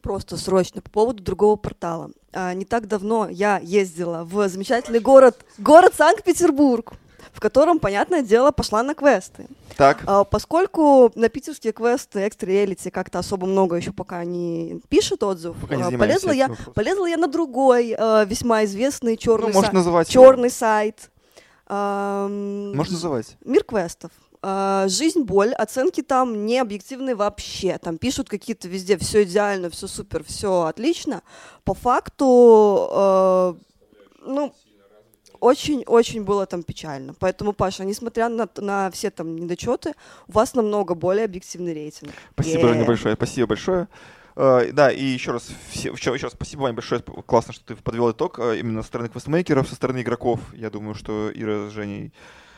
Просто 0.01 0.37
срочно 0.37 0.81
по 0.81 0.91
поводу 0.91 1.23
другого 1.23 1.55
портала. 1.55 2.11
А, 2.33 2.53
не 2.53 2.65
так 2.65 2.87
давно 2.87 3.29
я 3.29 3.59
ездила 3.63 4.25
в 4.25 4.47
замечательный 4.49 4.99
город, 4.99 5.45
город 5.57 5.93
Санкт-Петербург 5.95 6.93
в 7.31 7.39
котором, 7.39 7.79
понятное 7.79 8.21
дело, 8.21 8.51
пошла 8.51 8.83
на 8.83 8.93
квесты. 8.93 9.47
Так. 9.77 10.03
А, 10.05 10.23
поскольку 10.23 11.11
на 11.15 11.29
питерские 11.29 11.73
квесты 11.73 12.27
экстра 12.27 12.47
реалити 12.47 12.89
как-то 12.89 13.19
особо 13.19 13.47
много 13.47 13.75
еще 13.75 13.91
пока 13.91 14.23
не 14.23 14.81
пишет 14.89 15.23
отзыв, 15.23 15.55
пока 15.59 15.75
не 15.75 15.95
а, 15.95 15.97
полезла, 15.97 16.31
я, 16.31 16.49
полезла 16.75 17.05
я 17.05 17.17
на 17.17 17.27
другой 17.27 17.95
а, 17.97 18.23
весьма 18.25 18.65
известный 18.65 19.17
черный, 19.17 19.53
ну, 19.53 19.61
са- 19.61 20.05
черный 20.05 20.49
сайт. 20.49 21.09
А, 21.67 22.27
Можно 22.27 22.93
называть. 22.93 23.37
Мир 23.45 23.63
квестов. 23.63 24.11
Uh, 24.43 24.89
жизнь, 24.89 25.21
боль, 25.21 25.53
оценки 25.53 26.01
там 26.01 26.45
не 26.45 26.59
объективные 26.59 27.15
вообще. 27.15 27.77
Там 27.77 27.97
пишут 27.97 28.27
какие-то 28.27 28.67
везде 28.67 28.97
все 28.97 29.23
идеально, 29.23 29.69
все 29.69 29.87
супер, 29.87 30.21
все 30.25 30.63
отлично. 30.63 31.21
По 31.63 31.73
факту, 31.73 32.89
uh, 32.91 33.57
ну, 34.25 34.53
очень-очень 35.43 36.23
было 36.23 36.45
там 36.45 36.63
печально. 36.63 37.13
Поэтому, 37.19 37.53
Паша, 37.53 37.83
несмотря 37.83 38.29
на, 38.29 38.47
на 38.55 38.89
все 38.91 39.09
там 39.09 39.35
недочеты, 39.35 39.93
у 40.27 40.31
вас 40.31 40.55
намного 40.55 40.95
более 40.95 41.25
объективный 41.25 41.73
рейтинг. 41.73 42.11
Спасибо, 42.33 42.69
yeah. 42.69 42.85
большое. 42.85 43.15
Спасибо 43.15 43.47
большое. 43.47 43.87
Uh, 44.35 44.71
да, 44.71 44.91
и 44.91 45.03
еще 45.03 45.31
раз, 45.31 45.49
все, 45.69 45.91
еще, 45.91 46.13
еще 46.13 46.25
раз 46.27 46.33
спасибо, 46.33 46.61
Вань, 46.61 46.73
большое. 46.73 47.01
Классно, 47.01 47.53
что 47.53 47.65
ты 47.65 47.75
подвел 47.75 48.11
итог 48.11 48.39
uh, 48.39 48.57
именно 48.57 48.81
со 48.81 48.87
стороны 48.87 49.09
квестмейкеров, 49.09 49.67
со 49.67 49.75
стороны 49.75 50.01
игроков. 50.01 50.39
Я 50.53 50.69
думаю, 50.69 50.95
что 50.95 51.29
Ира 51.35 51.69
с 51.69 51.73
Женей 51.73 52.13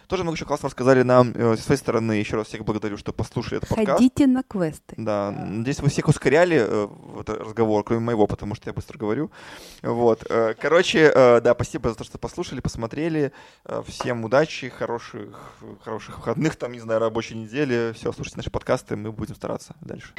тоже 0.07 0.23
много 0.23 0.35
еще 0.35 0.45
классно 0.45 0.67
рассказали 0.67 1.03
нам 1.03 1.31
э, 1.33 1.55
с 1.57 1.61
своей 1.61 1.79
стороны. 1.79 2.13
Еще 2.13 2.35
раз 2.35 2.47
всех 2.47 2.65
благодарю, 2.65 2.97
что 2.97 3.13
послушали 3.13 3.57
этот 3.57 3.69
подкаст. 3.69 3.99
Ходите 3.99 4.27
на 4.27 4.43
квесты. 4.43 4.95
Да, 4.97 5.31
надеюсь, 5.31 5.79
вы 5.79 5.89
всех 5.89 6.07
ускоряли 6.07 6.57
э, 6.59 6.87
этот 7.21 7.41
разговор, 7.41 7.83
кроме 7.83 8.01
моего, 8.01 8.27
потому 8.27 8.55
что 8.55 8.69
я 8.69 8.73
быстро 8.73 8.97
говорю. 8.97 9.31
Вот. 9.81 10.25
Э, 10.29 10.53
короче, 10.59 11.11
э, 11.13 11.41
да, 11.41 11.53
спасибо 11.53 11.89
за 11.89 11.95
то, 11.95 12.03
что 12.03 12.17
послушали, 12.17 12.59
посмотрели. 12.59 13.31
Э, 13.65 13.83
всем 13.87 14.23
удачи, 14.23 14.69
хороших, 14.69 15.53
хороших 15.83 16.17
выходных, 16.17 16.55
там, 16.55 16.71
не 16.71 16.79
знаю, 16.79 16.99
рабочей 16.99 17.35
недели. 17.35 17.93
Все, 17.93 18.11
слушайте 18.11 18.37
наши 18.37 18.49
подкасты, 18.49 18.95
мы 18.95 19.11
будем 19.11 19.35
стараться 19.35 19.75
дальше. 19.81 20.13